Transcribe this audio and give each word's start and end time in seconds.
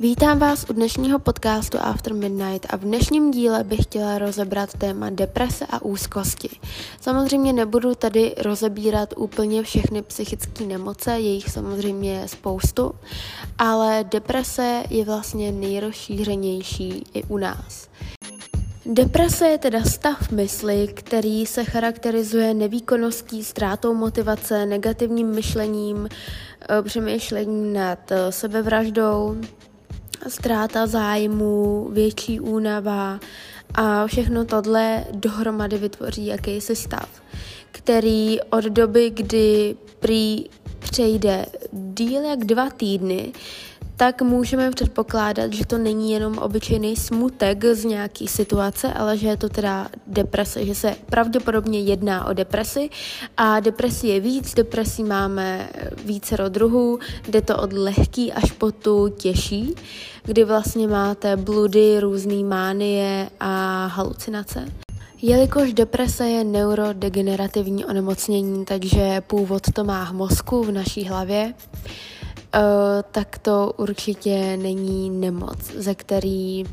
Vítám 0.00 0.38
vás 0.38 0.66
u 0.70 0.72
dnešního 0.72 1.18
podcastu 1.18 1.78
After 1.80 2.14
Midnight 2.14 2.66
a 2.70 2.76
v 2.76 2.80
dnešním 2.80 3.30
díle 3.30 3.64
bych 3.64 3.82
chtěla 3.82 4.18
rozebrat 4.18 4.72
téma 4.78 5.10
deprese 5.10 5.66
a 5.70 5.82
úzkosti. 5.82 6.48
Samozřejmě 7.00 7.52
nebudu 7.52 7.94
tady 7.94 8.34
rozebírat 8.38 9.14
úplně 9.16 9.62
všechny 9.62 10.02
psychické 10.02 10.64
nemoce, 10.64 11.10
je 11.10 11.34
jich 11.34 11.50
samozřejmě 11.50 12.28
spoustu, 12.28 12.92
ale 13.58 14.04
deprese 14.10 14.82
je 14.90 15.04
vlastně 15.04 15.52
nejrozšířenější 15.52 17.04
i 17.14 17.22
u 17.24 17.38
nás. 17.38 17.88
Deprese 18.86 19.48
je 19.48 19.58
teda 19.58 19.82
stav 19.84 20.30
mysli, 20.30 20.88
který 20.94 21.46
se 21.46 21.64
charakterizuje 21.64 22.54
nevýkonností, 22.54 23.44
ztrátou 23.44 23.94
motivace, 23.94 24.66
negativním 24.66 25.28
myšlením, 25.28 26.08
eh, 26.08 26.82
přemýšlením 26.82 27.72
nad 27.72 28.12
eh, 28.12 28.32
sebevraždou, 28.32 29.36
ztráta 30.28 30.86
zájmu, 30.86 31.88
větší 31.92 32.40
únava 32.40 33.20
a 33.74 34.06
všechno 34.06 34.44
tohle 34.44 35.04
dohromady 35.12 35.78
vytvoří 35.78 36.26
jakýsi 36.26 36.76
stav, 36.76 37.08
který 37.72 38.40
od 38.40 38.64
doby, 38.64 39.10
kdy 39.10 39.76
prý 39.98 40.44
přejde 40.78 41.46
díl 41.72 42.22
jak 42.22 42.44
dva 42.44 42.70
týdny, 42.70 43.32
tak 43.96 44.22
můžeme 44.22 44.70
předpokládat, 44.70 45.52
že 45.52 45.66
to 45.66 45.78
není 45.78 46.12
jenom 46.12 46.38
obyčejný 46.38 46.96
smutek 46.96 47.64
z 47.64 47.84
nějaký 47.84 48.28
situace, 48.28 48.92
ale 48.92 49.18
že 49.18 49.28
je 49.28 49.36
to 49.36 49.48
teda 49.48 49.88
deprese, 50.06 50.66
že 50.66 50.74
se 50.74 50.96
pravděpodobně 51.06 51.80
jedná 51.80 52.26
o 52.26 52.32
depresi 52.32 52.90
a 53.36 53.60
depresi 53.60 54.06
je 54.06 54.20
víc, 54.20 54.54
depresí 54.54 55.04
máme 55.04 55.68
více 56.04 56.36
druhů, 56.48 56.98
jde 57.28 57.42
to 57.42 57.56
od 57.56 57.72
lehký 57.72 58.32
až 58.32 58.52
po 58.52 58.72
tu 58.72 59.08
těžší, 59.08 59.74
kdy 60.22 60.44
vlastně 60.44 60.88
máte 60.88 61.36
bludy, 61.36 62.00
různé 62.00 62.44
mánie 62.44 63.30
a 63.40 63.86
halucinace. 63.86 64.64
Jelikož 65.22 65.72
deprese 65.72 66.28
je 66.28 66.44
neurodegenerativní 66.44 67.84
onemocnění, 67.84 68.64
takže 68.64 69.20
původ 69.26 69.62
to 69.72 69.84
má 69.84 70.04
v 70.04 70.12
mozku, 70.12 70.62
v 70.62 70.72
naší 70.72 71.04
hlavě, 71.04 71.54
tak 73.10 73.38
to 73.38 73.72
určitě 73.76 74.56
není 74.56 75.10
nemoc, 75.10 75.58
ze 75.76 75.94
který 75.94 76.64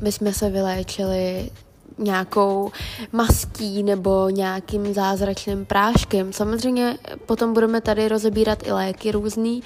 bychom 0.00 0.32
se 0.32 0.50
vyléčili 0.50 1.50
nějakou 1.98 2.70
mastí 3.12 3.82
nebo 3.82 4.28
nějakým 4.28 4.94
zázračným 4.94 5.66
práškem. 5.66 6.32
Samozřejmě 6.32 6.98
potom 7.26 7.54
budeme 7.54 7.80
tady 7.80 8.08
rozebírat 8.08 8.66
i 8.66 8.72
léky 8.72 9.12
různý 9.12 9.62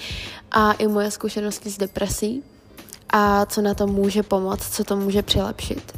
a 0.50 0.72
i 0.72 0.88
moje 0.88 1.10
zkušenosti 1.10 1.70
s 1.70 1.78
depresí 1.78 2.42
a 3.10 3.46
co 3.46 3.62
na 3.62 3.74
to 3.74 3.86
může 3.86 4.22
pomoct, 4.22 4.74
co 4.74 4.84
to 4.84 4.96
může 4.96 5.22
přilepšit. 5.22 5.92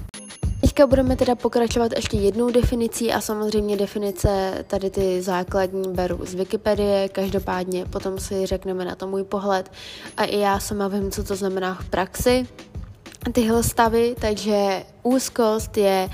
Teďka 0.77 0.86
budeme 0.86 1.16
teda 1.16 1.34
pokračovat 1.34 1.92
ještě 1.96 2.16
jednou 2.16 2.50
definicí 2.50 3.12
a 3.12 3.20
samozřejmě 3.20 3.77
definice 3.77 4.64
tady 4.66 4.91
ty 4.91 5.22
základní 5.22 5.92
beru 5.92 6.27
z 6.27 6.34
Wikipedie, 6.34 7.08
každopádně 7.08 7.86
potom 7.86 8.18
si 8.18 8.46
řekneme 8.46 8.84
na 8.84 8.94
to 8.94 9.06
můj 9.06 9.24
pohled. 9.24 9.70
A 10.16 10.24
i 10.24 10.38
já 10.38 10.60
sama 10.60 10.88
vím, 10.88 11.10
co 11.10 11.24
to 11.24 11.36
znamená 11.36 11.74
v 11.74 11.88
praxi 11.88 12.46
tyhle 13.33 13.62
stavy, 13.62 14.14
takže 14.20 14.84
úzkost 15.02 15.77
je 15.77 16.08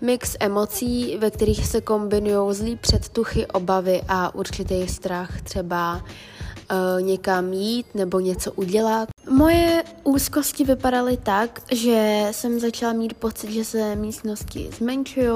mix 0.00 0.36
emocí, 0.40 1.16
ve 1.18 1.30
kterých 1.30 1.66
se 1.66 1.80
kombinují 1.80 2.54
zlý 2.54 2.76
předtuchy, 2.76 3.46
obavy 3.46 4.02
a 4.08 4.34
určitý 4.34 4.88
strach 4.88 5.42
třeba 5.42 5.94
uh, 5.96 7.02
někam 7.02 7.52
jít 7.52 7.86
nebo 7.94 8.20
něco 8.20 8.52
udělat. 8.52 9.13
Moje 9.34 9.82
úzkosti 10.04 10.64
vypadaly 10.64 11.16
tak, 11.16 11.60
že 11.72 12.28
jsem 12.30 12.60
začala 12.60 12.92
mít 12.92 13.14
pocit, 13.14 13.52
že 13.52 13.64
se 13.64 13.96
místnosti 13.96 14.70
zmenšují, 14.76 15.28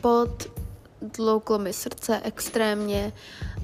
pod 0.00 0.46
tlouklo 1.12 1.58
mi 1.58 1.72
srdce 1.72 2.20
extrémně, 2.24 3.12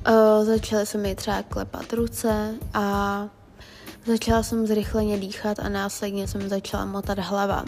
uh, 0.08 0.44
začaly 0.44 0.86
se 0.86 0.98
mi 0.98 1.14
třeba 1.14 1.42
klepat 1.42 1.92
ruce 1.92 2.54
a 2.75 3.28
začala 4.06 4.42
jsem 4.42 4.66
zrychleně 4.66 5.19
dýchat 5.19 5.58
a 5.58 5.69
následně 5.69 6.28
jsem 6.28 6.48
začala 6.48 6.84
motat 6.84 7.19
hlava. 7.19 7.64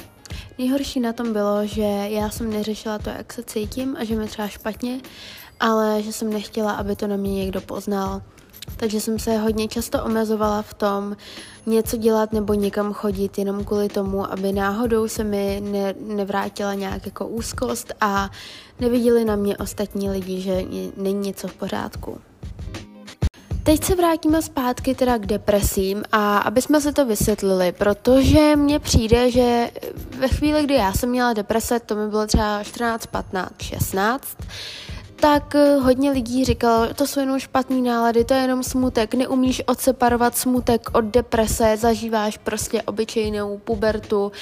Nejhorší 0.59 1.01
na 1.01 1.13
tom 1.13 1.33
bylo, 1.33 1.67
že 1.67 1.83
já 2.09 2.31
jsem 2.31 2.51
neřešila 2.51 2.99
to, 2.99 3.11
jak 3.11 3.33
se 3.33 3.43
cítím 3.43 3.97
a 3.99 4.05
že 4.05 4.17
mi 4.17 4.27
třeba 4.27 4.49
špatně, 4.49 5.01
ale 5.61 6.03
že 6.03 6.13
jsem 6.13 6.33
nechtěla, 6.33 6.73
aby 6.73 6.97
to 6.97 7.07
na 7.07 7.17
mě 7.17 7.35
někdo 7.35 7.61
poznal 7.61 8.23
takže 8.77 9.01
jsem 9.01 9.19
se 9.19 9.39
hodně 9.39 9.69
často 9.69 10.05
omezovala 10.05 10.63
v 10.63 10.75
tom 10.75 11.17
něco 11.67 11.97
dělat 11.97 12.33
nebo 12.33 12.55
někam 12.55 12.93
chodit 12.93 13.39
jenom 13.39 13.65
kvůli 13.65 13.89
tomu, 13.89 14.33
aby 14.33 14.53
náhodou 14.53 15.09
se 15.09 15.25
mi 15.25 15.63
ne, 15.65 15.95
nevrátila 16.01 16.75
nějak 16.75 17.07
jako 17.07 17.27
úzkost 17.27 17.95
a 18.01 18.31
neviděli 18.81 19.25
na 19.25 19.37
mě 19.37 19.57
ostatní 19.57 20.11
lidi, 20.11 20.41
že 20.41 20.63
není 20.97 21.27
něco 21.27 21.49
v 21.49 21.55
pořádku. 21.55 22.19
Teď 23.67 23.85
se 23.85 23.95
vrátíme 23.95 24.43
zpátky 24.43 24.95
teda 24.95 25.19
k 25.19 25.27
depresím 25.27 26.03
a 26.13 26.39
aby 26.39 26.63
jsme 26.63 26.81
se 26.81 26.93
to 26.93 27.07
vysvětlili, 27.07 27.73
protože 27.73 28.57
mně 28.57 28.79
přijde, 28.79 29.31
že 29.31 29.71
ve 30.19 30.29
chvíli, 30.29 30.63
kdy 30.65 30.75
já 30.75 30.93
jsem 30.93 31.09
měla 31.11 31.33
deprese, 31.33 31.81
to 31.81 31.95
mi 31.95 32.09
bylo 32.09 32.27
třeba 32.27 32.63
14, 32.63 33.07
15, 33.07 33.63
16, 33.63 34.39
tak 35.21 35.55
eh, 35.55 35.77
hodně 35.77 36.11
lidí 36.11 36.45
říkalo, 36.45 36.95
to 36.95 37.07
jsou 37.07 37.21
jenom 37.21 37.39
špatný 37.39 37.83
nálady, 37.83 38.25
to 38.25 38.35
je 38.35 38.41
jenom 38.41 38.63
smutek, 38.63 39.15
neumíš 39.15 39.63
odseparovat 39.67 40.37
smutek 40.37 40.91
od 40.93 41.05
deprese, 41.05 41.77
zažíváš 41.77 42.39
prostě 42.39 42.83
obyčejnou 42.83 43.59
pubertu 43.59 44.33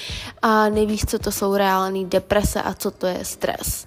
a 0.42 0.68
nevíš, 0.68 1.04
co 1.04 1.18
to 1.18 1.32
jsou 1.32 1.56
reální 1.56 2.04
deprese 2.04 2.62
a 2.62 2.74
co 2.74 2.90
to 2.90 3.06
je 3.06 3.24
stres. 3.24 3.86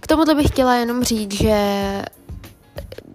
K 0.00 0.06
tomuto 0.06 0.34
bych 0.34 0.46
chtěla 0.46 0.74
jenom 0.74 1.04
říct, 1.04 1.32
že 1.32 2.02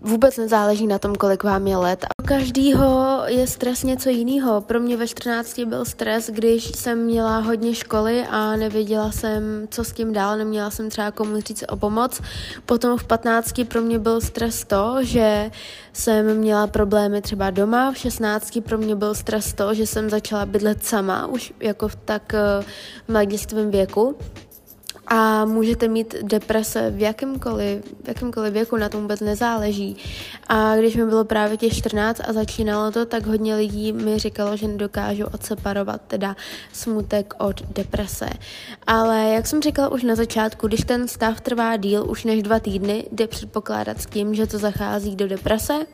vůbec 0.04 0.38
nezáleží 0.38 0.88
na 0.88 1.00
tom, 1.00 1.16
kolik 1.16 1.44
vám 1.44 1.68
je 1.68 1.78
let. 1.78 2.06
A 2.20 2.24
každýho 2.24 3.22
je 3.26 3.48
stres 3.48 3.84
něco 3.84 4.10
jiného. 4.10 4.62
Pro 4.62 4.80
mě 4.80 4.98
ve 4.98 5.08
14 5.08 5.60
byl 5.60 5.86
stres, 5.86 6.30
když 6.30 6.64
jsem 6.76 7.04
měla 7.04 7.38
hodně 7.38 7.76
školy 7.76 8.26
a 8.30 8.56
nevěděla 8.56 9.12
jsem, 9.12 9.68
co 9.70 9.84
s 9.84 9.92
tím 9.94 10.14
dál, 10.14 10.38
neměla 10.38 10.72
jsem 10.72 10.90
třeba 10.90 11.12
komu 11.12 11.42
říct 11.42 11.64
o 11.70 11.76
pomoc. 11.76 12.22
Potom 12.66 12.98
v 12.98 13.04
15 13.04 13.54
pro 13.68 13.82
mě 13.82 14.00
byl 14.00 14.22
stres 14.22 14.66
to, 14.66 14.98
že 15.02 15.52
jsem 15.94 16.38
měla 16.38 16.68
problémy 16.68 17.22
třeba 17.22 17.50
doma, 17.50 17.92
v 17.92 17.98
16 17.98 18.60
pro 18.62 18.78
mě 18.78 18.96
byl 18.96 19.16
stres 19.16 19.54
to, 19.54 19.74
že 19.74 19.88
jsem 19.88 20.10
začala 20.10 20.46
bydlet 20.46 20.86
sama, 20.86 21.28
už 21.28 21.54
jako 21.60 21.88
v 21.88 21.96
tak 21.96 22.34
uh, 22.34 22.66
mladistvém 23.08 23.72
věku 23.72 24.16
a 25.16 25.46
můžete 25.46 25.88
mít 25.88 26.16
deprese 26.22 26.92
v 26.92 27.00
jakémkoliv, 27.00 27.86
v 28.04 28.08
jakémkoliv 28.08 28.54
věku, 28.54 28.78
na 28.78 28.90
tom 28.90 29.02
vůbec 29.02 29.20
nezáleží. 29.20 29.98
A 30.48 30.76
když 30.76 30.96
mi 30.96 31.06
bylo 31.06 31.26
právě 31.26 31.58
těch 31.58 31.74
14 31.74 32.22
a 32.28 32.34
začínalo 32.34 32.92
to, 32.92 33.06
tak 33.06 33.26
hodně 33.26 33.56
lidí 33.56 33.94
mi 33.94 34.20
říkalo, 34.20 34.58
že 34.58 34.68
nedokážu 34.68 35.26
odseparovat 35.26 36.02
teda 36.08 36.36
smutek 36.72 37.34
od 37.38 37.62
deprese. 37.62 38.30
Ale 38.88 39.30
jak 39.30 39.48
jsem 39.48 39.62
říkala 39.62 39.90
už 39.90 40.04
na 40.04 40.16
začátku, 40.16 40.68
když 40.68 40.82
ten 40.82 41.08
stav 41.08 41.42
trvá 41.42 41.78
díl 41.78 42.06
už 42.10 42.24
než 42.24 42.44
dva 42.44 42.60
týdny, 42.60 43.08
jde 43.12 43.28
předpokládat 43.28 44.02
s 44.02 44.06
tím, 44.06 44.36
že 44.36 44.48
to 44.48 44.58
zachází 44.58 45.16
do 45.16 45.28
deprese, 45.28 45.86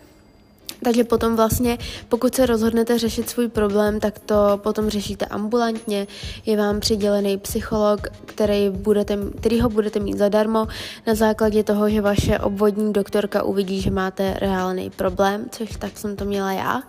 takže 0.84 1.04
potom 1.04 1.36
vlastně, 1.36 1.78
pokud 2.10 2.36
se 2.36 2.46
rozhodnete 2.46 3.00
řešit 3.00 3.30
svůj 3.30 3.48
problém, 3.48 4.00
tak 4.00 4.20
to 4.20 4.36
potom 4.64 4.90
řešíte 4.90 5.26
ambulantně. 5.26 6.08
Je 6.46 6.58
vám 6.58 6.80
přidělený 6.80 7.38
psycholog, 7.38 8.08
který, 8.26 8.70
budete, 8.70 9.18
který 9.38 9.62
ho 9.62 9.70
budete 9.70 10.00
mít 10.00 10.18
zadarmo 10.18 10.68
na 11.08 11.16
základě 11.16 11.64
toho, 11.64 11.90
že 11.90 12.02
vaše 12.02 12.40
obvodní 12.40 12.94
doktorka 12.94 13.44
uvidí, 13.44 13.82
že 13.82 13.92
máte 13.92 14.34
reálný 14.34 14.90
problém, 14.90 15.46
což 15.52 15.70
tak 15.80 15.98
jsem 15.98 16.16
to 16.16 16.26
měla 16.26 16.52
já. 16.52 16.84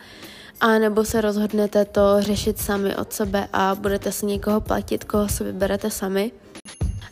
A 0.60 0.78
nebo 0.78 1.04
se 1.04 1.20
rozhodnete 1.20 1.84
to 1.84 2.00
řešit 2.18 2.59
sami 2.59 2.97
od 2.97 3.12
sebe 3.12 3.48
a 3.53 3.74
budete 3.74 4.12
si 4.12 4.26
někoho 4.26 4.60
platit, 4.60 5.04
koho 5.04 5.28
si 5.28 5.44
vyberete 5.44 5.91
sami. 5.91 6.32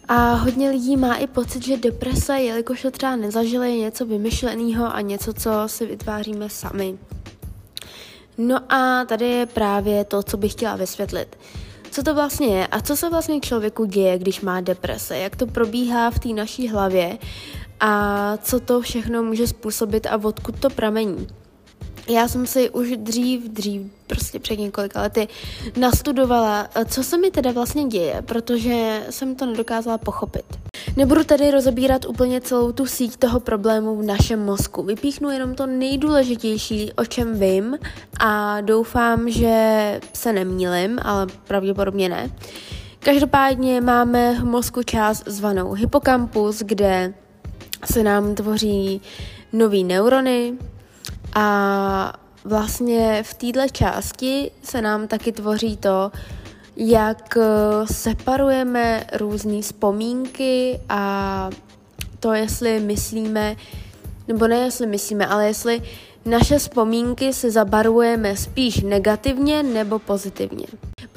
A 0.09 0.35
hodně 0.35 0.71
lidí 0.71 0.97
má 0.97 1.15
i 1.15 1.27
pocit, 1.27 1.65
že 1.65 1.77
deprese, 1.77 2.41
jelikož 2.41 2.83
to 2.83 2.91
třeba 2.91 3.17
nezažili, 3.17 3.71
je 3.71 3.79
něco 3.79 4.07
vymyšleného 4.07 4.95
a 4.95 5.01
něco, 5.01 5.33
co 5.33 5.51
si 5.67 5.87
vytváříme 5.87 6.51
sami. 6.51 6.99
No 8.39 8.73
a 8.73 9.05
tady 9.05 9.25
je 9.27 9.47
právě 9.47 10.05
to, 10.05 10.23
co 10.23 10.37
bych 10.37 10.53
chtěla 10.53 10.77
vysvětlit. 10.77 11.39
Co 11.91 12.03
to 12.03 12.15
vlastně 12.15 12.47
je 12.47 12.67
a 12.67 12.81
co 12.81 12.97
se 12.97 13.11
vlastně 13.11 13.41
člověku 13.41 13.85
děje, 13.85 14.19
když 14.19 14.41
má 14.41 14.61
deprese, 14.61 15.19
jak 15.19 15.37
to 15.37 15.47
probíhá 15.47 16.11
v 16.11 16.19
té 16.19 16.29
naší 16.29 16.69
hlavě 16.69 17.19
a 17.81 18.37
co 18.37 18.61
to 18.61 18.81
všechno 18.81 19.23
může 19.23 19.47
způsobit 19.47 20.07
a 20.07 20.21
odkud 20.25 20.61
to 20.61 20.71
pramení. 20.71 21.27
Já 22.09 22.29
jsem 22.29 22.47
si 22.47 22.71
už 22.71 22.97
dřív, 22.97 23.49
dřív, 23.49 23.83
prostě 24.07 24.39
před 24.39 24.59
několika 24.59 25.03
lety 25.03 25.29
nastudovala, 25.77 26.69
co 26.89 27.05
se 27.05 27.19
mi 27.19 27.31
teda 27.31 27.53
vlastně 27.53 27.85
děje, 27.85 28.23
protože 28.23 29.07
jsem 29.11 29.35
to 29.35 29.47
nedokázala 29.47 29.99
pochopit. 29.99 30.45
Nebudu 30.97 31.25
tady 31.25 31.51
rozebírat 31.51 32.05
úplně 32.05 32.41
celou 32.41 32.73
tu 32.73 32.87
síť 32.87 33.17
toho 33.17 33.41
problému 33.41 33.97
v 33.97 34.03
našem 34.03 34.45
mozku. 34.45 34.83
Vypíchnu 34.83 35.31
jenom 35.31 35.55
to 35.55 35.67
nejdůležitější, 35.67 36.93
o 36.93 37.05
čem 37.05 37.41
vím 37.41 37.79
a 38.21 38.61
doufám, 38.61 39.31
že 39.31 40.01
se 40.13 40.33
nemýlim, 40.33 40.99
ale 41.03 41.27
pravděpodobně 41.45 42.09
ne. 42.09 42.31
Každopádně 42.99 43.81
máme 43.81 44.35
v 44.35 44.45
mozku 44.45 44.83
část 44.83 45.23
zvanou 45.27 45.73
hypokampus, 45.73 46.59
kde 46.59 47.15
se 47.85 48.03
nám 48.03 48.35
tvoří 48.35 49.01
nový 49.53 49.85
neurony 49.85 50.53
a 51.39 52.13
vlastně 52.45 53.23
v 53.23 53.35
této 53.35 53.69
části 53.73 54.51
se 54.63 54.83
nám 54.83 55.09
taky 55.09 55.33
tvoří 55.33 55.77
to, 55.77 56.11
jak 56.77 57.37
eh, 57.37 57.43
separujeme 57.93 59.05
různé 59.13 59.63
vzpomínky 59.63 60.81
a 60.89 61.51
to, 62.21 62.33
jestli 62.33 62.81
myslíme, 62.81 63.57
nebo 64.29 64.47
ne 64.49 64.57
jestli 64.57 64.87
myslíme, 64.87 65.27
ale 65.27 65.47
jestli 65.47 65.83
naše 66.25 66.59
vzpomínky 66.59 67.33
se 67.33 67.51
zabarujeme 67.51 68.37
spíš 68.37 68.81
negativně 68.81 69.63
nebo 69.63 69.99
pozitivně 69.99 70.67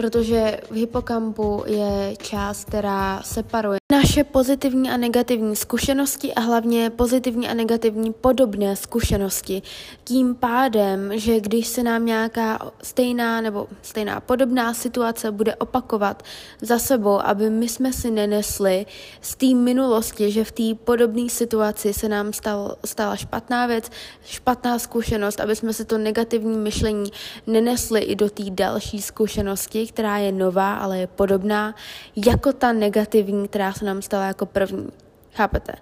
protože 0.01 0.59
v 0.71 0.75
hypokampu 0.75 1.63
je 1.67 2.15
část, 2.17 2.65
která 2.65 3.21
separuje 3.23 3.77
naše 3.91 4.23
pozitivní 4.23 4.89
a 4.89 4.97
negativní 4.97 5.55
zkušenosti 5.55 6.33
a 6.33 6.41
hlavně 6.41 6.89
pozitivní 6.89 7.47
a 7.47 7.53
negativní 7.53 8.13
podobné 8.13 8.75
zkušenosti. 8.75 9.61
Tím 10.03 10.35
pádem, 10.35 11.11
že 11.13 11.39
když 11.39 11.67
se 11.67 11.83
nám 11.83 12.05
nějaká 12.05 12.71
stejná 12.83 13.41
nebo 13.41 13.67
stejná 13.81 14.19
podobná 14.19 14.73
situace 14.73 15.31
bude 15.31 15.55
opakovat 15.55 16.23
za 16.61 16.79
sebou, 16.79 17.19
aby 17.19 17.49
my 17.49 17.69
jsme 17.69 17.93
si 17.93 18.11
nenesli 18.11 18.85
z 19.21 19.35
té 19.35 19.53
minulosti, 19.53 20.31
že 20.31 20.43
v 20.43 20.51
té 20.51 20.63
podobné 20.83 21.29
situaci 21.29 21.93
se 21.93 22.09
nám 22.09 22.33
stal, 22.33 22.75
stala 22.85 23.15
špatná 23.15 23.67
věc, 23.67 23.89
špatná 24.25 24.79
zkušenost, 24.79 25.39
aby 25.39 25.55
jsme 25.55 25.73
si 25.73 25.85
to 25.85 25.97
negativní 25.97 26.57
myšlení 26.57 27.11
nenesli 27.47 28.01
i 28.01 28.15
do 28.15 28.29
té 28.29 28.43
další 28.49 29.01
zkušenosti, 29.01 29.87
která 29.93 30.17
je 30.17 30.31
nová, 30.31 30.75
ale 30.75 30.99
je 30.99 31.07
podobná, 31.07 31.75
jako 32.15 32.53
ta 32.53 32.73
negativní, 32.73 33.47
která 33.47 33.73
se 33.73 33.85
nám 33.85 34.01
stala 34.01 34.25
jako 34.25 34.45
první. 34.45 34.89
Chápete? 35.33 35.73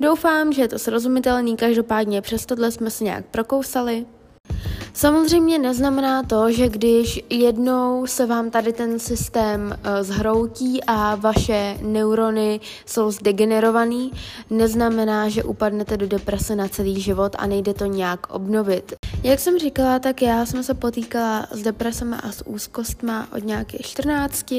Doufám, 0.00 0.52
že 0.52 0.62
je 0.62 0.68
to 0.68 0.78
srozumitelný, 0.78 1.56
každopádně 1.56 2.22
přes 2.22 2.46
tohle 2.46 2.70
jsme 2.70 2.90
se 2.90 3.04
nějak 3.04 3.24
prokousali. 3.24 4.06
Samozřejmě 4.92 5.58
neznamená 5.58 6.22
to, 6.22 6.52
že 6.52 6.68
když 6.68 7.20
jednou 7.30 8.06
se 8.06 8.26
vám 8.26 8.50
tady 8.50 8.72
ten 8.72 8.98
systém 8.98 9.60
uh, 9.78 10.02
zhroutí 10.02 10.84
a 10.86 11.14
vaše 11.14 11.78
neurony 11.82 12.60
jsou 12.86 13.10
zdegenerovaný, 13.10 14.12
neznamená, 14.50 15.28
že 15.28 15.44
upadnete 15.44 15.96
do 15.96 16.06
deprese 16.06 16.56
na 16.56 16.68
celý 16.68 17.00
život 17.00 17.36
a 17.38 17.46
nejde 17.46 17.74
to 17.74 17.84
nějak 17.86 18.34
obnovit. 18.34 18.94
Jak 19.22 19.40
jsem 19.40 19.58
říkala, 19.58 19.98
tak 19.98 20.22
já 20.22 20.46
jsem 20.46 20.62
se 20.62 20.74
potýkala 20.74 21.46
s 21.50 21.62
depresemi 21.62 22.16
a 22.22 22.32
s 22.32 22.46
úzkostma 22.46 23.28
od 23.36 23.44
nějakých 23.44 23.86
14, 23.86 24.52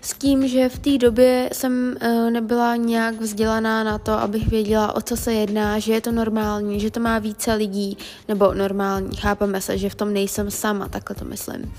s 0.00 0.14
tím, 0.18 0.48
že 0.48 0.68
v 0.68 0.78
té 0.78 0.98
době 0.98 1.50
jsem 1.52 1.96
uh, 2.02 2.30
nebyla 2.30 2.76
nějak 2.76 3.20
vzdělaná 3.20 3.84
na 3.84 3.98
to, 3.98 4.12
abych 4.12 4.48
věděla, 4.48 4.96
o 4.96 5.00
co 5.00 5.16
se 5.16 5.32
jedná, 5.32 5.78
že 5.78 5.92
je 5.92 6.00
to 6.00 6.12
normální, 6.12 6.80
že 6.80 6.90
to 6.90 7.00
má 7.00 7.18
více 7.18 7.54
lidí, 7.54 7.98
nebo 8.28 8.54
normální, 8.54 9.16
chápeme 9.16 9.60
se, 9.60 9.78
že 9.78 9.90
v 9.90 9.94
tom 9.94 10.12
nejsem 10.12 10.50
sama, 10.50 10.88
takhle 10.88 11.16
to 11.16 11.24
myslím 11.24 11.72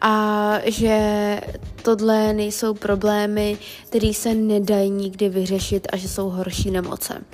a 0.00 0.58
že 0.64 1.40
tohle 1.82 2.32
nejsou 2.32 2.74
problémy, 2.74 3.58
které 3.86 4.14
se 4.14 4.34
nedají 4.34 4.90
nikdy 4.90 5.28
vyřešit 5.28 5.88
a 5.92 5.96
že 5.96 6.08
jsou 6.08 6.28
horší 6.28 6.70
nemoce. 6.70 7.24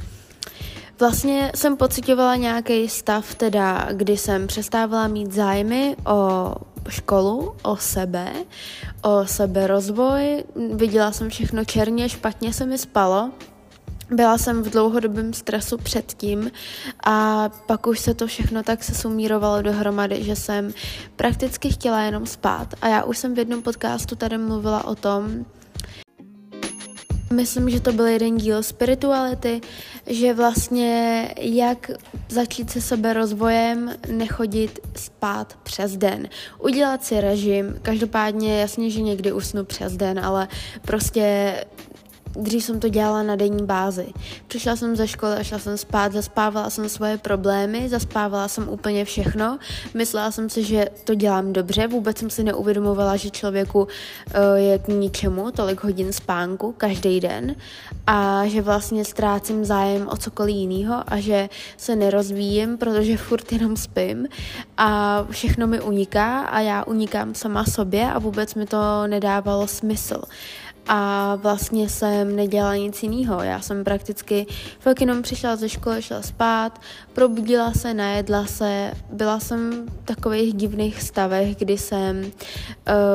Vlastně 1.02 1.52
jsem 1.54 1.76
pocitovala 1.76 2.37
nějaký 2.37 2.88
stav, 2.88 3.34
teda, 3.34 3.88
kdy 3.93 4.16
jsem 4.16 4.46
přestávala 4.46 5.08
mít 5.08 5.32
zájmy 5.32 5.96
o 6.06 6.54
školu, 6.88 7.54
o 7.62 7.76
sebe, 7.76 8.32
o 9.02 9.26
seberozvoj. 9.26 10.44
Viděla 10.72 11.12
jsem 11.12 11.31
všechno 11.31 11.64
černě, 11.64 12.08
špatně 12.08 12.52
se 12.52 12.66
mi 12.66 12.78
spalo. 12.78 13.31
Byla 14.10 14.38
jsem 14.38 14.62
v 14.62 14.70
dlouhodobém 14.70 15.32
stresu 15.32 15.78
předtím 15.78 16.50
a 17.05 17.48
pak 17.66 17.87
už 17.87 17.98
se 17.98 18.14
to 18.14 18.26
všechno 18.26 18.62
tak 18.62 18.84
se 18.84 18.94
sumírovalo 18.94 19.62
dohromady, 19.62 20.25
že 20.25 20.37
jsem 20.37 20.75
prakticky 21.16 21.70
chtěla 21.70 22.02
jenom 22.02 22.26
spát. 22.26 22.75
A 22.82 22.88
já 22.88 23.05
už 23.05 23.19
jsem 23.19 23.34
v 23.34 23.38
jednom 23.38 23.62
podcastu 23.62 24.16
tady 24.16 24.38
mluvila 24.38 24.84
o 24.84 24.94
tom, 24.94 25.44
Myslím, 27.32 27.70
že 27.70 27.81
to 27.81 27.93
byl 27.93 28.06
jeden 28.06 28.37
díl 28.37 28.62
spirituality, 28.62 29.61
že 30.06 30.34
vlastně 30.34 31.29
jak 31.40 31.90
začít 32.29 32.70
se 32.70 32.81
sebe 32.81 33.12
rozvojem, 33.12 33.94
nechodit 34.11 34.79
spát 34.96 35.58
přes 35.62 35.96
den. 35.96 36.29
Udělat 36.58 37.05
si 37.05 37.20
režim, 37.20 37.79
každopádně 37.82 38.61
jasně, 38.61 38.90
že 38.90 39.02
někdy 39.02 39.32
usnu 39.32 39.64
přes 39.64 39.96
den, 39.96 40.19
ale 40.19 40.49
prostě 40.82 41.55
Dřív 42.37 42.64
jsem 42.64 42.81
to 42.81 42.88
dělala 42.88 43.23
na 43.23 43.37
denní 43.37 43.67
bázi. 43.67 44.06
Přišla 44.46 44.76
jsem 44.76 44.96
ze 44.96 45.08
školy 45.08 45.37
a 45.37 45.43
šla 45.43 45.58
jsem 45.58 45.79
spát, 45.79 46.12
zaspávala 46.12 46.70
jsem 46.70 46.88
svoje 46.88 47.19
problémy, 47.19 47.88
zaspávala 47.88 48.49
jsem 48.49 48.69
úplně 48.69 49.05
všechno. 49.05 49.58
Myslela 49.94 50.31
jsem 50.31 50.50
si, 50.50 50.64
že 50.64 50.88
to 51.05 51.14
dělám 51.14 51.52
dobře, 51.52 51.87
vůbec 51.87 52.19
jsem 52.19 52.31
si 52.31 52.44
neuvědomovala, 52.44 53.17
že 53.17 53.31
člověku 53.31 53.82
uh, 53.82 53.88
je 54.55 54.79
k 54.79 54.88
ničemu 54.88 55.50
tolik 55.50 55.84
hodin 55.84 56.12
spánku 56.12 56.75
každý 56.76 57.20
den 57.20 57.55
a 58.06 58.46
že 58.46 58.62
vlastně 58.62 59.05
ztrácím 59.05 59.64
zájem 59.64 60.08
o 60.08 60.17
cokoliv 60.17 60.56
jiného 60.56 61.02
a 61.06 61.20
že 61.20 61.49
se 61.76 61.96
nerozvíjím, 61.96 62.79
protože 62.79 63.17
furt 63.17 63.52
jenom 63.52 63.76
spím 63.76 64.26
a 64.76 65.23
všechno 65.31 65.67
mi 65.67 65.81
uniká 65.81 66.40
a 66.40 66.61
já 66.61 66.84
unikám 66.84 67.34
sama 67.34 67.64
sobě 67.64 68.12
a 68.12 68.19
vůbec 68.19 68.55
mi 68.55 68.67
to 68.67 69.06
nedávalo 69.06 69.67
smysl 69.67 70.23
a 70.88 71.34
vlastně 71.34 71.88
jsem 71.88 72.37
nedělala 72.37 72.76
nic 72.76 73.02
jiného. 73.02 73.43
Já 73.43 73.61
jsem 73.61 73.84
prakticky 73.84 74.46
fakt 74.81 75.00
jenom 75.00 75.23
přišla 75.23 75.56
ze 75.56 75.69
školy, 75.69 76.02
šla 76.02 76.23
spát, 76.23 76.81
probudila 77.12 77.73
se, 77.73 77.94
najedla 77.94 78.46
se, 78.46 78.93
byla 79.12 79.40
jsem 79.40 79.87
v 79.87 80.05
takových 80.05 80.55
divných 80.55 81.02
stavech, 81.02 81.56
kdy 81.56 81.79
jsem 81.79 82.25
uh, 82.25 82.31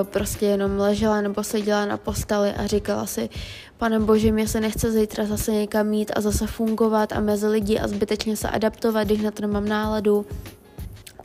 prostě 0.03 0.45
jenom 0.45 0.77
ležela 0.79 1.21
nebo 1.21 1.43
seděla 1.43 1.85
na 1.85 1.97
posteli 1.97 2.51
a 2.51 2.67
říkala 2.67 3.05
si, 3.05 3.29
pane 3.77 3.99
bože, 3.99 4.31
mě 4.31 4.47
se 4.47 4.61
nechce 4.61 4.91
zítra 4.91 5.25
zase 5.25 5.51
někam 5.51 5.87
mít 5.87 6.11
a 6.15 6.21
zase 6.21 6.47
fungovat 6.47 7.13
a 7.13 7.19
mezi 7.19 7.47
lidi 7.47 7.79
a 7.79 7.87
zbytečně 7.87 8.37
se 8.37 8.49
adaptovat, 8.49 9.03
když 9.03 9.21
na 9.21 9.31
to 9.31 9.41
nemám 9.41 9.67
náladu. 9.67 10.25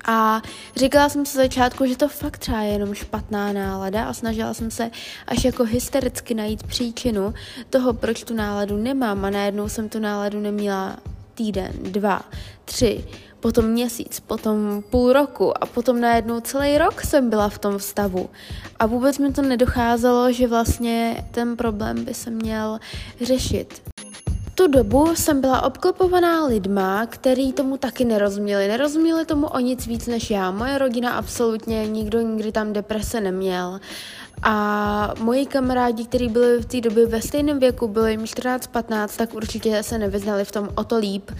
A 0.04 0.42
říkala 0.76 1.08
jsem 1.08 1.26
se 1.26 1.38
začátku, 1.38 1.86
že 1.86 1.96
to 1.96 2.08
fakt 2.08 2.38
třeba 2.38 2.60
je 2.60 2.72
jenom 2.72 2.94
špatná 2.94 3.52
nálada 3.52 4.04
a 4.04 4.12
snažila 4.12 4.54
jsem 4.54 4.70
se 4.70 4.90
až 5.26 5.44
jako 5.44 5.64
hystericky 5.64 6.34
najít 6.34 6.62
příčinu 6.62 7.34
toho, 7.70 7.92
proč 7.92 8.24
tu 8.24 8.34
náladu 8.34 8.76
nemám 8.76 9.24
a 9.24 9.30
najednou 9.30 9.68
jsem 9.68 9.88
tu 9.88 9.98
náladu 9.98 10.40
neměla 10.40 10.96
týden, 11.34 11.72
dva, 11.82 12.22
tři, 12.64 13.04
potom 13.40 13.64
měsíc, 13.64 14.20
potom 14.20 14.82
půl 14.90 15.12
roku 15.12 15.62
a 15.62 15.66
potom 15.66 16.00
najednou 16.00 16.40
celý 16.40 16.78
rok 16.78 17.02
jsem 17.02 17.30
byla 17.30 17.48
v 17.48 17.58
tom 17.58 17.80
stavu. 17.80 18.30
A 18.78 18.86
vůbec 18.86 19.18
mi 19.18 19.32
to 19.32 19.42
nedocházelo, 19.42 20.32
že 20.32 20.46
vlastně 20.46 21.24
ten 21.30 21.56
problém 21.56 22.04
by 22.04 22.14
se 22.14 22.30
měl 22.30 22.78
řešit 23.20 23.82
tu 24.54 24.66
dobu 24.66 25.16
jsem 25.16 25.40
byla 25.40 25.62
obklopovaná 25.62 26.46
lidma, 26.46 27.06
který 27.06 27.52
tomu 27.52 27.76
taky 27.76 28.04
nerozuměli. 28.04 28.68
Nerozuměli 28.68 29.24
tomu 29.24 29.46
o 29.46 29.58
nic 29.58 29.86
víc 29.86 30.06
než 30.06 30.30
já. 30.30 30.50
Moje 30.50 30.78
rodina 30.78 31.12
absolutně, 31.12 31.86
nikdo 31.86 32.20
nikdy 32.20 32.52
tam 32.52 32.72
deprese 32.72 33.20
neměl. 33.20 33.80
A 34.42 35.14
moji 35.20 35.46
kamarádi, 35.46 36.04
kteří 36.04 36.28
byli 36.28 36.58
v 36.60 36.66
té 36.66 36.80
době 36.80 37.06
ve 37.06 37.22
stejném 37.22 37.58
věku, 37.58 37.88
byli 37.88 38.10
jim 38.10 38.24
14-15, 38.24 39.08
tak 39.16 39.34
určitě 39.34 39.82
se 39.82 39.98
nevyznali 39.98 40.44
v 40.44 40.52
tom 40.52 40.68
o 40.74 40.84
to 40.84 40.98
líp. 40.98 41.30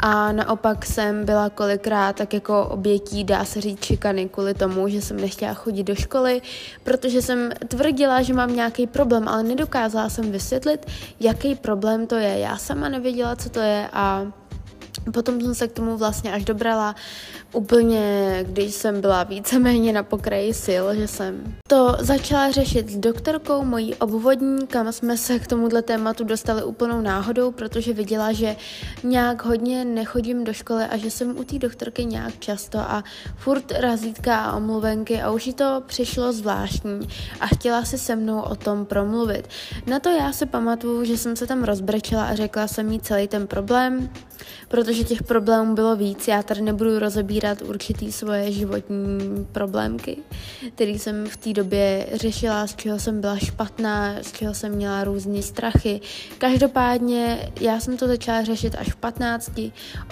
A 0.00 0.32
naopak 0.32 0.86
jsem 0.86 1.24
byla 1.24 1.50
kolikrát 1.50 2.16
tak 2.16 2.34
jako 2.34 2.66
obětí, 2.66 3.24
dá 3.24 3.44
se 3.44 3.60
říct, 3.60 3.84
šikany 3.84 4.28
kvůli 4.28 4.54
tomu, 4.54 4.88
že 4.88 5.02
jsem 5.02 5.16
nechtěla 5.16 5.54
chodit 5.54 5.82
do 5.82 5.94
školy, 5.94 6.42
protože 6.84 7.22
jsem 7.22 7.50
tvrdila, 7.68 8.22
že 8.22 8.34
mám 8.34 8.56
nějaký 8.56 8.86
problém, 8.86 9.28
ale 9.28 9.42
nedokázala 9.42 10.08
jsem 10.08 10.32
vysvětlit, 10.32 10.86
jaký 11.20 11.54
problém 11.54 12.06
to 12.06 12.14
je. 12.14 12.38
Já 12.38 12.56
sama 12.56 12.88
nevěděla, 12.88 13.36
co 13.36 13.50
to 13.50 13.60
je 13.60 13.88
a 13.92 14.26
Potom 15.12 15.40
jsem 15.40 15.54
se 15.54 15.68
k 15.68 15.72
tomu 15.72 15.96
vlastně 15.96 16.32
až 16.32 16.44
dobrala 16.44 16.94
úplně, 17.52 18.38
když 18.48 18.74
jsem 18.74 19.00
byla 19.00 19.22
víceméně 19.24 19.92
na 19.92 20.02
pokraji 20.02 20.54
sil, 20.64 20.84
že 20.94 21.08
jsem 21.08 21.56
to 21.68 21.96
začala 22.00 22.50
řešit 22.50 22.90
s 22.90 22.96
doktorkou, 22.96 23.64
mojí 23.64 23.94
obvodní, 23.94 24.66
kam 24.66 24.92
jsme 24.92 25.16
se 25.16 25.38
k 25.38 25.46
tomuhle 25.46 25.82
tématu 25.82 26.24
dostali 26.24 26.64
úplnou 26.64 27.00
náhodou, 27.00 27.50
protože 27.50 27.92
viděla, 27.92 28.32
že 28.32 28.56
nějak 29.02 29.44
hodně 29.44 29.84
nechodím 29.84 30.44
do 30.44 30.52
školy 30.52 30.84
a 30.84 30.96
že 30.96 31.10
jsem 31.10 31.38
u 31.38 31.44
té 31.44 31.58
doktorky 31.58 32.04
nějak 32.04 32.38
často 32.38 32.78
a 32.78 33.04
furt 33.36 33.72
razítka 33.72 34.36
a 34.36 34.56
omluvenky 34.56 35.22
a 35.22 35.30
už 35.30 35.46
jí 35.46 35.54
to 35.54 35.82
přišlo 35.86 36.32
zvláštní 36.32 37.08
a 37.40 37.46
chtěla 37.46 37.84
si 37.84 37.98
se 37.98 38.16
mnou 38.16 38.40
o 38.40 38.54
tom 38.54 38.86
promluvit. 38.86 39.48
Na 39.86 39.98
to 39.98 40.08
já 40.08 40.32
si 40.32 40.46
pamatuju, 40.46 41.04
že 41.04 41.16
jsem 41.16 41.36
se 41.36 41.46
tam 41.46 41.64
rozbrečela 41.64 42.24
a 42.24 42.34
řekla 42.34 42.68
jsem 42.68 42.92
jí 42.92 43.00
celý 43.00 43.28
ten 43.28 43.46
problém, 43.46 44.10
protože 44.68 45.04
těch 45.04 45.22
problémů 45.22 45.74
bylo 45.74 45.96
víc. 45.96 46.28
Já 46.28 46.42
tady 46.42 46.60
nebudu 46.60 46.98
rozebírat 46.98 47.37
určitý 47.62 48.12
svoje 48.12 48.52
životní 48.52 49.46
problémky, 49.52 50.16
které 50.74 50.90
jsem 50.90 51.26
v 51.26 51.36
té 51.36 51.52
době 51.52 52.06
řešila, 52.12 52.66
z 52.66 52.76
čeho 52.76 52.98
jsem 52.98 53.20
byla 53.20 53.38
špatná, 53.38 54.14
z 54.22 54.32
čeho 54.32 54.54
jsem 54.54 54.72
měla 54.72 55.04
různé 55.04 55.42
strachy. 55.42 56.00
Každopádně 56.38 57.52
já 57.60 57.80
jsem 57.80 57.96
to 57.96 58.06
začala 58.06 58.44
řešit 58.44 58.74
až 58.78 58.92
v 58.92 58.96
15, 58.96 59.50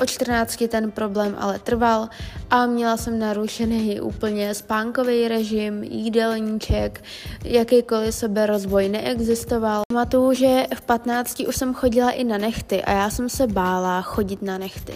o 0.02 0.06
14 0.06 0.62
ten 0.68 0.90
problém 0.90 1.36
ale 1.38 1.58
trval 1.58 2.08
a 2.50 2.66
měla 2.66 2.96
jsem 2.96 3.18
narušený 3.18 4.00
úplně 4.00 4.54
spánkový 4.54 5.28
režim, 5.28 5.82
jídelníček, 5.82 7.04
jakýkoliv 7.44 8.14
seberozvoj 8.14 8.88
neexistoval. 8.88 9.82
Pamatuju, 9.88 10.32
že 10.32 10.66
v 10.74 10.80
15 10.80 11.40
už 11.40 11.56
jsem 11.56 11.74
chodila 11.74 12.10
i 12.10 12.24
na 12.24 12.38
nechty 12.38 12.82
a 12.82 12.92
já 12.92 13.10
jsem 13.10 13.28
se 13.28 13.46
bála 13.46 14.02
chodit 14.02 14.42
na 14.42 14.58
nechty. 14.58 14.94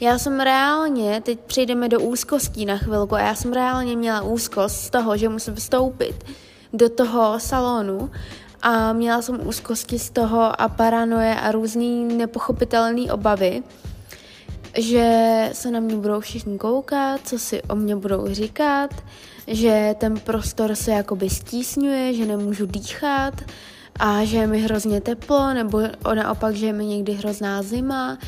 Já 0.00 0.18
jsem 0.18 0.40
reálně, 0.40 1.20
teď 1.20 1.38
přejdeme 1.70 1.88
do 1.88 2.00
úzkostí 2.00 2.66
na 2.66 2.78
chvilku, 2.78 3.14
a 3.14 3.20
já 3.20 3.34
jsem 3.34 3.52
reálně 3.52 3.96
měla 3.96 4.22
úzkost 4.22 4.76
z 4.76 4.90
toho, 4.90 5.16
že 5.16 5.28
musím 5.28 5.54
vstoupit 5.54 6.24
do 6.72 6.88
toho 6.88 7.40
salonu 7.40 8.10
a 8.62 8.92
měla 8.92 9.22
jsem 9.22 9.46
úzkosti 9.46 9.98
z 9.98 10.10
toho 10.10 10.60
a 10.60 10.68
paranoje 10.68 11.34
a 11.34 11.52
různý 11.52 12.04
nepochopitelné 12.04 13.12
obavy, 13.12 13.62
že 14.78 15.50
se 15.52 15.70
na 15.70 15.80
mě 15.80 15.96
budou 15.96 16.20
všichni 16.20 16.58
koukat, 16.58 17.20
co 17.24 17.38
si 17.38 17.62
o 17.62 17.74
mě 17.74 17.96
budou 17.96 18.26
říkat, 18.34 18.90
že 19.46 19.94
ten 19.98 20.20
prostor 20.20 20.74
se 20.74 20.90
jakoby 20.90 21.30
stísňuje, 21.30 22.14
že 22.14 22.26
nemůžu 22.26 22.66
dýchat, 22.66 23.34
a 23.98 24.24
že 24.24 24.36
je 24.36 24.46
mi 24.46 24.60
hrozně 24.60 25.00
teplo, 25.00 25.54
nebo 25.54 25.82
naopak, 26.14 26.54
že 26.54 26.66
je 26.66 26.72
mi 26.72 26.84
někdy 26.86 27.12
hrozná 27.12 27.62
zima, 27.62 28.18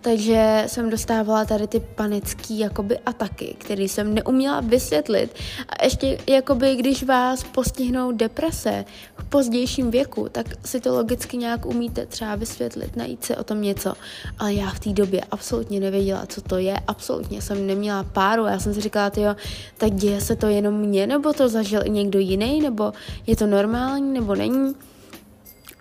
takže 0.00 0.64
jsem 0.66 0.90
dostávala 0.90 1.44
tady 1.44 1.66
ty 1.66 1.80
panické 1.80 2.54
jakoby 2.54 2.98
ataky, 2.98 3.56
které 3.58 3.82
jsem 3.82 4.14
neuměla 4.14 4.60
vysvětlit. 4.60 5.34
A 5.68 5.84
ještě 5.84 6.18
jakoby, 6.28 6.76
když 6.76 7.02
vás 7.02 7.44
postihnou 7.44 8.12
deprese 8.12 8.84
v 9.16 9.24
pozdějším 9.24 9.90
věku, 9.90 10.28
tak 10.32 10.46
si 10.66 10.80
to 10.80 10.94
logicky 10.94 11.36
nějak 11.36 11.66
umíte 11.66 12.06
třeba 12.06 12.34
vysvětlit, 12.34 12.96
najít 12.96 13.24
si 13.24 13.36
o 13.36 13.44
tom 13.44 13.62
něco. 13.62 13.94
Ale 14.38 14.54
já 14.54 14.70
v 14.70 14.80
té 14.80 14.90
době 14.90 15.20
absolutně 15.30 15.80
nevěděla, 15.80 16.26
co 16.26 16.40
to 16.40 16.56
je, 16.56 16.80
absolutně 16.86 17.42
jsem 17.42 17.66
neměla 17.66 18.02
páru. 18.02 18.44
Já 18.44 18.58
jsem 18.58 18.74
si 18.74 18.80
říkala, 18.80 19.10
jo, 19.16 19.36
tak 19.78 19.94
děje 19.94 20.20
se 20.20 20.36
to 20.36 20.46
jenom 20.46 20.74
mně, 20.74 21.06
nebo 21.06 21.32
to 21.32 21.48
zažil 21.48 21.80
i 21.84 21.90
někdo 21.90 22.18
jiný, 22.18 22.60
nebo 22.60 22.92
je 23.26 23.36
to 23.36 23.46
normální, 23.46 24.12
nebo 24.12 24.34
není. 24.34 24.74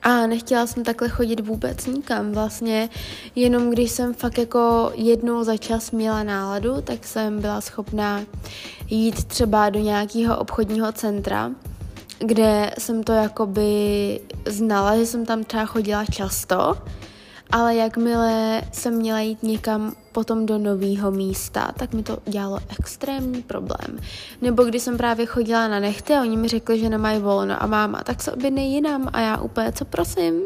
A 0.04 0.28
nechtěla 0.28 0.68
jsem 0.68 0.84
takhle 0.84 1.10
chodit 1.10 1.40
vůbec 1.40 1.86
nikam. 1.86 2.32
Vlastně 2.32 2.90
jenom 3.36 3.70
když 3.70 3.92
jsem 3.92 4.14
fakt 4.14 4.38
jako 4.38 4.92
jednou 4.96 5.44
za 5.44 5.58
čas 5.58 5.92
měla 5.92 6.24
náladu, 6.24 6.82
tak 6.82 7.06
jsem 7.06 7.42
byla 7.42 7.62
schopná 7.62 8.22
jít 8.90 9.24
třeba 9.24 9.70
do 9.70 9.80
nějakého 9.80 10.38
obchodního 10.38 10.92
centra, 10.92 11.52
kde 12.20 12.72
jsem 12.78 13.04
to 13.04 13.12
jakoby 13.12 14.20
znala, 14.46 14.98
že 14.98 15.06
jsem 15.06 15.26
tam 15.26 15.44
třeba 15.44 15.66
chodila 15.66 16.06
často, 16.06 16.78
ale 17.52 17.76
jakmile 17.76 18.62
jsem 18.72 18.96
měla 18.96 19.20
jít 19.20 19.44
někam 19.44 19.94
potom 20.12 20.46
do 20.46 20.58
nového 20.58 21.12
místa, 21.12 21.72
tak 21.78 21.94
mi 21.94 22.04
to 22.04 22.18
dělalo 22.26 22.60
extrémní 22.80 23.42
problém. 23.42 24.00
Nebo 24.42 24.64
když 24.64 24.82
jsem 24.82 24.98
právě 24.98 25.26
chodila 25.26 25.68
na 25.68 25.80
nechty 25.80 26.14
a 26.14 26.22
oni 26.22 26.38
mi 26.38 26.48
řekli, 26.48 26.80
že 26.80 26.90
nemají 26.90 27.20
volno 27.20 27.64
a 27.64 27.68
máma, 27.68 28.04
tak 28.04 28.22
se 28.22 28.32
objednej 28.32 28.72
jinam 28.72 29.10
a 29.14 29.20
já 29.20 29.38
úplně, 29.38 29.72
co 29.72 29.86
prosím? 29.86 30.42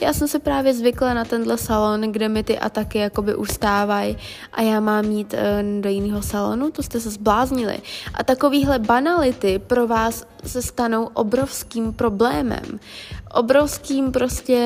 Já 0.00 0.12
jsem 0.12 0.28
se 0.28 0.38
právě 0.38 0.74
zvykla 0.74 1.14
na 1.14 1.24
tenhle 1.24 1.58
salon, 1.58 2.00
kde 2.00 2.28
mi 2.28 2.42
ty 2.42 2.58
ataky 2.58 2.98
jakoby 2.98 3.34
ustávají 3.34 4.16
a 4.52 4.62
já 4.62 4.80
mám 4.80 5.04
jít 5.04 5.34
uh, 5.34 5.80
do 5.82 5.88
jiného 5.88 6.22
salonu, 6.22 6.70
to 6.70 6.82
jste 6.82 7.00
se 7.00 7.10
zbláznili. 7.10 7.78
A 8.14 8.24
takovýhle 8.24 8.78
banality 8.78 9.58
pro 9.58 9.86
vás 9.86 10.26
se 10.44 10.62
stanou 10.62 11.08
obrovským 11.14 11.92
problémem. 11.92 12.80
Obrovským 13.34 14.12
prostě 14.12 14.58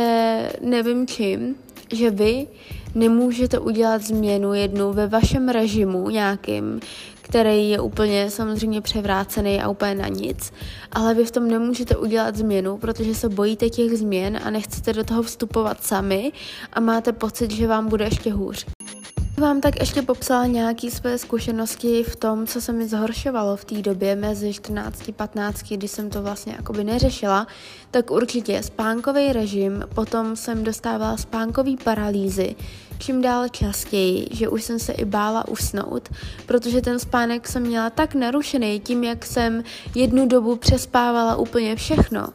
nevím 0.60 1.06
čím, 1.06 1.54
že 1.92 2.10
vy 2.10 2.46
nemůžete 2.94 3.58
udělat 3.58 4.02
změnu 4.02 4.54
jednu 4.54 4.92
ve 4.92 5.06
vašem 5.06 5.48
režimu 5.48 6.10
nějakým, 6.10 6.80
který 7.22 7.70
je 7.70 7.80
úplně 7.80 8.30
samozřejmě 8.30 8.80
převrácený 8.80 9.60
a 9.60 9.68
úplně 9.68 9.94
na 9.94 10.08
nic, 10.08 10.52
ale 10.92 11.14
vy 11.14 11.24
v 11.24 11.30
tom 11.30 11.48
nemůžete 11.48 11.96
udělat 11.96 12.36
změnu, 12.36 12.78
protože 12.78 13.14
se 13.14 13.28
bojíte 13.28 13.70
těch 13.70 13.98
změn 13.98 14.40
a 14.44 14.50
nechcete 14.50 14.92
do 14.92 15.04
toho 15.04 15.22
vstupovat 15.22 15.84
sami 15.84 16.32
a 16.72 16.80
máte 16.80 17.12
pocit, 17.12 17.50
že 17.50 17.66
vám 17.66 17.88
bude 17.88 18.04
ještě 18.04 18.32
hůř 18.32 18.66
vám 19.40 19.60
tak 19.60 19.80
ještě 19.80 20.02
popsala 20.02 20.46
nějaké 20.46 20.90
své 20.90 21.18
zkušenosti 21.18 22.02
v 22.02 22.16
tom, 22.16 22.46
co 22.46 22.60
se 22.60 22.72
mi 22.72 22.88
zhoršovalo 22.88 23.56
v 23.56 23.64
té 23.64 23.82
době 23.82 24.16
mezi 24.16 24.52
14 24.52 25.08
a 25.08 25.12
15, 25.12 25.62
kdy 25.62 25.88
jsem 25.88 26.10
to 26.10 26.22
vlastně 26.22 26.54
jakoby 26.56 26.84
neřešila, 26.84 27.46
tak 27.90 28.10
určitě 28.10 28.62
spánkový 28.62 29.32
režim, 29.32 29.84
potom 29.94 30.36
jsem 30.36 30.64
dostávala 30.64 31.16
spánkový 31.16 31.76
paralýzy, 31.76 32.54
čím 32.98 33.22
dál 33.22 33.48
častěji, 33.48 34.28
že 34.30 34.48
už 34.48 34.64
jsem 34.64 34.78
se 34.78 34.92
i 34.92 35.04
bála 35.04 35.48
usnout, 35.48 36.08
protože 36.46 36.80
ten 36.80 36.98
spánek 36.98 37.48
jsem 37.48 37.62
měla 37.62 37.90
tak 37.90 38.14
narušený 38.14 38.80
tím, 38.80 39.04
jak 39.04 39.26
jsem 39.26 39.64
jednu 39.94 40.26
dobu 40.26 40.56
přespávala 40.56 41.36
úplně 41.36 41.76
všechno, 41.76 42.28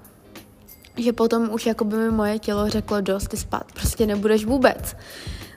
že 0.97 1.13
potom 1.13 1.49
už 1.51 1.65
jako 1.65 1.85
by 1.85 1.97
mi 1.97 2.11
moje 2.11 2.39
tělo 2.39 2.69
řeklo 2.69 3.01
dost, 3.01 3.27
ty 3.27 3.37
spát 3.37 3.71
prostě 3.71 4.05
nebudeš 4.05 4.45
vůbec. 4.45 4.95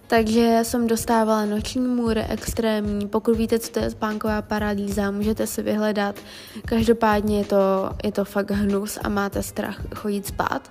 Takže 0.08 0.58
jsem 0.62 0.86
dostávala 0.86 1.44
noční 1.44 1.80
můry 1.80 2.24
extrémní. 2.28 3.08
Pokud 3.08 3.36
víte, 3.36 3.58
co 3.58 3.72
to 3.72 3.78
je 3.78 3.90
spánková 3.90 4.42
paralýza, 4.42 5.10
můžete 5.10 5.46
si 5.46 5.62
vyhledat. 5.62 6.16
Každopádně 6.64 7.38
je 7.38 7.44
to, 7.44 7.90
je 8.04 8.12
to 8.12 8.24
fakt 8.24 8.50
hnus 8.50 8.98
a 9.02 9.08
máte 9.08 9.42
strach 9.42 9.76
chodit 9.94 10.26
spát. 10.26 10.70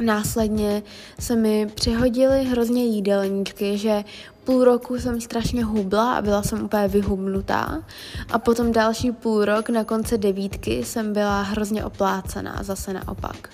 Následně 0.00 0.82
se 1.18 1.36
mi 1.36 1.66
přihodily 1.74 2.44
hrozně 2.44 2.84
jídelníčky, 2.84 3.78
že 3.78 4.04
půl 4.44 4.64
roku 4.64 4.98
jsem 4.98 5.20
strašně 5.20 5.64
hubla 5.64 6.14
a 6.14 6.22
byla 6.22 6.42
jsem 6.42 6.64
úplně 6.64 6.88
vyhubnutá. 6.88 7.84
A 8.32 8.38
potom 8.38 8.72
další 8.72 9.12
půl 9.12 9.44
rok 9.44 9.68
na 9.68 9.84
konci 9.84 10.18
devítky 10.18 10.84
jsem 10.84 11.12
byla 11.12 11.42
hrozně 11.42 11.84
oplácená, 11.84 12.58
zase 12.62 12.92
naopak. 12.92 13.50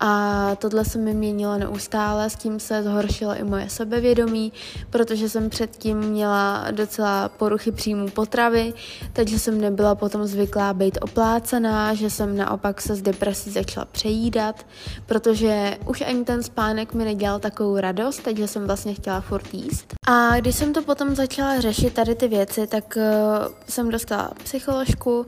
A 0.00 0.54
tohle 0.56 0.84
se 0.84 0.98
mi 0.98 1.14
měnilo 1.14 1.58
neustále, 1.58 2.30
s 2.30 2.36
tím 2.36 2.60
se 2.60 2.82
zhoršilo 2.82 3.34
i 3.34 3.44
moje 3.44 3.70
sebevědomí, 3.70 4.52
protože 4.90 5.28
jsem 5.28 5.50
předtím 5.50 5.98
měla 5.98 6.70
docela 6.70 7.28
poruchy 7.28 7.72
příjmu 7.72 8.08
potravy, 8.08 8.74
takže 9.12 9.38
jsem 9.38 9.60
nebyla 9.60 9.94
potom 9.94 10.26
zvyklá 10.26 10.74
být 10.74 10.98
oplácená, 11.00 11.94
že 11.94 12.10
jsem 12.10 12.36
naopak 12.36 12.80
se 12.80 12.94
z 12.94 13.02
depresí 13.02 13.50
začala 13.50 13.84
přejídat, 13.92 14.66
protože 15.06 15.78
už 15.86 16.00
ani 16.00 16.24
ten 16.24 16.42
spánek 16.42 16.94
mi 16.94 17.04
nedělal 17.04 17.38
takovou 17.38 17.76
radost, 17.76 18.20
takže 18.22 18.48
jsem 18.48 18.66
vlastně 18.66 18.94
chtěla 18.94 19.20
furt 19.20 19.54
jíst. 19.54 19.94
A 20.06 20.40
když 20.40 20.54
jsem 20.54 20.72
to 20.72 20.82
potom 20.82 21.14
začala 21.14 21.60
řešit 21.60 21.94
tady 21.94 22.14
ty 22.14 22.28
věci, 22.28 22.66
tak 22.66 22.96
uh, 22.96 23.02
jsem 23.68 23.90
dostala 23.90 24.30
psycholožku, 24.44 25.26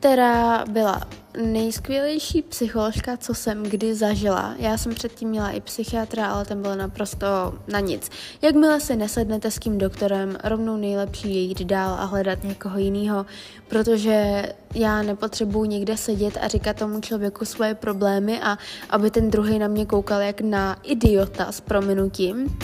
která 0.00 0.64
byla 0.64 1.00
nejskvělejší 1.42 2.42
psycholožka, 2.42 3.16
co 3.16 3.34
jsem 3.34 3.62
kdy 3.62 3.94
zažila. 3.94 4.54
Já 4.58 4.78
jsem 4.78 4.94
předtím 4.94 5.28
měla 5.28 5.50
i 5.50 5.60
psychiatra, 5.60 6.26
ale 6.26 6.44
ten 6.44 6.62
byl 6.62 6.76
naprosto 6.76 7.26
na 7.68 7.80
nic. 7.80 8.10
Jakmile 8.42 8.80
se 8.80 8.96
nesednete 8.96 9.50
s 9.50 9.58
tím 9.58 9.78
doktorem, 9.78 10.38
rovnou 10.44 10.76
nejlepší 10.76 11.34
je 11.34 11.40
jít 11.40 11.62
dál 11.62 11.94
a 11.94 12.04
hledat 12.04 12.44
někoho 12.44 12.78
jiného, 12.78 13.26
protože 13.68 14.42
já 14.74 15.02
nepotřebuji 15.02 15.64
někde 15.64 15.96
sedět 15.96 16.38
a 16.40 16.48
říkat 16.48 16.76
tomu 16.76 17.00
člověku 17.00 17.44
svoje 17.44 17.74
problémy 17.74 18.40
a 18.40 18.58
aby 18.90 19.10
ten 19.10 19.30
druhý 19.30 19.58
na 19.58 19.68
mě 19.68 19.86
koukal 19.86 20.20
jak 20.20 20.40
na 20.40 20.76
idiota 20.82 21.52
s 21.52 21.60
prominutím. 21.60 22.58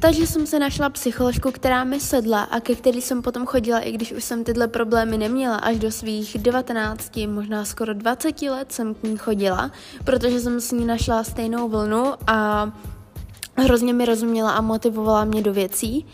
Takže 0.00 0.26
jsem 0.26 0.46
se 0.46 0.58
našla 0.58 0.90
psycholožku, 0.90 1.50
která 1.50 1.84
mi 1.84 2.00
sedla 2.00 2.42
a 2.42 2.60
ke 2.60 2.74
který 2.74 3.02
jsem 3.02 3.22
potom 3.22 3.46
chodila, 3.46 3.78
i 3.78 3.92
když 3.92 4.12
už 4.12 4.24
jsem 4.24 4.44
tyhle 4.44 4.68
problémy 4.68 5.18
neměla, 5.18 5.56
až 5.56 5.78
do 5.78 5.90
svých 5.90 6.38
19, 6.38 7.12
možná 7.26 7.64
skoro 7.64 7.94
20 7.94 8.42
let 8.42 8.72
jsem 8.72 8.94
k 8.94 9.02
ní 9.02 9.16
chodila, 9.16 9.70
protože 10.04 10.40
jsem 10.40 10.60
s 10.60 10.72
ní 10.72 10.84
našla 10.84 11.24
stejnou 11.24 11.68
vlnu 11.68 12.14
a 12.26 12.70
hrozně 13.56 13.92
mi 13.92 14.06
rozuměla 14.06 14.50
a 14.50 14.60
motivovala 14.60 15.24
mě 15.24 15.42
do 15.42 15.52
věcí. 15.52 16.06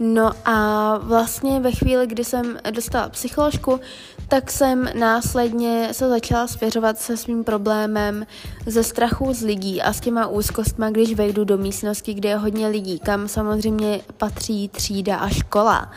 No 0.00 0.30
a 0.44 0.98
vlastně 0.98 1.60
ve 1.60 1.72
chvíli, 1.72 2.06
kdy 2.06 2.24
jsem 2.24 2.58
dostala 2.70 3.08
psycholožku, 3.08 3.80
tak 4.28 4.50
jsem 4.50 4.88
následně 4.98 5.88
se 5.92 6.08
začala 6.08 6.46
svěřovat 6.46 6.98
se 6.98 7.16
svým 7.16 7.44
problémem 7.44 8.26
ze 8.66 8.82
strachu 8.82 9.32
z 9.32 9.42
lidí 9.42 9.82
a 9.82 9.92
s 9.92 10.00
těma 10.00 10.26
úzkostma, 10.26 10.90
když 10.90 11.14
vejdu 11.14 11.44
do 11.44 11.58
místnosti, 11.58 12.14
kde 12.14 12.28
je 12.28 12.36
hodně 12.36 12.68
lidí, 12.68 12.98
kam 12.98 13.28
samozřejmě 13.28 14.00
patří 14.16 14.68
třída 14.68 15.16
a 15.16 15.28
škola. 15.28 15.92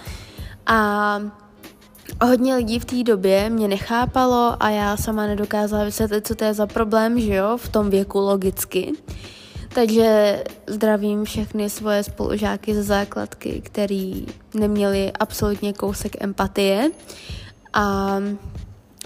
A 0.65 1.19
hodně 2.21 2.55
lidí 2.55 2.79
v 2.79 2.85
té 2.85 3.03
době 3.03 3.49
mě 3.49 3.67
nechápalo 3.67 4.55
a 4.59 4.69
já 4.69 4.97
sama 4.97 5.27
nedokázala 5.27 5.83
vysvětlit, 5.83 6.27
co 6.27 6.35
to 6.35 6.43
je 6.43 6.53
za 6.53 6.67
problém, 6.67 7.19
že 7.19 7.33
jo, 7.33 7.57
v 7.57 7.69
tom 7.69 7.89
věku 7.89 8.19
logicky. 8.19 8.93
Takže 9.73 10.43
zdravím 10.67 11.25
všechny 11.25 11.69
svoje 11.69 12.03
spolužáky 12.03 12.75
ze 12.75 12.83
základky, 12.83 13.61
který 13.65 14.25
neměli 14.53 15.11
absolutně 15.19 15.73
kousek 15.73 16.23
empatie. 16.23 16.91
A 17.73 18.17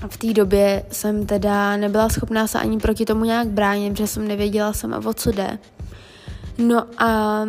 v 0.09 0.17
té 0.17 0.33
době 0.33 0.83
jsem 0.91 1.25
teda 1.25 1.77
nebyla 1.77 2.09
schopná 2.09 2.47
se 2.47 2.59
ani 2.59 2.77
proti 2.77 3.05
tomu 3.05 3.25
nějak 3.25 3.47
bránit, 3.47 3.91
protože 3.91 4.07
jsem 4.07 4.27
nevěděla 4.27 4.73
sama, 4.73 5.01
o 5.05 5.13
co 5.13 5.31
jde. 5.31 5.59
No 6.57 6.85
a 6.97 7.41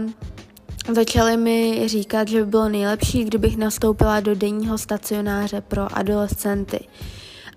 začali 0.93 1.37
mi 1.37 1.89
říkat, 1.89 2.29
že 2.29 2.41
by 2.41 2.47
bylo 2.47 2.69
nejlepší, 2.69 3.25
kdybych 3.25 3.57
nastoupila 3.57 4.21
do 4.21 4.35
denního 4.35 4.79
stacionáře 4.79 5.61
pro 5.61 5.97
adolescenty. 5.97 6.81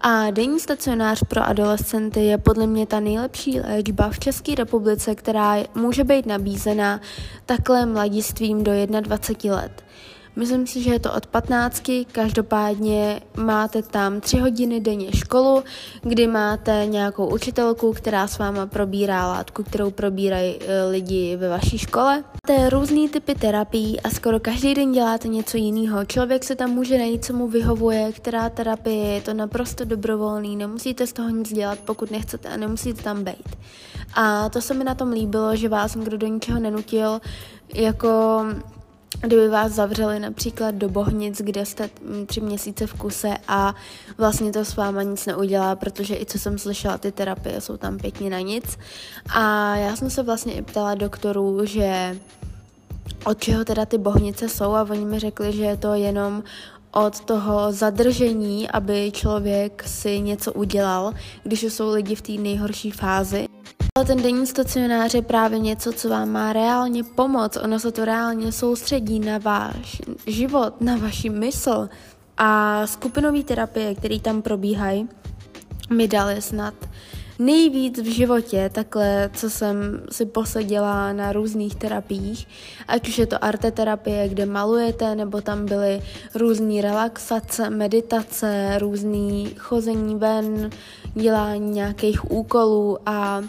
A 0.02 0.32
denní 0.32 0.60
stacionář 0.60 1.24
pro 1.28 1.44
adolescenty 1.44 2.20
je 2.20 2.38
podle 2.38 2.68
mě 2.68 2.86
ta 2.86 3.00
nejlepší 3.00 3.60
léčba 3.60 4.10
v 4.10 4.20
České 4.20 4.56
republice, 4.56 5.16
která 5.16 5.56
může 5.76 6.04
být 6.04 6.26
nabízena 6.26 7.02
takhle 7.46 7.86
mladistvím 7.86 8.64
do 8.64 8.72
21 9.02 9.56
let. 9.58 9.84
Myslím 10.36 10.68
si, 10.68 10.84
že 10.84 10.92
je 10.92 11.00
to 11.00 11.14
od 11.14 11.26
15, 11.28 11.84
každopádně 12.12 13.22
máte 13.38 13.82
tam 13.82 14.22
3 14.22 14.38
hodiny 14.38 14.80
denně 14.80 15.12
školu, 15.12 15.64
kdy 16.02 16.28
máte 16.28 16.86
nějakou 16.86 17.34
učitelku, 17.34 17.94
která 17.94 18.28
s 18.28 18.38
váma 18.38 18.66
probírá 18.66 19.28
látku, 19.28 19.64
kterou 19.64 19.92
probírají 19.92 20.56
e, 20.56 20.84
lidi 20.84 21.36
ve 21.36 21.50
vaší 21.50 21.78
škole. 21.78 22.24
Máte 22.48 22.70
různý 22.70 23.10
typy 23.10 23.36
terapií 23.36 24.02
a 24.02 24.10
skoro 24.10 24.40
každý 24.40 24.74
den 24.74 24.92
děláte 24.92 25.28
něco 25.28 25.58
jiného. 25.58 26.06
Člověk 26.06 26.44
se 26.44 26.56
tam 26.56 26.70
může 26.70 26.98
najít, 26.98 27.26
co 27.26 27.34
mu 27.34 27.48
vyhovuje, 27.48 28.12
která 28.12 28.50
terapie 28.50 29.14
je 29.14 29.22
to 29.22 29.34
naprosto 29.34 29.86
dobrovolný, 29.86 30.56
nemusíte 30.56 31.08
z 31.08 31.14
toho 31.14 31.30
nic 31.30 31.54
dělat, 31.54 31.80
pokud 31.80 32.12
nechcete 32.12 32.50
a 32.50 32.58
nemusíte 32.58 33.04
tam 33.04 33.24
být. 33.24 33.56
A 34.14 34.50
to 34.50 34.62
se 34.62 34.74
mi 34.74 34.84
na 34.84 34.96
tom 34.96 35.12
líbilo, 35.12 35.56
že 35.56 35.70
vás 35.70 35.98
kdo 35.98 36.18
do 36.18 36.28
ničeho 36.28 36.60
nenutil, 36.60 37.22
jako 37.74 38.44
kdyby 39.22 39.48
vás 39.48 39.72
zavřeli 39.72 40.20
například 40.20 40.76
do 40.76 40.90
Bohnic, 40.90 41.42
kde 41.42 41.66
jste 41.66 41.90
mm, 42.02 42.26
tři 42.26 42.42
měsíce 42.42 42.88
v 42.88 42.94
kuse 42.94 43.34
a 43.48 43.76
vlastně 44.18 44.52
to 44.52 44.66
s 44.66 44.76
váma 44.76 45.04
nic 45.04 45.26
neudělá, 45.26 45.76
protože 45.76 46.16
i 46.16 46.26
co 46.26 46.40
jsem 46.40 46.58
slyšela, 46.58 46.98
ty 46.98 47.12
terapie 47.12 47.62
jsou 47.62 47.78
tam 47.78 47.98
pěkně 47.98 48.30
na 48.30 48.40
nic. 48.40 48.78
A 49.30 49.76
já 49.76 49.96
jsem 49.96 50.10
se 50.10 50.24
vlastně 50.24 50.54
i 50.54 50.62
ptala 50.62 50.96
doktorů, 50.96 51.66
že 51.66 52.18
od 53.26 53.40
čeho 53.40 53.66
teda 53.66 53.86
ty 53.86 53.98
bohnice 53.98 54.50
jsou 54.50 54.74
a 54.74 54.88
oni 54.90 55.06
mi 55.06 55.20
řekli, 55.20 55.54
že 55.54 55.64
je 55.64 55.78
to 55.78 55.94
jenom 55.94 56.44
od 56.92 57.20
toho 57.20 57.72
zadržení, 57.72 58.70
aby 58.70 59.12
člověk 59.12 59.84
si 59.88 60.20
něco 60.20 60.54
udělal, 60.54 61.14
když 61.44 61.64
jsou 61.64 61.94
lidi 61.94 62.16
v 62.16 62.22
té 62.22 62.32
nejhorší 62.32 62.92
fázi. 62.92 63.55
Ale 63.98 64.06
ten 64.06 64.22
denní 64.22 64.48
stacionář 64.48 65.14
je 65.14 65.22
právě 65.22 65.60
něco, 65.60 65.94
co 65.94 66.10
vám 66.10 66.30
má 66.30 66.54
reálně 66.54 67.04
pomoct. 67.04 67.58
Ono 67.58 67.80
se 67.80 67.92
to 67.92 68.06
reálně 68.06 68.52
soustředí 68.52 69.20
na 69.20 69.38
váš 69.38 70.02
život, 70.28 70.82
na 70.82 70.98
vaši 70.98 71.30
mysl. 71.30 71.90
A 72.38 72.82
skupinové 72.88 73.44
terapie, 73.44 73.96
které 73.96 74.20
tam 74.20 74.42
probíhají, 74.42 75.10
mi 75.90 76.08
dali 76.08 76.42
snad 76.42 76.74
nejvíc 77.40 78.00
v 78.00 78.06
životě, 78.06 78.70
takhle, 78.74 79.30
co 79.34 79.50
jsem 79.50 80.04
si 80.12 80.26
poseděla 80.26 81.14
na 81.14 81.32
různých 81.32 81.76
terapiích, 81.76 82.48
ať 82.88 83.10
už 83.10 83.18
je 83.18 83.28
to 83.28 83.44
arteterapie, 83.44 84.30
kde 84.30 84.46
malujete, 84.46 85.16
nebo 85.16 85.42
tam 85.42 85.66
byly 85.66 86.02
různé 86.36 86.82
relaxace, 86.82 87.70
meditace, 87.70 88.78
různý 88.80 89.54
chození 89.58 90.16
ven, 90.16 90.70
dělání 91.14 91.72
nějakých 91.72 92.32
úkolů 92.32 92.98
a 93.06 93.42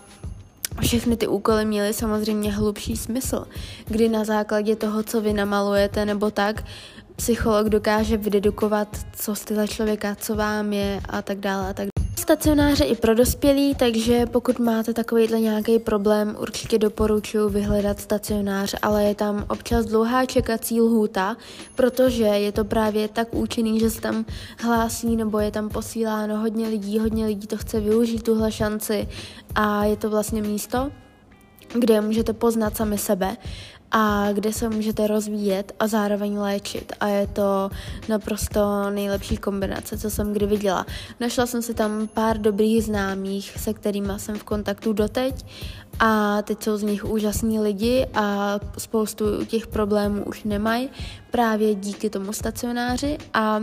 všechny 0.80 1.16
ty 1.16 1.26
úkoly 1.26 1.64
měly 1.64 1.92
samozřejmě 1.92 2.52
hlubší 2.52 2.96
smysl, 2.96 3.46
kdy 3.86 4.08
na 4.08 4.24
základě 4.24 4.76
toho, 4.76 5.02
co 5.02 5.20
vy 5.20 5.32
namalujete 5.32 6.06
nebo 6.06 6.30
tak, 6.30 6.64
psycholog 7.16 7.68
dokáže 7.68 8.16
vydedukovat, 8.16 8.88
co 9.12 9.34
jste 9.34 9.54
za 9.54 9.66
člověka, 9.66 10.14
co 10.14 10.34
vám 10.34 10.72
je 10.72 11.00
a 11.08 11.22
tak 11.22 11.38
dále 11.38 11.70
a 11.70 11.72
tak 11.72 11.76
dále. 11.76 11.95
Stacionáře 12.26 12.84
i 12.84 12.96
pro 12.96 13.14
dospělí, 13.14 13.74
takže 13.74 14.26
pokud 14.26 14.58
máte 14.58 14.94
takovýhle 14.94 15.40
nějaký 15.40 15.78
problém, 15.78 16.36
určitě 16.40 16.78
doporučuji 16.78 17.50
vyhledat 17.50 18.00
stacionář, 18.00 18.74
ale 18.82 19.04
je 19.04 19.14
tam 19.14 19.44
občas 19.48 19.86
dlouhá 19.86 20.26
čekací 20.26 20.80
lhůta, 20.80 21.36
protože 21.74 22.24
je 22.24 22.52
to 22.52 22.64
právě 22.64 23.08
tak 23.08 23.34
účinný, 23.34 23.80
že 23.80 23.90
se 23.90 24.00
tam 24.00 24.24
hlásí 24.58 25.16
nebo 25.16 25.38
je 25.38 25.50
tam 25.50 25.68
posíláno 25.68 26.38
hodně 26.38 26.68
lidí, 26.68 26.98
hodně 26.98 27.26
lidí 27.26 27.46
to 27.46 27.56
chce 27.56 27.80
využít 27.80 28.22
tuhle 28.22 28.52
šanci 28.52 29.08
a 29.54 29.84
je 29.84 29.96
to 29.96 30.10
vlastně 30.10 30.42
místo, 30.42 30.90
kde 31.74 32.00
můžete 32.00 32.32
poznat 32.32 32.76
sami 32.76 32.98
sebe 32.98 33.36
a 33.90 34.32
kde 34.32 34.52
se 34.52 34.68
můžete 34.68 35.06
rozvíjet 35.06 35.72
a 35.80 35.86
zároveň 35.86 36.38
léčit. 36.38 36.92
A 37.00 37.06
je 37.06 37.26
to 37.26 37.70
naprosto 38.08 38.90
nejlepší 38.90 39.36
kombinace, 39.36 39.98
co 39.98 40.10
jsem 40.10 40.32
kdy 40.32 40.46
viděla. 40.46 40.86
Našla 41.20 41.46
jsem 41.46 41.62
si 41.62 41.74
tam 41.74 42.08
pár 42.14 42.38
dobrých 42.38 42.84
známých, 42.84 43.58
se 43.58 43.74
kterými 43.74 44.12
jsem 44.16 44.38
v 44.38 44.44
kontaktu 44.44 44.92
doteď 44.92 45.46
a 46.00 46.42
teď 46.42 46.62
jsou 46.62 46.76
z 46.76 46.82
nich 46.82 47.04
úžasní 47.04 47.60
lidi 47.60 48.06
a 48.14 48.58
spoustu 48.78 49.44
těch 49.44 49.66
problémů 49.66 50.24
už 50.24 50.44
nemají 50.44 50.90
právě 51.30 51.74
díky 51.74 52.10
tomu 52.10 52.32
stacionáři 52.32 53.18
a 53.34 53.60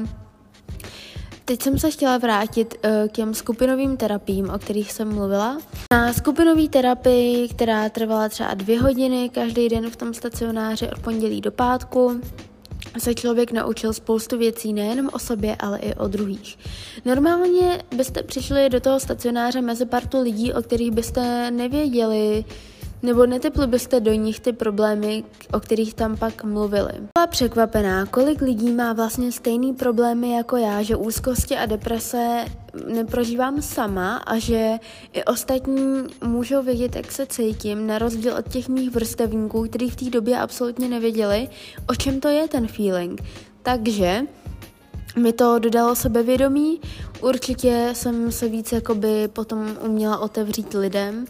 Teď 1.45 1.62
jsem 1.62 1.79
se 1.79 1.91
chtěla 1.91 2.17
vrátit 2.17 2.75
uh, 2.75 3.08
k 3.08 3.12
těm 3.12 3.34
skupinovým 3.34 3.97
terapiím, 3.97 4.49
o 4.49 4.60
kterých 4.60 4.91
jsem 4.91 5.15
mluvila. 5.15 5.58
Na 5.93 6.13
skupinové 6.13 6.67
terapii, 6.67 7.47
která 7.47 7.89
trvala 7.89 8.29
třeba 8.29 8.53
dvě 8.53 8.82
hodiny 8.82 9.29
každý 9.29 9.69
den 9.69 9.89
v 9.89 9.95
tom 9.95 10.13
stacionáři 10.13 10.89
od 10.89 10.99
pondělí 10.99 11.41
do 11.41 11.51
pátku, 11.51 12.21
se 12.97 13.13
člověk 13.13 13.51
naučil 13.51 13.93
spoustu 13.93 14.38
věcí 14.38 14.73
nejenom 14.73 15.10
o 15.13 15.19
sobě, 15.19 15.56
ale 15.60 15.79
i 15.79 15.95
o 15.95 16.08
druhých. 16.08 16.58
Normálně 17.06 17.84
byste 17.95 18.23
přišli 18.23 18.69
do 18.69 18.79
toho 18.79 18.99
stacionáře 18.99 19.62
mezi 19.62 19.86
partu 19.86 20.21
lidí, 20.21 20.53
o 20.53 20.62
kterých 20.62 20.91
byste 20.91 21.51
nevěděli, 21.51 22.45
nebo 23.04 23.26
netepli 23.26 23.68
byste 23.68 24.00
do 24.00 24.13
nich 24.13 24.39
ty 24.39 24.54
problémy, 24.54 25.24
o 25.54 25.60
kterých 25.60 25.94
tam 25.94 26.18
pak 26.18 26.44
mluvili. 26.44 26.92
Byla 27.13 27.28
překvapená, 27.30 28.06
kolik 28.06 28.42
lidí 28.42 28.72
má 28.72 28.94
vlastně 28.94 29.32
stejný 29.32 29.74
problémy 29.74 30.32
jako 30.32 30.58
já, 30.58 30.82
že 30.82 30.96
úzkosti 30.96 31.58
a 31.58 31.66
deprese 31.66 32.46
neprožívám 32.94 33.62
sama 33.62 34.18
a 34.18 34.38
že 34.38 34.80
i 35.13 35.24
ostatní 35.24 36.04
můžou 36.24 36.63
vědět, 36.63 36.96
jak 36.96 37.12
se 37.12 37.26
cítím, 37.26 37.88
na 37.88 38.00
rozdíl 38.00 38.34
od 38.39 38.50
těch 38.50 38.70
mých 38.70 38.92
vrstevníků, 38.92 39.63
kteří 39.70 39.89
v 39.89 39.96
té 39.96 40.10
době 40.10 40.38
absolutně 40.38 40.88
nevěděli, 40.88 41.50
o 41.89 41.96
čem 41.96 42.20
to 42.20 42.28
je 42.28 42.48
ten 42.48 42.68
feeling. 42.68 43.22
Takže 43.63 44.22
mi 45.16 45.34
to 45.34 45.60
dodalo 45.60 45.96
sebevědomí, 45.96 46.80
určitě 47.24 47.90
jsem 47.94 48.32
se 48.32 48.48
víc 48.48 48.72
jakoby 48.72 49.28
potom 49.28 49.78
uměla 49.82 50.18
otevřít 50.18 50.74
lidem, 50.74 51.26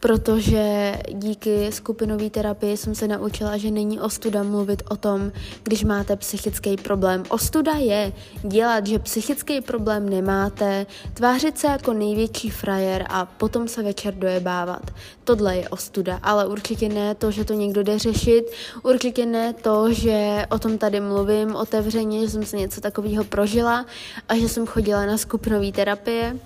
protože 0.00 0.94
díky 1.12 1.72
skupinové 1.72 2.30
terapii 2.30 2.76
jsem 2.76 2.94
se 2.94 3.08
naučila, 3.08 3.56
že 3.56 3.70
není 3.70 4.00
ostuda 4.00 4.42
mluvit 4.42 4.82
o 4.90 4.96
tom, 4.96 5.32
když 5.62 5.84
máte 5.84 6.16
psychický 6.16 6.76
problém. 6.76 7.22
Ostuda 7.28 7.72
je 7.72 8.12
dělat, 8.42 8.86
že 8.86 8.98
psychický 8.98 9.60
problém 9.60 10.08
nemáte, 10.08 10.86
tvářit 11.14 11.58
se 11.58 11.66
jako 11.66 11.92
největší 11.92 12.50
frajer 12.50 13.06
a 13.08 13.26
potom 13.26 13.68
se 13.68 13.82
večer 13.82 14.14
dojebávat. 14.14 14.90
Tohle 15.24 15.56
je 15.56 15.68
ostuda, 15.68 16.18
ale 16.22 16.46
určitě 16.46 16.88
ne 16.88 17.14
to, 17.14 17.30
že 17.30 17.44
to 17.44 17.54
někdo 17.54 17.82
jde 17.82 17.98
řešit, 17.98 18.44
určitě 18.82 19.26
ne 19.26 19.52
to, 19.52 19.92
že 19.92 20.46
o 20.50 20.58
tom 20.58 20.78
tady 20.78 21.00
mluvím 21.00 21.56
otevřeně, 21.56 22.20
že 22.20 22.30
jsem 22.30 22.44
se 22.44 22.56
něco 22.56 22.80
takového 22.80 23.24
prožila 23.24 23.86
a 24.28 24.36
že 24.36 24.48
jsem 24.48 24.66
chodila 24.66 25.06
na 25.06 25.18
skupinové 25.38 25.72
terapie. 25.72 26.36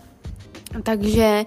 Takže 0.83 1.45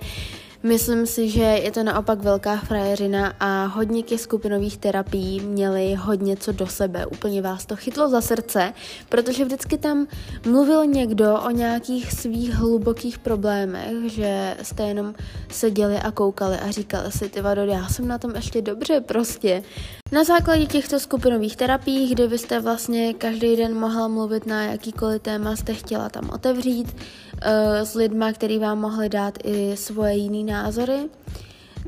Myslím 0.65 1.05
si, 1.05 1.29
že 1.29 1.41
je 1.41 1.71
to 1.71 1.83
naopak 1.83 2.19
velká 2.19 2.57
frajeřina 2.57 3.33
a 3.39 3.65
hodně 3.65 4.03
těch 4.03 4.21
skupinových 4.21 4.77
terapií 4.77 5.39
měli 5.39 5.93
hodně 5.93 6.37
co 6.37 6.51
do 6.51 6.67
sebe. 6.67 7.05
Úplně 7.05 7.41
vás 7.41 7.65
to 7.65 7.75
chytlo 7.75 8.09
za 8.09 8.21
srdce, 8.21 8.73
protože 9.09 9.45
vždycky 9.45 9.77
tam 9.77 10.07
mluvil 10.45 10.85
někdo 10.85 11.37
o 11.45 11.49
nějakých 11.49 12.11
svých 12.11 12.53
hlubokých 12.53 13.19
problémech, 13.19 14.09
že 14.11 14.57
jste 14.61 14.83
jenom 14.83 15.13
seděli 15.51 15.97
a 15.97 16.11
koukali 16.11 16.57
a 16.57 16.71
říkali 16.71 17.11
si, 17.11 17.29
ty 17.29 17.41
vado, 17.41 17.65
já 17.65 17.87
jsem 17.87 18.07
na 18.07 18.17
tom 18.17 18.35
ještě 18.35 18.61
dobře 18.61 19.01
prostě. 19.01 19.63
Na 20.11 20.23
základě 20.23 20.65
těchto 20.65 20.99
skupinových 20.99 21.55
terapií, 21.55 22.13
kde 22.13 22.27
vy 22.27 22.37
jste 22.37 22.59
vlastně 22.59 23.13
každý 23.13 23.55
den 23.55 23.79
mohla 23.79 24.07
mluvit 24.07 24.45
na 24.45 24.63
jakýkoliv 24.63 25.21
téma 25.21 25.55
jste 25.55 25.73
chtěla 25.73 26.09
tam 26.09 26.29
otevřít, 26.29 26.95
uh, 26.95 27.41
s 27.83 27.95
lidma, 27.95 28.33
který 28.33 28.59
vám 28.59 28.79
mohli 28.79 29.09
dát 29.09 29.37
i 29.43 29.77
svoje 29.77 30.15
jiný 30.15 30.43
názory, 30.43 31.09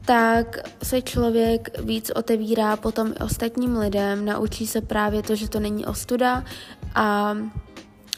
tak 0.06 0.58
se 0.84 1.02
člověk 1.02 1.80
víc 1.80 2.12
otevírá 2.16 2.78
potom 2.78 3.08
i 3.08 3.24
ostatním 3.24 3.78
lidem, 3.78 4.26
naučí 4.26 4.68
se 4.68 4.82
právě 4.82 5.24
to, 5.24 5.36
že 5.36 5.50
to 5.50 5.60
není 5.60 5.86
ostuda 5.86 6.44
a 6.96 7.38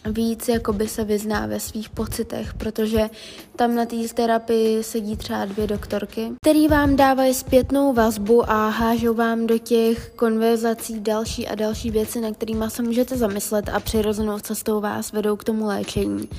víc 0.06 0.48
jakoby 0.48 0.88
se 0.88 1.04
vyzná 1.04 1.46
ve 1.46 1.60
svých 1.60 1.90
pocitech, 1.90 2.54
protože 2.54 3.10
tam 3.56 3.76
na 3.76 3.86
té 3.86 3.96
terapii 4.14 4.84
sedí 4.84 5.18
třeba 5.18 5.46
dvě 5.46 5.68
doktorky, 5.68 6.32
který 6.42 6.68
vám 6.68 6.96
dávají 6.96 7.34
zpětnou 7.34 7.94
vazbu 7.94 8.52
a 8.52 8.70
hážou 8.70 9.14
vám 9.14 9.48
do 9.48 9.58
těch 9.58 10.10
konverzací 10.16 11.00
další 11.00 11.48
a 11.48 11.56
další 11.56 11.92
věci, 11.92 12.22
na 12.22 12.32
kterými 12.32 12.66
se 12.68 12.84
můžete 12.84 13.18
zamyslet 13.18 13.70
a 13.70 13.80
přirozenou 13.80 14.40
cestou 14.40 14.82
vás 14.82 15.12
vedou 15.12 15.36
k 15.36 15.44
tomu 15.44 15.66
léčení. 15.66 16.30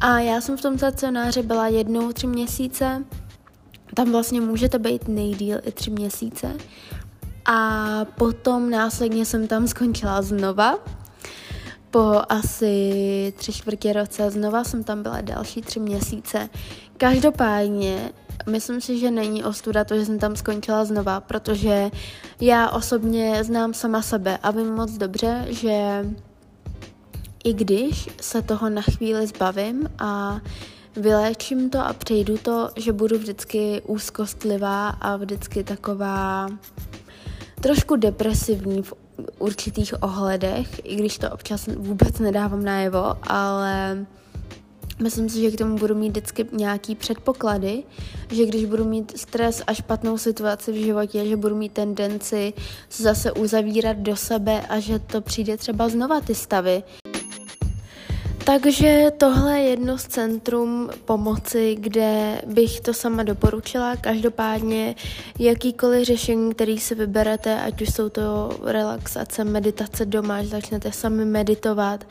A 0.00 0.18
já 0.18 0.40
jsem 0.40 0.56
v 0.56 0.62
tom 0.62 0.78
stacionáři 0.78 1.42
byla 1.42 1.68
jednou 1.68 2.12
tři 2.12 2.26
měsíce, 2.26 3.04
tam 3.94 4.12
vlastně 4.12 4.40
můžete 4.40 4.78
být 4.78 5.08
nejdíl 5.08 5.58
i 5.64 5.72
tři 5.72 5.90
měsíce. 5.90 6.56
A 7.44 8.04
potom 8.04 8.70
následně 8.70 9.24
jsem 9.24 9.48
tam 9.48 9.68
skončila 9.68 10.22
znova, 10.22 10.78
po 11.96 12.22
asi 12.28 13.32
tři 13.36 13.52
čtvrtě 13.52 13.92
roce 13.92 14.30
znova 14.30 14.64
jsem 14.64 14.84
tam 14.84 15.02
byla 15.02 15.20
další 15.20 15.62
tři 15.62 15.80
měsíce. 15.80 16.48
Každopádně 16.96 18.12
myslím 18.50 18.80
si, 18.80 18.98
že 18.98 19.10
není 19.10 19.44
ostuda 19.44 19.84
to, 19.84 19.94
že 19.94 20.04
jsem 20.04 20.18
tam 20.18 20.36
skončila 20.36 20.84
znova, 20.84 21.20
protože 21.20 21.90
já 22.40 22.70
osobně 22.70 23.44
znám 23.44 23.74
sama 23.74 24.02
sebe 24.02 24.38
a 24.42 24.50
vím 24.50 24.74
moc 24.74 24.92
dobře, 24.92 25.46
že 25.48 26.06
i 27.44 27.52
když 27.52 28.08
se 28.20 28.42
toho 28.42 28.70
na 28.70 28.82
chvíli 28.82 29.26
zbavím 29.26 29.88
a 29.98 30.40
vyléčím 30.96 31.70
to 31.70 31.78
a 31.78 31.92
přejdu 31.92 32.38
to, 32.38 32.70
že 32.76 32.92
budu 32.92 33.18
vždycky 33.18 33.82
úzkostlivá 33.86 34.88
a 34.88 35.16
vždycky 35.16 35.64
taková 35.64 36.48
trošku 37.60 37.96
depresivní 37.96 38.82
v 38.82 39.05
určitých 39.38 40.02
ohledech, 40.02 40.80
i 40.84 40.96
když 40.96 41.18
to 41.18 41.30
občas 41.30 41.66
vůbec 41.66 42.18
nedávám 42.18 42.64
najevo, 42.64 43.14
ale 43.22 44.06
myslím 45.02 45.28
si, 45.28 45.40
že 45.40 45.50
k 45.50 45.58
tomu 45.58 45.76
budu 45.76 45.94
mít 45.94 46.08
vždycky 46.08 46.46
nějaký 46.52 46.94
předpoklady, 46.94 47.82
že 48.30 48.46
když 48.46 48.64
budu 48.64 48.84
mít 48.84 49.18
stres 49.18 49.62
a 49.66 49.74
špatnou 49.74 50.18
situaci 50.18 50.72
v 50.72 50.84
životě, 50.84 51.26
že 51.26 51.36
budu 51.36 51.56
mít 51.56 51.72
tendenci 51.72 52.52
se 52.88 53.02
zase 53.02 53.32
uzavírat 53.32 53.96
do 53.96 54.16
sebe 54.16 54.60
a 54.68 54.80
že 54.80 54.98
to 54.98 55.20
přijde 55.20 55.56
třeba 55.56 55.88
znova 55.88 56.20
ty 56.20 56.34
stavy. 56.34 56.82
Takže 58.46 59.10
tohle 59.16 59.58
je 59.58 59.68
jedno 59.68 59.98
z 59.98 60.06
centrum 60.06 60.90
pomoci, 61.04 61.76
kde 61.80 62.42
bych 62.46 62.80
to 62.80 62.94
sama 62.94 63.22
doporučila. 63.22 63.96
Každopádně 63.96 64.94
jakýkoliv 65.38 66.06
řešení, 66.06 66.54
který 66.54 66.78
si 66.78 66.94
vyberete, 66.94 67.60
ať 67.60 67.82
už 67.82 67.94
jsou 67.94 68.08
to 68.08 68.50
relaxace, 68.64 69.44
meditace 69.44 70.04
doma, 70.04 70.42
že 70.42 70.48
začnete 70.48 70.92
sami 70.92 71.24
meditovat, 71.24 72.04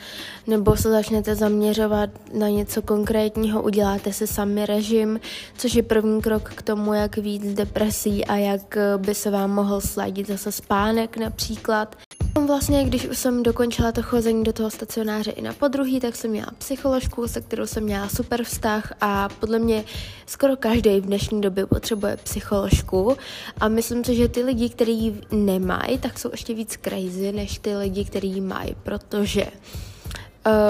nebo 0.48 0.78
se 0.78 0.90
začnete 0.90 1.36
zaměřovat 1.36 2.10
na 2.34 2.50
něco 2.50 2.82
konkrétního, 2.82 3.64
uděláte 3.64 4.14
si 4.14 4.28
sami 4.28 4.66
režim, 4.66 5.20
což 5.58 5.76
je 5.76 5.84
první 5.84 6.22
krok 6.22 6.50
k 6.56 6.62
tomu, 6.62 6.94
jak 6.94 7.18
víc 7.18 7.54
depresí 7.54 8.26
a 8.26 8.36
jak 8.36 8.78
by 8.98 9.16
se 9.16 9.32
vám 9.32 9.52
mohl 9.52 9.82
sladit 9.82 10.28
zase 10.28 10.52
spánek 10.52 11.18
například. 11.18 11.96
Vlastně, 12.42 12.84
když 12.84 13.08
už 13.08 13.18
jsem 13.18 13.44
dokončila 13.44 13.92
to 13.92 14.02
chození 14.02 14.44
do 14.44 14.54
toho 14.54 14.70
stacionáře 14.70 15.32
i 15.32 15.42
na 15.42 15.54
podruhý, 15.54 16.00
tak 16.00 16.16
jsem 16.16 16.32
měla 16.32 16.52
psycholožku, 16.58 17.28
se 17.28 17.42
kterou 17.42 17.66
jsem 17.66 17.84
měla 17.84 18.10
super 18.10 18.44
vztah 18.44 18.94
a 19.02 19.30
podle 19.30 19.60
mě 19.60 19.84
skoro 20.26 20.58
každý 20.58 21.00
v 21.00 21.06
dnešní 21.06 21.42
době 21.42 21.66
potřebuje 21.66 22.18
psycholožku. 22.18 23.18
A 23.60 23.68
myslím 23.68 24.04
si, 24.04 24.16
že 24.16 24.28
ty 24.28 24.44
lidi, 24.44 24.70
kteří 24.70 25.22
nemají, 25.32 25.98
tak 25.98 26.20
jsou 26.20 26.32
ještě 26.32 26.54
víc 26.54 26.78
crazy 26.84 27.32
než 27.32 27.60
ty 27.60 27.76
lidi, 27.78 28.06
kteří 28.06 28.42
mají, 28.42 28.76
protože 28.84 29.46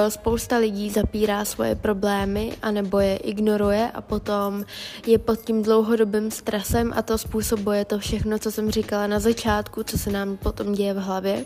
spousta 0.09 0.57
lidí 0.57 0.89
zapírá 0.89 1.45
svoje 1.45 1.75
problémy 1.75 2.53
anebo 2.61 2.99
je 2.99 3.17
ignoruje 3.17 3.91
a 3.93 4.01
potom 4.01 4.65
je 5.07 5.17
pod 5.17 5.39
tím 5.39 5.63
dlouhodobým 5.63 6.31
stresem 6.31 6.93
a 6.95 7.01
to 7.01 7.17
způsobuje 7.17 7.85
to 7.85 7.99
všechno, 7.99 8.39
co 8.39 8.51
jsem 8.51 8.71
říkala 8.71 9.07
na 9.07 9.19
začátku, 9.19 9.83
co 9.83 9.97
se 9.97 10.11
nám 10.11 10.38
potom 10.38 10.73
děje 10.73 10.93
v 10.93 10.97
hlavě 10.97 11.45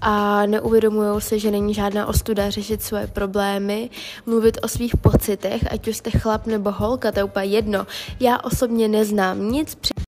a 0.00 0.46
neuvědomují 0.46 1.20
si, 1.20 1.38
že 1.38 1.50
není 1.50 1.74
žádná 1.74 2.06
ostuda 2.06 2.50
řešit 2.50 2.82
svoje 2.82 3.06
problémy, 3.06 3.90
mluvit 4.26 4.58
o 4.62 4.68
svých 4.68 4.96
pocitech, 4.96 5.72
ať 5.72 5.88
už 5.88 5.96
jste 5.96 6.10
chlap 6.10 6.46
nebo 6.46 6.70
holka, 6.70 7.12
to 7.12 7.18
je 7.18 7.24
úplně 7.24 7.46
jedno. 7.46 7.86
Já 8.20 8.38
osobně 8.38 8.88
neznám 8.88 9.50
nic 9.50 9.74
při 9.74 9.99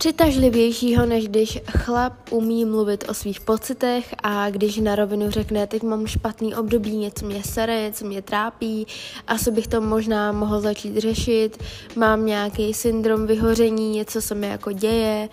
přitažlivějšího, 0.00 1.06
než 1.06 1.28
když 1.28 1.58
chlap 1.78 2.12
umí 2.30 2.64
mluvit 2.64 3.04
o 3.08 3.14
svých 3.14 3.40
pocitech 3.40 4.14
a 4.22 4.50
když 4.50 4.76
na 4.76 4.94
rovinu 4.94 5.30
řekne, 5.30 5.66
teď 5.66 5.82
mám 5.82 6.06
špatný 6.06 6.54
období, 6.54 6.96
něco 6.96 7.26
mě 7.26 7.42
sere, 7.44 7.82
něco 7.82 8.04
mě 8.04 8.22
trápí, 8.22 8.86
asi 9.26 9.50
bych 9.50 9.66
to 9.68 9.80
možná 9.80 10.32
mohl 10.32 10.60
začít 10.60 10.96
řešit, 10.96 11.62
mám 11.96 12.26
nějaký 12.26 12.74
syndrom 12.74 13.26
vyhoření, 13.26 13.90
něco 13.90 14.22
se 14.22 14.34
mi 14.34 14.46
jako 14.46 14.72
děje 14.72 15.28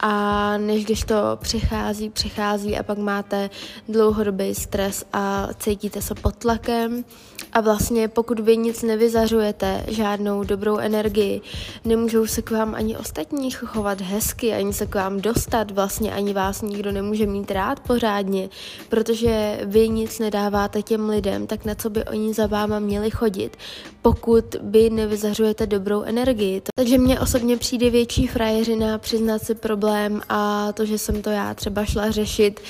a 0.00 0.58
než 0.58 0.84
když 0.84 1.04
to 1.04 1.14
přichází, 1.36 2.10
přichází 2.10 2.78
a 2.78 2.82
pak 2.82 2.98
máte 2.98 3.50
dlouhodobý 3.88 4.54
stres 4.54 5.04
a 5.12 5.48
cítíte 5.58 6.02
se 6.02 6.14
pod 6.14 6.36
tlakem 6.36 7.04
a 7.52 7.60
vlastně 7.60 8.08
pokud 8.08 8.40
vy 8.40 8.56
nic 8.56 8.82
nevyzařujete, 8.82 9.84
žádnou 9.88 10.44
dobrou 10.44 10.76
energii, 10.76 11.40
nemůžou 11.84 12.26
se 12.26 12.42
k 12.42 12.50
vám 12.50 12.74
ani 12.74 12.96
ostatní 12.96 13.50
chovat 13.50 14.00
hezky, 14.00 14.52
ani 14.52 14.72
se 14.72 14.86
k 14.86 14.94
vám 14.94 15.20
dostat, 15.20 15.70
vlastně 15.70 16.12
ani 16.12 16.32
vás 16.32 16.62
nikdo 16.62 16.92
nemůže 16.92 17.26
mít 17.26 17.50
rád 17.50 17.80
pořádně, 17.80 18.48
protože 18.88 19.60
vy 19.64 19.88
nic 19.88 20.18
nedáváte 20.18 20.82
těm 20.82 21.08
lidem, 21.08 21.46
tak 21.46 21.64
na 21.64 21.74
co 21.74 21.90
by 21.90 22.04
oni 22.04 22.34
za 22.34 22.46
váma 22.46 22.78
měli 22.78 23.10
chodit, 23.10 23.56
pokud 24.02 24.56
by 24.62 24.90
nevyzařujete 24.90 25.66
dobrou 25.66 26.02
energii. 26.02 26.62
Takže 26.74 26.98
mně 26.98 27.20
osobně 27.20 27.56
přijde 27.56 27.90
větší 27.90 28.26
frajeřina 28.26 28.98
přiznat 28.98 29.42
si 29.42 29.54
problém 29.54 29.83
a 30.28 30.72
to, 30.72 30.84
že 30.86 30.98
jsem 30.98 31.22
to 31.22 31.30
já 31.30 31.54
třeba 31.54 31.84
šla 31.84 32.10
řešit, 32.10 32.60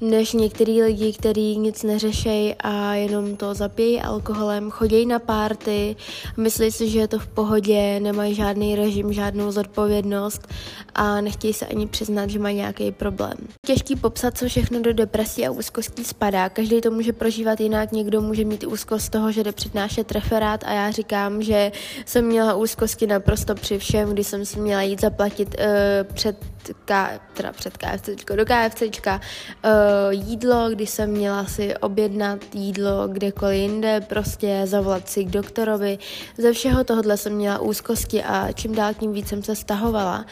než 0.00 0.32
některý 0.32 0.82
lidi, 0.82 1.12
kteří 1.12 1.58
nic 1.58 1.82
neřešejí 1.82 2.54
a 2.54 2.94
jenom 2.94 3.36
to 3.36 3.54
zapějí 3.54 4.00
alkoholem, 4.00 4.70
chodějí 4.70 5.06
na 5.06 5.18
párty, 5.18 5.96
myslí 6.36 6.70
si, 6.70 6.88
že 6.88 6.98
je 6.98 7.08
to 7.08 7.18
v 7.18 7.26
pohodě, 7.26 8.00
nemají 8.00 8.34
žádný 8.34 8.76
režim, 8.76 9.12
žádnou 9.12 9.50
zodpovědnost 9.50 10.48
a 10.94 11.20
nechtějí 11.20 11.54
se 11.54 11.66
ani 11.66 11.86
přiznat, 11.86 12.30
že 12.30 12.38
mají 12.38 12.56
nějaký 12.56 12.92
problém. 12.92 13.34
Těžký 13.66 13.96
popsat, 13.96 14.38
co 14.38 14.48
všechno 14.48 14.80
do 14.80 14.92
depresí 14.92 15.46
a 15.46 15.50
úzkostí 15.50 16.04
spadá. 16.04 16.48
Každý 16.48 16.80
to 16.80 16.90
může 16.90 17.12
prožívat 17.12 17.60
jinak, 17.60 17.92
někdo 17.92 18.20
může 18.20 18.44
mít 18.44 18.64
úzkost 18.64 19.04
z 19.04 19.08
toho, 19.08 19.32
že 19.32 19.44
jde 19.44 19.52
přednášet 19.52 20.12
referát 20.12 20.64
a 20.64 20.72
já 20.72 20.90
říkám, 20.90 21.42
že 21.42 21.72
jsem 22.06 22.24
měla 22.24 22.54
úzkosti 22.54 23.06
naprosto 23.06 23.54
při 23.54 23.78
všem, 23.78 24.10
když 24.10 24.26
jsem 24.26 24.46
si 24.46 24.60
měla 24.60 24.82
jít 24.82 25.00
zaplatit 25.00 25.56
uh, 25.58 26.14
před 26.14 26.36
K, 26.84 27.20
teda 27.34 27.52
před 27.52 27.76
KFC, 27.76 28.08
do 28.36 28.44
KFCčka 28.44 29.20
uh, 29.64 29.70
jídlo, 30.10 30.70
když 30.70 30.90
jsem 30.90 31.10
měla 31.10 31.46
si 31.46 31.76
objednat 31.76 32.38
jídlo 32.54 33.08
kdekoliv 33.08 33.62
jinde, 33.62 34.00
prostě 34.00 34.62
zavolat 34.64 35.08
si 35.08 35.24
k 35.24 35.30
doktorovi. 35.30 35.98
Ze 36.38 36.52
všeho 36.52 36.84
tohohle 36.84 37.16
jsem 37.16 37.32
měla 37.32 37.58
úzkosti 37.58 38.22
a 38.22 38.52
čím 38.52 38.74
dál 38.74 38.94
tím 38.94 39.12
víc 39.12 39.28
jsem 39.28 39.42
se 39.42 39.56
stahovala. 39.56 40.26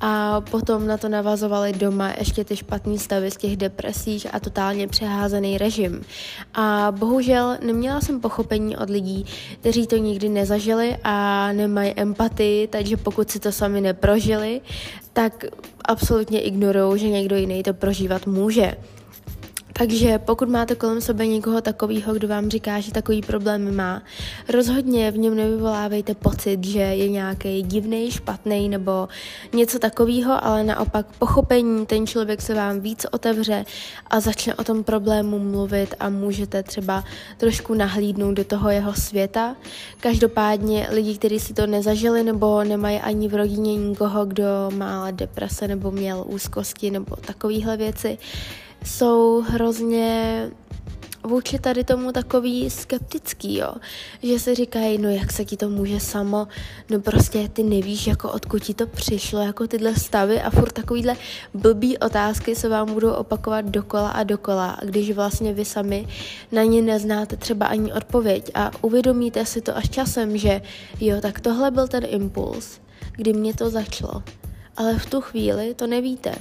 A 0.00 0.40
potom 0.40 0.86
na 0.86 0.96
to 0.96 1.08
navazovaly 1.08 1.72
doma 1.72 2.12
ještě 2.18 2.44
ty 2.44 2.56
špatné 2.56 2.98
stavy 2.98 3.30
z 3.30 3.36
těch 3.36 3.56
depresích 3.56 4.34
a 4.34 4.40
totálně 4.40 4.88
přeházený 4.88 5.58
režim. 5.58 6.04
A 6.54 6.92
bohužel 6.98 7.56
neměla 7.62 8.00
jsem 8.00 8.20
pochopení 8.20 8.76
od 8.76 8.90
lidí, 8.90 9.26
kteří 9.60 9.86
to 9.86 9.96
nikdy 9.96 10.28
nezažili 10.28 10.96
a 11.04 11.48
nemají 11.52 11.92
empatii, 11.96 12.66
takže 12.66 12.96
pokud 12.96 13.30
si 13.30 13.40
to 13.40 13.52
sami 13.52 13.80
neprožili, 13.80 14.60
tak 15.12 15.44
absolutně 15.84 16.40
ignorují, 16.40 17.00
že 17.00 17.08
někdo 17.08 17.36
jiný 17.36 17.62
to 17.62 17.74
prožívat 17.74 18.26
může. 18.26 18.74
Takže 19.72 20.18
pokud 20.18 20.48
máte 20.48 20.74
kolem 20.74 21.00
sebe 21.00 21.26
někoho 21.26 21.60
takového, 21.60 22.14
kdo 22.14 22.28
vám 22.28 22.50
říká, 22.50 22.80
že 22.80 22.92
takový 22.92 23.20
problém 23.20 23.76
má, 23.76 24.02
rozhodně 24.48 25.10
v 25.10 25.18
něm 25.18 25.34
nevyvolávejte 25.34 26.14
pocit, 26.14 26.64
že 26.64 26.78
je 26.78 27.08
nějaký 27.08 27.62
divný, 27.62 28.10
špatný 28.10 28.68
nebo 28.68 29.08
něco 29.52 29.78
takového, 29.78 30.44
ale 30.44 30.64
naopak 30.64 31.06
pochopení, 31.18 31.86
ten 31.86 32.06
člověk 32.06 32.42
se 32.42 32.54
vám 32.54 32.80
víc 32.80 33.06
otevře 33.10 33.64
a 34.10 34.20
začne 34.20 34.54
o 34.54 34.64
tom 34.64 34.84
problému 34.84 35.38
mluvit 35.38 35.94
a 36.00 36.08
můžete 36.08 36.62
třeba 36.62 37.04
trošku 37.36 37.74
nahlídnout 37.74 38.34
do 38.34 38.44
toho 38.44 38.70
jeho 38.70 38.94
světa. 38.94 39.56
Každopádně 40.00 40.88
lidi, 40.90 41.18
kteří 41.18 41.40
si 41.40 41.54
to 41.54 41.66
nezažili 41.66 42.22
nebo 42.22 42.64
nemají 42.64 43.00
ani 43.00 43.28
v 43.28 43.34
rodině 43.34 43.76
nikoho, 43.76 44.26
kdo 44.26 44.44
má 44.76 45.10
deprese 45.10 45.68
nebo 45.68 45.90
měl 45.90 46.24
úzkosti 46.26 46.90
nebo 46.90 47.16
takovéhle 47.16 47.76
věci, 47.76 48.18
jsou 48.84 49.44
hrozně 49.48 50.50
vůči 51.24 51.58
tady 51.58 51.84
tomu 51.84 52.12
takový 52.12 52.70
skeptický, 52.70 53.58
jo. 53.58 53.74
Že 54.22 54.38
si 54.38 54.54
říkají, 54.54 54.98
no 54.98 55.10
jak 55.10 55.32
se 55.32 55.44
ti 55.44 55.56
to 55.56 55.68
může 55.68 56.00
samo, 56.00 56.48
no 56.90 57.00
prostě 57.00 57.48
ty 57.48 57.62
nevíš, 57.62 58.06
jako 58.06 58.32
odkud 58.32 58.62
ti 58.62 58.74
to 58.74 58.86
přišlo, 58.86 59.40
jako 59.40 59.66
tyhle 59.66 59.94
stavy 59.94 60.42
a 60.42 60.50
furt 60.50 60.72
takovýhle 60.72 61.16
blbý 61.54 61.98
otázky 61.98 62.54
se 62.54 62.68
vám 62.68 62.92
budou 62.94 63.12
opakovat 63.12 63.64
dokola 63.64 64.08
a 64.08 64.22
dokola, 64.22 64.78
když 64.82 65.10
vlastně 65.10 65.52
vy 65.52 65.64
sami 65.64 66.08
na 66.52 66.62
ně 66.62 66.82
neznáte 66.82 67.36
třeba 67.36 67.66
ani 67.66 67.92
odpověď 67.92 68.50
a 68.54 68.70
uvědomíte 68.80 69.46
si 69.46 69.60
to 69.60 69.76
až 69.76 69.88
časem, 69.88 70.36
že 70.36 70.62
jo, 71.00 71.20
tak 71.20 71.40
tohle 71.40 71.70
byl 71.70 71.88
ten 71.88 72.04
impuls, 72.08 72.80
kdy 73.12 73.32
mě 73.32 73.54
to 73.54 73.70
začalo. 73.70 74.22
Ale 74.76 74.98
v 74.98 75.06
tu 75.06 75.20
chvíli 75.20 75.74
to 75.74 75.86
nevíte 75.86 76.34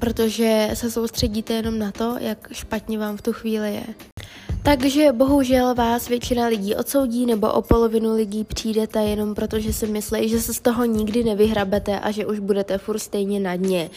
protože 0.00 0.70
se 0.74 0.90
soustředíte 0.90 1.54
jenom 1.54 1.78
na 1.78 1.92
to, 1.92 2.16
jak 2.20 2.48
špatně 2.52 2.98
vám 2.98 3.16
v 3.16 3.22
tu 3.22 3.32
chvíli 3.32 3.74
je. 3.74 3.84
Takže 4.64 5.12
bohužel 5.12 5.74
vás 5.74 6.08
většina 6.08 6.46
lidí 6.46 6.74
odsoudí 6.74 7.26
nebo 7.26 7.52
o 7.52 7.62
polovinu 7.62 8.14
lidí 8.14 8.44
přijdete 8.44 9.02
jenom 9.02 9.34
proto, 9.34 9.60
že 9.60 9.72
si 9.72 9.86
myslí, 9.86 10.28
že 10.28 10.40
se 10.40 10.54
z 10.54 10.60
toho 10.60 10.84
nikdy 10.84 11.24
nevyhrabete 11.24 12.00
a 12.00 12.10
že 12.10 12.26
už 12.26 12.38
budete 12.38 12.78
furt 12.78 12.98
stejně 12.98 13.40
na 13.40 13.56
dně. 13.56 13.90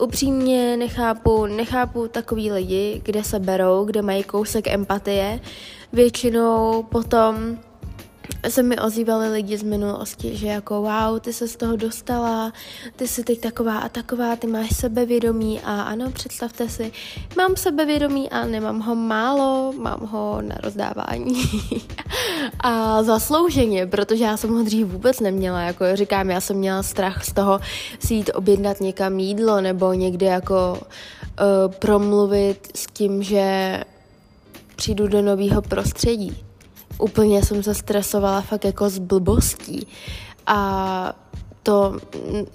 Upřímně 0.00 0.76
nechápu, 0.76 1.46
nechápu 1.46 2.08
takový 2.08 2.52
lidi, 2.52 3.00
kde 3.04 3.24
se 3.24 3.38
berou, 3.38 3.84
kde 3.84 4.02
mají 4.02 4.22
kousek 4.22 4.66
empatie. 4.66 5.40
Většinou 5.92 6.82
potom 6.82 7.58
se 8.48 8.62
mi 8.62 8.78
ozývali 8.78 9.28
lidi 9.28 9.58
z 9.58 9.62
minulosti, 9.62 10.36
že 10.36 10.46
jako 10.46 10.74
wow, 10.82 11.20
ty 11.20 11.32
se 11.32 11.48
z 11.48 11.56
toho 11.56 11.76
dostala, 11.76 12.52
ty 12.96 13.08
jsi 13.08 13.24
teď 13.24 13.40
taková 13.40 13.78
a 13.78 13.88
taková, 13.88 14.36
ty 14.36 14.46
máš 14.46 14.76
sebevědomí 14.76 15.60
a 15.60 15.82
ano, 15.82 16.10
představte 16.10 16.68
si, 16.68 16.92
mám 17.36 17.56
sebevědomí 17.56 18.30
a 18.30 18.46
nemám 18.46 18.80
ho 18.80 18.94
málo, 18.94 19.72
mám 19.78 20.00
ho 20.00 20.42
na 20.42 20.56
rozdávání 20.62 21.42
a 22.60 23.02
zaslouženě, 23.02 23.86
protože 23.86 24.24
já 24.24 24.36
jsem 24.36 24.50
ho 24.50 24.62
dřív 24.62 24.86
vůbec 24.86 25.20
neměla, 25.20 25.60
jako 25.60 25.84
říkám, 25.94 26.30
já 26.30 26.40
jsem 26.40 26.56
měla 26.56 26.82
strach 26.82 27.24
z 27.24 27.32
toho 27.32 27.60
si 27.98 28.14
jít 28.14 28.30
objednat 28.34 28.80
někam 28.80 29.18
jídlo 29.18 29.60
nebo 29.60 29.92
někde 29.92 30.26
jako 30.26 30.78
uh, 30.78 31.72
promluvit 31.72 32.68
s 32.74 32.86
tím, 32.92 33.22
že 33.22 33.80
přijdu 34.76 35.08
do 35.08 35.22
nového 35.22 35.62
prostředí 35.62 36.43
úplně 36.98 37.42
jsem 37.42 37.62
se 37.62 37.74
stresovala 37.74 38.40
fakt 38.40 38.64
jako 38.64 38.90
z 38.90 38.98
blbostí. 38.98 39.86
A 40.46 41.16
to 41.64 41.98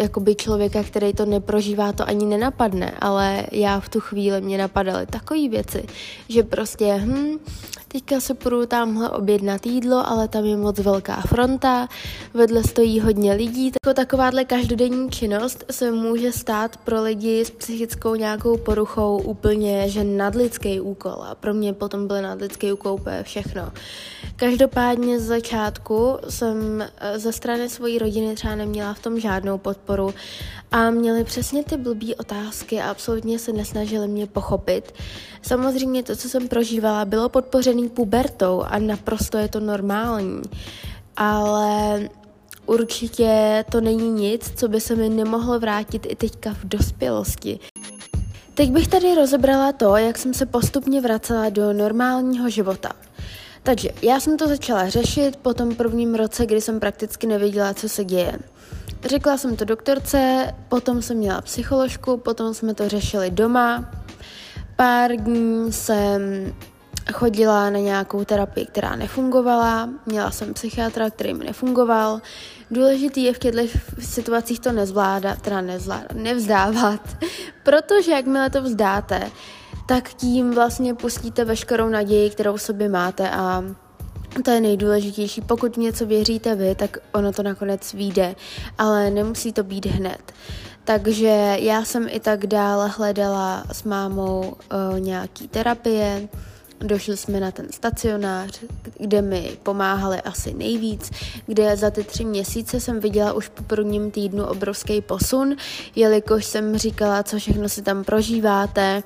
jakoby 0.02 0.36
člověka, 0.36 0.84
který 0.84 1.14
to 1.14 1.26
neprožívá, 1.26 1.94
to 1.94 2.08
ani 2.08 2.26
nenapadne, 2.26 2.92
ale 3.00 3.46
já 3.52 3.80
v 3.80 3.90
tu 3.90 4.00
chvíli 4.00 4.42
mě 4.42 4.58
napadaly 4.58 5.06
takové 5.06 5.50
věci, 5.50 5.86
že 6.30 6.44
prostě, 6.44 6.94
hm, 6.96 7.38
teďka 7.88 8.20
se 8.20 8.34
půjdu 8.34 8.66
tamhle 8.66 9.10
objednat 9.10 9.66
jídlo, 9.66 10.08
ale 10.08 10.28
tam 10.28 10.46
je 10.46 10.58
moc 10.58 10.80
velká 10.80 11.22
fronta, 11.22 11.88
vedle 12.34 12.64
stojí 12.64 13.00
hodně 13.00 13.34
lidí. 13.34 13.72
Tako 13.82 13.94
takováhle 13.94 14.46
každodenní 14.46 15.10
činnost 15.10 15.64
se 15.72 15.92
může 15.92 16.32
stát 16.32 16.78
pro 16.78 17.04
lidi 17.04 17.46
s 17.46 17.52
psychickou 17.52 18.16
nějakou 18.16 18.58
poruchou 18.58 19.18
úplně, 19.18 19.90
že 19.90 20.04
nadlidský 20.04 20.80
úkol 20.80 21.24
a 21.24 21.36
pro 21.36 21.54
mě 21.54 21.74
potom 21.74 22.08
byl 22.08 22.22
nadlidský 22.22 22.74
úkol 22.74 22.94
úplně 22.94 23.24
všechno. 23.24 23.72
Každopádně 24.36 25.20
z 25.20 25.24
začátku 25.24 26.18
jsem 26.30 26.82
eh, 26.82 27.20
ze 27.20 27.34
strany 27.34 27.70
své 27.70 28.00
rodiny 28.00 28.36
třeba 28.36 28.56
neměla 28.56 28.94
v 29.00 29.04
tom 29.04 29.20
žádnou 29.20 29.58
podporu 29.58 30.14
a 30.72 30.90
měli 30.90 31.24
přesně 31.24 31.64
ty 31.64 31.78
blbý 31.78 32.16
otázky 32.16 32.82
a 32.82 32.90
absolutně 32.90 33.40
se 33.40 33.54
nesnažili 33.54 34.08
mě 34.08 34.28
pochopit. 34.28 34.94
Samozřejmě 35.42 36.04
to, 36.04 36.16
co 36.16 36.30
jsem 36.30 36.48
prožívala, 36.48 37.06
bylo 37.06 37.30
podpořený 37.30 37.90
pubertou 37.90 38.62
a 38.62 38.80
naprosto 38.80 39.38
je 39.38 39.48
to 39.48 39.60
normální, 39.60 40.42
ale 41.18 42.10
určitě 42.66 43.66
to 43.72 43.82
není 43.82 44.10
nic, 44.10 44.52
co 44.56 44.68
by 44.68 44.82
se 44.82 44.96
mi 44.96 45.10
nemohlo 45.10 45.60
vrátit 45.60 46.08
i 46.10 46.16
teďka 46.16 46.54
v 46.54 46.66
dospělosti. 46.66 47.60
Teď 48.54 48.72
bych 48.72 48.88
tady 48.88 49.16
rozebrala 49.16 49.72
to, 49.72 49.98
jak 49.98 50.18
jsem 50.18 50.34
se 50.34 50.46
postupně 50.46 51.02
vracela 51.02 51.50
do 51.50 51.74
normálního 51.74 52.50
života. 52.50 52.92
Takže 53.64 53.90
já 54.02 54.20
jsem 54.20 54.38
to 54.38 54.48
začala 54.48 54.90
řešit 54.90 55.36
po 55.36 55.54
tom 55.54 55.76
prvním 55.76 56.16
roce, 56.16 56.46
kdy 56.46 56.62
jsem 56.62 56.80
prakticky 56.80 57.28
nevěděla, 57.28 57.74
co 57.74 57.90
se 57.90 58.04
děje. 58.04 58.40
Řekla 59.06 59.38
jsem 59.38 59.56
to 59.56 59.66
doktorce, 59.66 60.54
potom 60.70 61.02
jsem 61.02 61.18
měla 61.18 61.42
psycholožku, 61.42 62.18
potom 62.18 62.54
jsme 62.54 62.74
to 62.74 62.90
řešili 62.90 63.32
doma. 63.32 63.92
Pár 64.76 65.12
dní 65.12 65.72
jsem 65.72 66.22
chodila 67.14 67.70
na 67.70 67.80
nějakou 67.80 68.26
terapii, 68.26 68.66
která 68.66 68.96
nefungovala, 68.96 69.90
měla 70.06 70.32
jsem 70.32 70.54
psychiatra, 70.54 71.10
který 71.10 71.34
mi 71.34 71.46
nefungoval. 71.46 72.22
Důležitý 72.72 73.24
je 73.24 73.34
v 73.34 73.40
těchto 73.40 73.62
situacích 74.00 74.60
to 74.60 74.72
nezvládat, 74.72 75.42
teda 75.42 75.62
nezvládat, 75.62 76.14
nevzdávat, 76.14 77.18
protože 77.64 78.12
jakmile 78.12 78.50
to 78.50 78.62
vzdáte, 78.62 79.32
tak 79.88 80.10
tím 80.10 80.52
vlastně 80.52 80.94
pustíte 80.94 81.46
veškerou 81.46 81.90
naději, 81.90 82.30
kterou 82.30 82.58
sobě 82.58 82.90
máte 82.90 83.30
a 83.30 83.64
to 84.44 84.52
je 84.52 84.62
nejdůležitější. 84.62 85.42
Pokud 85.42 85.76
v 85.76 85.80
něco 85.80 86.06
věříte 86.06 86.56
vy, 86.56 86.76
tak 86.76 86.98
ono 87.14 87.34
to 87.34 87.44
nakonec 87.44 87.94
vyjde, 87.94 88.36
ale 88.78 89.12
nemusí 89.12 89.54
to 89.54 89.64
být 89.64 89.86
hned. 89.86 90.34
Takže 90.84 91.56
já 91.60 91.86
jsem 91.86 92.08
i 92.10 92.20
tak 92.20 92.48
dále 92.48 92.88
hledala 92.88 93.64
s 93.72 93.84
mámou 93.84 94.40
uh, 94.40 95.00
nějaký 95.00 95.48
terapie, 95.48 96.30
Došli 96.82 97.18
jsme 97.18 97.40
na 97.40 97.52
ten 97.52 97.72
stacionář, 97.72 98.64
kde 99.00 99.22
mi 99.22 99.58
pomáhali 99.64 100.22
asi 100.22 100.54
nejvíc, 100.54 101.12
kde 101.46 101.78
za 101.78 101.90
ty 101.90 102.04
tři 102.04 102.26
měsíce 102.26 102.80
jsem 102.80 103.00
viděla 103.00 103.34
už 103.34 103.50
po 103.50 103.64
prvním 103.64 104.12
týdnu 104.12 104.46
obrovský 104.46 105.02
posun, 105.02 105.56
jelikož 105.96 106.46
jsem 106.46 106.78
říkala, 106.78 107.24
co 107.24 107.38
všechno 107.38 107.70
si 107.70 107.82
tam 107.82 108.04
prožíváte, 108.04 109.04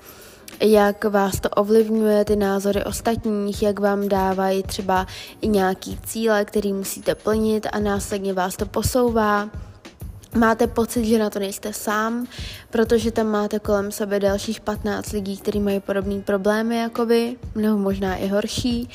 jak 0.60 1.06
vás 1.06 1.40
to 1.40 1.50
ovlivňuje, 1.50 2.26
ty 2.26 2.36
názory 2.36 2.84
ostatních, 2.84 3.64
jak 3.64 3.80
vám 3.80 4.10
dávají 4.10 4.64
třeba 4.64 5.08
i 5.42 5.48
nějaký 5.48 6.00
cíle, 6.06 6.46
který 6.46 6.74
musíte 6.74 7.16
plnit 7.16 7.68
a 7.72 7.80
následně 7.80 8.34
vás 8.34 8.58
to 8.58 8.66
posouvá. 8.66 9.50
Máte 10.36 10.68
pocit, 10.68 11.06
že 11.06 11.20
na 11.20 11.30
to 11.30 11.40
nejste 11.40 11.74
sám, 11.74 12.28
protože 12.70 13.12
tam 13.12 13.28
máte 13.28 13.60
kolem 13.60 13.92
sebe 13.92 14.20
dalších 14.20 14.62
15 14.62 15.12
lidí, 15.12 15.38
kteří 15.38 15.60
mají 15.60 15.80
podobné 15.80 16.22
problémy 16.22 16.78
jako 16.78 17.06
vy, 17.06 17.36
nebo 17.56 17.78
možná 17.78 18.16
i 18.16 18.28
horší. 18.28 18.90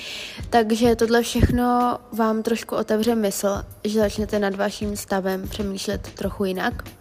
Takže 0.51 0.97
tohle 0.97 1.23
všechno 1.23 1.99
vám 2.13 2.43
trošku 2.43 2.77
otevře 2.77 3.15
mysl, 3.15 3.63
že 3.85 4.01
začnete 4.01 4.39
nad 4.39 4.55
vaším 4.55 4.97
stavem 4.97 5.49
přemýšlet 5.49 6.09
trochu 6.15 6.45
jinak. 6.45 6.98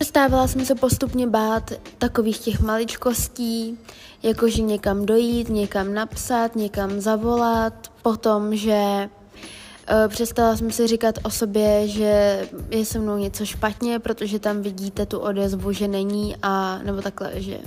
Přestávala 0.00 0.46
jsem 0.48 0.64
se 0.64 0.74
postupně 0.74 1.26
bát 1.26 1.72
takových 1.98 2.38
těch 2.38 2.60
maličkostí, 2.60 3.78
jakože 4.22 4.62
někam 4.62 5.06
dojít, 5.06 5.48
někam 5.48 5.94
napsat, 5.94 6.56
někam 6.56 7.00
zavolat, 7.00 7.92
potom, 8.02 8.56
že 8.56 9.08
uh, 9.08 10.08
přestala 10.08 10.56
jsem 10.56 10.70
si 10.70 10.86
říkat 10.86 11.14
o 11.22 11.30
sobě, 11.30 11.88
že 11.88 12.48
je 12.70 12.84
se 12.84 12.98
mnou 12.98 13.16
něco 13.16 13.44
špatně, 13.46 13.98
protože 13.98 14.38
tam 14.38 14.62
vidíte 14.62 15.06
tu 15.06 15.18
odezvu, 15.18 15.72
že 15.72 15.88
není 15.88 16.36
a 16.42 16.78
nebo 16.82 17.02
takhle, 17.02 17.32
že 17.34 17.58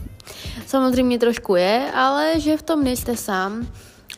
samozřejmě 0.68 1.20
trošku 1.20 1.56
je, 1.56 1.92
ale 1.96 2.40
že 2.40 2.58
v 2.58 2.62
tom 2.62 2.84
nejste 2.84 3.18
sám 3.18 3.68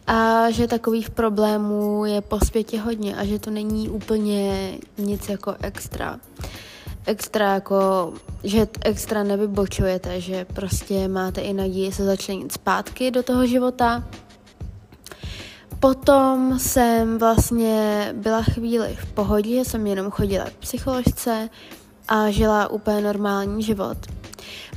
a 0.07 0.49
že 0.49 0.67
takových 0.67 1.09
problémů 1.09 2.05
je 2.05 2.21
po 2.21 2.39
světě 2.39 2.79
hodně 2.79 3.15
a 3.15 3.25
že 3.25 3.39
to 3.39 3.49
není 3.49 3.89
úplně 3.89 4.73
nic 4.97 5.29
jako 5.29 5.55
extra 5.61 6.19
extra 7.05 7.53
jako, 7.53 8.13
že 8.43 8.67
extra 8.81 9.23
nevybočujete, 9.23 10.21
že 10.21 10.45
prostě 10.45 11.07
máte 11.07 11.41
i 11.41 11.53
naději 11.53 11.91
se 11.91 12.05
začlenit 12.05 12.51
zpátky 12.51 13.11
do 13.11 13.23
toho 13.23 13.47
života. 13.47 14.03
Potom 15.79 16.59
jsem 16.59 17.17
vlastně 17.17 18.09
byla 18.17 18.41
chvíli 18.41 18.97
v 19.01 19.11
pohodě, 19.11 19.65
jsem 19.65 19.87
jenom 19.87 20.11
chodila 20.11 20.45
k 20.45 20.53
psycholožce 20.53 21.49
a 22.07 22.29
žila 22.29 22.67
úplně 22.67 23.01
normální 23.01 23.63
život. 23.63 23.97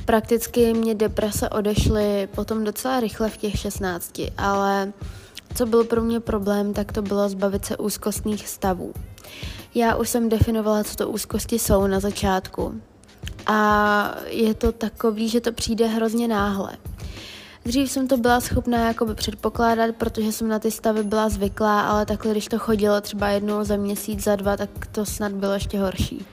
Prakticky 0.05 0.73
mě 0.73 0.95
deprese 0.95 1.49
odešly 1.49 2.27
potom 2.35 2.63
docela 2.63 2.99
rychle 2.99 3.29
v 3.29 3.37
těch 3.37 3.59
16, 3.59 4.21
ale 4.37 4.93
co 5.55 5.65
byl 5.65 5.83
pro 5.83 6.01
mě 6.01 6.19
problém, 6.19 6.73
tak 6.73 6.91
to 6.91 7.01
bylo 7.01 7.29
zbavit 7.29 7.65
se 7.65 7.77
úzkostných 7.77 8.47
stavů. 8.47 8.93
Já 9.75 9.95
už 9.95 10.09
jsem 10.09 10.29
definovala, 10.29 10.83
co 10.83 10.95
to 10.95 11.09
úzkosti 11.09 11.59
jsou 11.59 11.87
na 11.87 11.99
začátku. 11.99 12.81
A 13.47 14.15
je 14.25 14.53
to 14.53 14.71
takový, 14.71 15.29
že 15.29 15.41
to 15.41 15.51
přijde 15.51 15.87
hrozně 15.87 16.27
náhle. 16.27 16.77
Dřív 17.65 17.91
jsem 17.91 18.07
to 18.07 18.17
byla 18.17 18.41
schopná 18.41 18.87
jakoby 18.87 19.15
předpokládat, 19.15 19.95
protože 19.95 20.31
jsem 20.31 20.47
na 20.47 20.59
ty 20.59 20.71
stavy 20.71 21.03
byla 21.03 21.29
zvyklá, 21.29 21.81
ale 21.81 22.05
takhle, 22.05 22.31
když 22.31 22.47
to 22.47 22.59
chodilo 22.59 23.01
třeba 23.01 23.29
jednou 23.29 23.63
za 23.63 23.75
měsíc, 23.75 24.23
za 24.23 24.35
dva, 24.35 24.57
tak 24.57 24.69
to 24.91 25.05
snad 25.05 25.31
bylo 25.31 25.53
ještě 25.53 25.79
horší. 25.79 26.25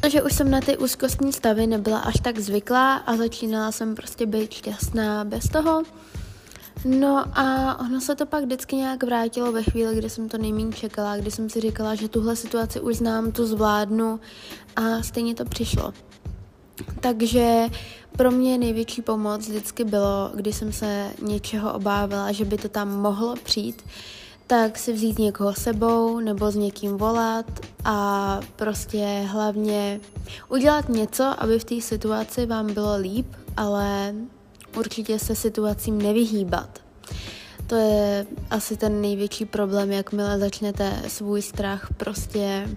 Protože 0.00 0.22
už 0.22 0.32
jsem 0.32 0.50
na 0.50 0.60
ty 0.60 0.76
úzkostní 0.76 1.32
stavy 1.32 1.66
nebyla 1.66 1.98
až 1.98 2.14
tak 2.22 2.38
zvyklá 2.38 2.94
a 2.94 3.16
začínala 3.16 3.72
jsem 3.72 3.94
prostě 3.94 4.26
být 4.26 4.52
šťastná 4.52 5.24
bez 5.24 5.48
toho. 5.48 5.82
No 6.84 7.24
a 7.38 7.76
ono 7.80 8.00
se 8.00 8.14
to 8.14 8.26
pak 8.26 8.44
vždycky 8.44 8.76
nějak 8.76 9.02
vrátilo 9.02 9.52
ve 9.52 9.62
chvíli, 9.62 9.96
kdy 9.96 10.10
jsem 10.10 10.28
to 10.28 10.38
nejméně 10.38 10.72
čekala, 10.72 11.16
kdy 11.16 11.30
jsem 11.30 11.50
si 11.50 11.60
říkala, 11.60 11.94
že 11.94 12.08
tuhle 12.08 12.36
situaci 12.36 12.80
už 12.80 12.96
znám, 12.96 13.32
tu 13.32 13.46
zvládnu 13.46 14.20
a 14.76 15.02
stejně 15.02 15.34
to 15.34 15.44
přišlo. 15.44 15.92
Takže 17.00 17.66
pro 18.16 18.30
mě 18.30 18.58
největší 18.58 19.02
pomoc 19.02 19.48
vždycky 19.48 19.84
bylo, 19.84 20.30
když 20.34 20.56
jsem 20.56 20.72
se 20.72 21.10
něčeho 21.22 21.72
obávala, 21.72 22.32
že 22.32 22.44
by 22.44 22.58
to 22.58 22.68
tam 22.68 23.00
mohlo 23.00 23.34
přijít, 23.44 23.82
tak 24.46 24.78
si 24.78 24.92
vzít 24.92 25.18
někoho 25.18 25.54
sebou 25.54 26.20
nebo 26.20 26.50
s 26.50 26.56
někým 26.56 26.96
volat 26.96 27.46
a 27.84 28.40
prostě 28.56 29.24
hlavně 29.26 30.00
udělat 30.48 30.88
něco, 30.88 31.34
aby 31.38 31.58
v 31.58 31.64
té 31.64 31.80
situaci 31.80 32.46
vám 32.46 32.74
bylo 32.74 32.96
líp, 32.96 33.26
ale 33.56 34.14
určitě 34.76 35.18
se 35.18 35.34
situacím 35.34 36.02
nevyhýbat. 36.02 36.78
To 37.66 37.74
je 37.74 38.26
asi 38.50 38.76
ten 38.76 39.00
největší 39.00 39.44
problém, 39.44 39.92
jakmile 39.92 40.38
začnete 40.38 41.02
svůj 41.08 41.42
strach 41.42 41.88
prostě 41.96 42.68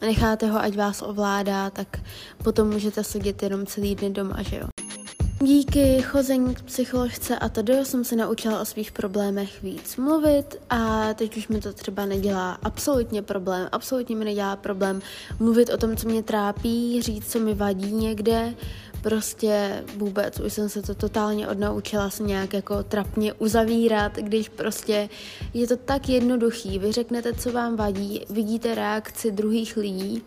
necháte 0.00 0.46
ho, 0.46 0.58
ať 0.58 0.76
vás 0.76 1.02
ovládá, 1.02 1.70
tak 1.70 2.00
potom 2.44 2.68
můžete 2.68 3.04
sedět 3.04 3.42
jenom 3.42 3.66
celý 3.66 3.94
den 3.94 4.12
doma, 4.12 4.42
že 4.42 4.56
jo. 4.56 4.68
Díky 5.42 6.02
chození 6.02 6.54
k 6.54 6.62
psycholožce 6.62 7.38
a 7.38 7.48
tady 7.48 7.84
jsem 7.84 8.04
se 8.04 8.16
naučila 8.16 8.60
o 8.60 8.64
svých 8.64 8.92
problémech 8.92 9.62
víc 9.62 9.96
mluvit 9.96 10.56
a 10.70 11.14
teď 11.14 11.36
už 11.36 11.48
mi 11.48 11.60
to 11.60 11.72
třeba 11.72 12.06
nedělá 12.06 12.58
absolutně 12.62 13.22
problém, 13.22 13.68
absolutně 13.72 14.16
mi 14.16 14.24
nedělá 14.24 14.56
problém 14.56 15.02
mluvit 15.38 15.70
o 15.70 15.76
tom, 15.76 15.96
co 15.96 16.08
mě 16.08 16.22
trápí, 16.22 17.02
říct, 17.02 17.32
co 17.32 17.38
mi 17.38 17.54
vadí 17.54 17.92
někde, 17.92 18.54
prostě 19.02 19.84
vůbec, 19.96 20.40
už 20.40 20.52
jsem 20.52 20.68
se 20.68 20.82
to 20.82 20.94
totálně 20.94 21.48
odnaučila 21.48 22.10
se 22.10 22.22
nějak 22.22 22.52
jako 22.52 22.82
trapně 22.82 23.32
uzavírat, 23.32 24.16
když 24.16 24.48
prostě 24.48 25.08
je 25.54 25.66
to 25.66 25.76
tak 25.76 26.08
jednoduchý, 26.08 26.78
vy 26.78 26.92
řeknete, 26.92 27.32
co 27.32 27.52
vám 27.52 27.76
vadí, 27.76 28.26
vidíte 28.30 28.74
reakci 28.74 29.30
druhých 29.30 29.76
lidí 29.76 30.22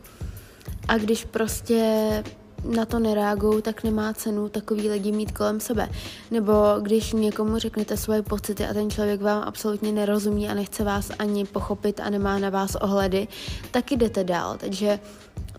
a 0.88 0.98
když 0.98 1.26
prostě 1.26 2.24
na 2.64 2.86
to 2.86 3.00
nereagují, 3.00 3.62
tak 3.62 3.84
nemá 3.84 4.14
cenu 4.14 4.50
takový 4.50 4.90
lidi 4.90 5.12
mít 5.12 5.32
kolem 5.32 5.60
sebe. 5.60 5.90
Nebo 6.32 6.54
když 6.82 7.14
někomu 7.14 7.58
řeknete 7.58 7.98
svoje 7.98 8.22
pocity 8.22 8.66
a 8.66 8.74
ten 8.74 8.90
člověk 8.90 9.22
vám 9.22 9.44
absolutně 9.44 9.92
nerozumí 9.92 10.50
a 10.50 10.54
nechce 10.54 10.84
vás 10.84 11.12
ani 11.20 11.46
pochopit 11.46 12.00
a 12.00 12.10
nemá 12.10 12.40
na 12.40 12.50
vás 12.50 12.76
ohledy, 12.76 13.28
tak 13.72 13.92
jdete 13.92 14.24
dál. 14.24 14.58
Takže 14.58 15.00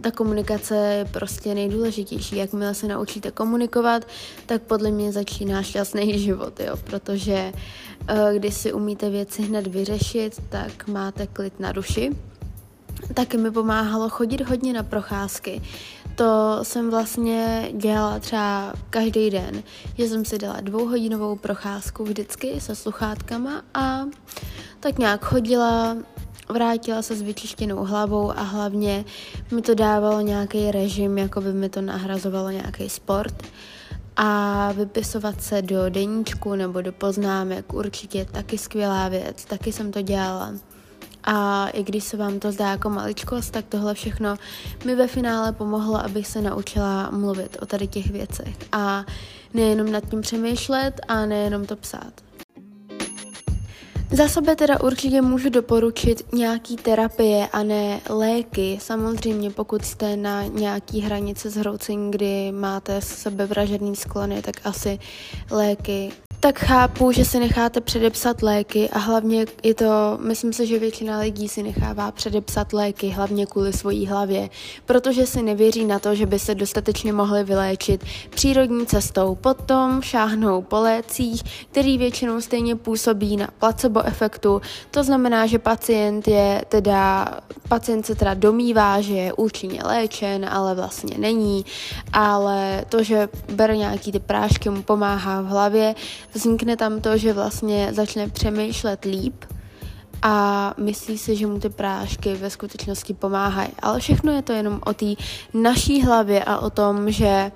ta 0.00 0.10
komunikace 0.10 0.76
je 0.76 1.04
prostě 1.04 1.54
nejdůležitější. 1.54 2.36
Jakmile 2.36 2.74
se 2.74 2.88
naučíte 2.88 3.30
komunikovat, 3.30 4.06
tak 4.46 4.62
podle 4.62 4.90
mě 4.90 5.12
začíná 5.12 5.62
šťastný 5.62 6.18
život, 6.24 6.60
jo? 6.60 6.76
protože 6.84 7.52
uh, 8.10 8.34
když 8.34 8.54
si 8.54 8.72
umíte 8.72 9.10
věci 9.10 9.42
hned 9.42 9.66
vyřešit, 9.66 10.42
tak 10.48 10.88
máte 10.88 11.26
klid 11.26 11.60
na 11.60 11.72
duši. 11.72 12.10
Taky 13.14 13.36
mi 13.36 13.50
pomáhalo 13.50 14.08
chodit 14.08 14.40
hodně 14.40 14.72
na 14.72 14.82
procházky. 14.82 15.62
To 16.14 16.59
jsem 16.62 16.90
vlastně 16.90 17.70
dělala 17.72 18.18
třeba 18.18 18.72
každý 18.90 19.31
den, 19.31 19.62
že 19.98 20.09
jsem 20.09 20.24
si 20.24 20.38
dala 20.38 20.61
dvouhodinovou 20.61 21.37
procházku 21.37 22.05
vždycky 22.05 22.61
se 22.61 22.74
sluchátkama 22.74 23.62
a 23.74 24.05
tak 24.81 24.98
nějak 24.98 25.24
chodila, 25.24 25.96
vrátila 26.48 27.03
se 27.03 27.16
s 27.16 27.22
vyčištěnou 27.22 27.85
hlavou 27.85 28.31
a 28.31 28.42
hlavně 28.42 29.05
mi 29.50 29.62
to 29.62 29.74
dávalo 29.74 30.20
nějaký 30.20 30.70
režim, 30.70 31.18
jako 31.18 31.40
by 31.40 31.53
mi 31.53 31.68
to 31.68 31.81
nahrazovalo 31.81 32.50
nějaký 32.50 32.88
sport. 32.88 33.42
A 34.16 34.72
vypisovat 34.72 35.42
se 35.42 35.62
do 35.62 35.88
deníčku 35.88 36.55
nebo 36.55 36.81
do 36.81 36.92
poznámek 36.92 37.74
určitě 37.74 38.24
taky 38.24 38.59
skvělá 38.59 39.09
věc, 39.09 39.44
taky 39.44 39.72
jsem 39.72 39.92
to 39.92 40.03
dělala. 40.03 40.53
A 41.24 41.68
i 41.68 41.82
když 41.82 42.04
se 42.04 42.16
vám 42.16 42.38
to 42.38 42.52
zdá 42.52 42.70
jako 42.70 42.90
maličkost, 42.90 43.52
tak 43.52 43.64
tohle 43.68 43.94
všechno 43.94 44.37
mi 44.84 44.94
ve 44.94 45.06
finále 45.06 45.52
pomohlo, 45.52 46.04
abych 46.04 46.26
se 46.26 46.40
naučila 46.40 47.10
mluvit 47.10 47.56
o 47.60 47.66
tady 47.66 47.87
těch 47.87 48.10
věcech. 48.10 48.56
A 48.72 49.04
nejenom 49.54 49.92
nad 49.92 50.10
tím 50.10 50.20
přemýšlet 50.20 51.00
a 51.08 51.26
nejenom 51.26 51.66
to 51.66 51.76
psát. 51.76 52.12
Za 54.14 54.28
sebe 54.28 54.56
teda 54.56 54.80
určitě 54.80 55.22
můžu 55.22 55.50
doporučit 55.50 56.26
nějaký 56.32 56.76
terapie 56.76 57.48
a 57.52 57.62
ne 57.62 58.00
léky. 58.08 58.78
Samozřejmě 58.80 59.50
pokud 59.50 59.84
jste 59.84 60.16
na 60.16 60.42
nějaký 60.42 61.00
hranici 61.00 61.50
zhroucení, 61.50 62.10
kdy 62.10 62.52
máte 62.52 63.00
sebevražedný 63.00 63.96
sklony, 63.96 64.42
tak 64.42 64.56
asi 64.64 64.98
léky 65.50 66.12
tak 66.40 66.59
chápu, 66.59 67.12
že 67.12 67.25
si 67.25 67.40
necháte 67.40 67.81
předepsat 67.81 68.42
léky 68.42 68.90
a 68.90 68.99
hlavně 68.99 69.47
je 69.62 69.75
to, 69.75 70.18
myslím 70.20 70.53
si, 70.53 70.66
že 70.66 70.79
většina 70.79 71.18
lidí 71.18 71.49
si 71.49 71.62
nechává 71.62 72.12
předepsat 72.12 72.73
léky 72.73 73.09
hlavně 73.09 73.47
kvůli 73.47 73.73
svojí 73.73 74.07
hlavě, 74.07 74.51
protože 74.87 75.27
si 75.27 75.42
nevěří 75.42 75.85
na 75.85 75.99
to, 75.99 76.14
že 76.14 76.27
by 76.27 76.38
se 76.38 76.55
dostatečně 76.55 77.12
mohli 77.12 77.44
vyléčit 77.44 78.05
přírodní 78.31 78.87
cestou. 78.87 79.35
Potom 79.35 80.03
šáhnou 80.03 80.62
po 80.62 80.81
lécích, 80.81 81.42
který 81.70 81.99
většinou 81.99 82.40
stejně 82.40 82.77
působí 82.77 83.37
na 83.37 83.49
placebo 83.59 84.03
efektu. 84.03 84.61
To 84.90 85.05
znamená, 85.05 85.47
že 85.47 85.59
pacient 85.59 86.29
je 86.29 86.64
teda, 86.68 87.29
pacient 87.68 88.07
se 88.07 88.14
teda 88.14 88.35
domývá, 88.35 89.01
že 89.01 89.14
je 89.14 89.33
účinně 89.33 89.81
léčen, 89.85 90.49
ale 90.51 90.75
vlastně 90.75 91.18
není, 91.18 91.64
ale 92.12 92.85
to, 92.88 93.03
že 93.03 93.29
bere 93.53 93.77
nějaký 93.77 94.12
ty 94.12 94.20
prášky, 94.20 94.70
mu 94.70 94.83
pomáhá 94.83 95.40
v 95.40 95.47
hlavě, 95.47 95.94
vznikne 96.35 96.77
tam 96.77 97.01
to, 97.01 97.18
že 97.18 97.33
vlastně 97.33 97.88
začne 97.92 98.29
přemýšlet 98.29 99.05
líp 99.05 99.44
a 100.23 100.75
myslí 100.79 101.18
si, 101.18 101.37
že 101.37 101.47
mu 101.47 101.61
ty 101.61 101.68
prášky 101.68 102.35
ve 102.35 102.51
skutečnosti 102.51 103.14
pomáhají. 103.14 103.70
Ale 103.83 104.01
všechno 104.01 104.33
je 104.33 104.42
to 104.42 104.53
jenom 104.53 104.81
o 104.87 104.94
té 104.94 105.07
naší 105.55 106.03
hlavě 106.03 106.44
a 106.44 106.59
o 106.59 106.70
tom, 106.70 107.11
že 107.11 107.53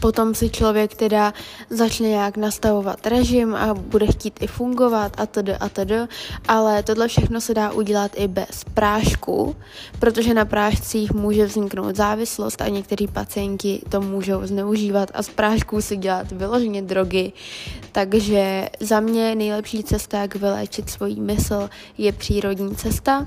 Potom 0.00 0.34
si 0.34 0.50
člověk 0.50 0.94
teda 0.94 1.34
začne 1.70 2.08
nějak 2.08 2.36
nastavovat 2.36 3.06
režim 3.06 3.54
a 3.54 3.74
bude 3.74 4.06
chtít 4.06 4.42
i 4.42 4.46
fungovat 4.46 5.12
a 5.16 5.26
td. 5.26 5.48
a 5.60 5.68
td. 5.68 5.92
Ale 6.48 6.82
tohle 6.82 7.08
všechno 7.08 7.40
se 7.40 7.54
dá 7.54 7.72
udělat 7.72 8.12
i 8.14 8.28
bez 8.28 8.64
prášku, 8.74 9.56
protože 9.98 10.34
na 10.34 10.44
prášcích 10.44 11.12
může 11.12 11.46
vzniknout 11.46 11.96
závislost 11.96 12.62
a 12.62 12.68
někteří 12.68 13.06
pacienti 13.06 13.82
to 13.88 14.00
můžou 14.00 14.46
zneužívat 14.46 15.10
a 15.14 15.22
z 15.22 15.28
prášků 15.28 15.82
si 15.82 15.96
dělat 15.96 16.32
vyloženě 16.32 16.82
drogy. 16.82 17.32
Takže 17.92 18.68
za 18.80 19.00
mě 19.00 19.34
nejlepší 19.34 19.82
cesta, 19.82 20.18
jak 20.18 20.34
vyléčit 20.34 20.90
svoji 20.90 21.20
mysl, 21.20 21.70
je 21.98 22.12
přírodní 22.12 22.76
cesta. 22.76 23.26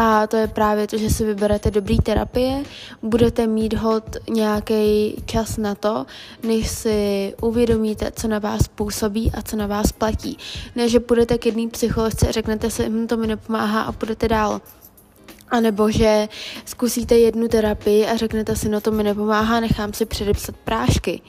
A 0.00 0.26
to 0.26 0.36
je 0.36 0.46
právě 0.46 0.86
to, 0.86 0.98
že 0.98 1.10
si 1.10 1.24
vyberete 1.24 1.70
dobrý 1.70 1.98
terapie, 1.98 2.62
budete 3.02 3.46
mít 3.46 3.74
hod 3.74 4.16
nějaký 4.30 5.14
čas 5.26 5.56
na 5.56 5.74
to, 5.74 6.06
než 6.42 6.68
si 6.68 7.34
uvědomíte, 7.42 8.12
co 8.16 8.28
na 8.28 8.38
vás 8.38 8.68
působí 8.68 9.32
a 9.34 9.42
co 9.42 9.56
na 9.56 9.66
vás 9.66 9.92
platí. 9.92 10.38
Ne, 10.76 10.88
že 10.88 11.00
půjdete 11.00 11.38
k 11.38 11.46
jedné 11.46 11.68
psycholožce 11.68 12.28
a 12.28 12.32
řeknete 12.32 12.70
si, 12.70 12.88
hm, 12.88 13.06
to 13.06 13.16
mi 13.16 13.26
nepomáhá 13.26 13.82
a 13.82 13.92
půjdete 13.92 14.28
dál. 14.28 14.60
A 15.48 15.60
nebo 15.60 15.90
že 15.90 16.28
zkusíte 16.64 17.18
jednu 17.18 17.48
terapii 17.48 18.06
a 18.06 18.16
řeknete 18.16 18.56
si, 18.56 18.68
no 18.68 18.80
to 18.80 18.90
mi 18.90 19.02
nepomáhá, 19.02 19.60
nechám 19.60 19.92
si 19.92 20.06
předepsat 20.06 20.56
prášky. 20.56 21.20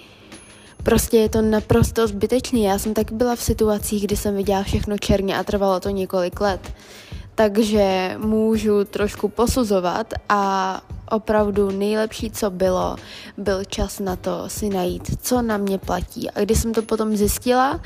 Prostě 0.84 1.17
je 1.17 1.29
to 1.29 1.41
naprosto 1.41 2.08
zbytečný. 2.08 2.63
Já 2.63 2.79
jsem 2.79 2.93
tak 2.93 3.12
byla 3.12 3.36
v 3.36 3.43
situacích, 3.43 4.03
kdy 4.03 4.17
jsem 4.17 4.36
viděla 4.36 4.63
všechno 4.63 4.97
černě 4.97 5.38
a 5.38 5.43
trvalo 5.43 5.79
to 5.79 5.89
několik 5.89 6.41
let 6.41 6.73
takže 7.39 8.15
můžu 8.17 8.84
trošku 8.84 9.30
posuzovat 9.30 10.13
a 10.30 10.82
opravdu 11.12 11.71
nejlepší, 11.71 12.32
co 12.32 12.49
bylo, 12.49 12.95
byl 13.38 13.63
čas 13.63 13.99
na 13.99 14.15
to 14.15 14.43
si 14.47 14.69
najít, 14.69 15.04
co 15.21 15.41
na 15.41 15.58
mě 15.58 15.78
platí. 15.78 16.30
A 16.30 16.39
když 16.39 16.60
jsem 16.60 16.73
to 16.73 16.82
potom 16.82 17.17
zjistila, 17.17 17.80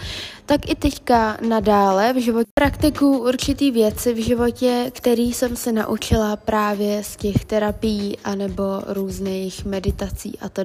tak 0.45 0.69
i 0.69 0.75
teďka 0.75 1.37
nadále 1.47 2.13
v 2.13 2.21
životě 2.21 2.49
praktikuju 2.53 3.17
určitý 3.17 3.71
věci 3.71 4.13
v 4.13 4.25
životě, 4.25 4.91
který 4.93 5.33
jsem 5.33 5.55
se 5.55 5.71
naučila 5.71 6.35
právě 6.35 7.03
z 7.03 7.15
těch 7.15 7.45
terapií 7.45 8.17
anebo 8.23 8.63
různých 8.87 9.65
meditací 9.65 10.39
a 10.39 10.49
to. 10.49 10.61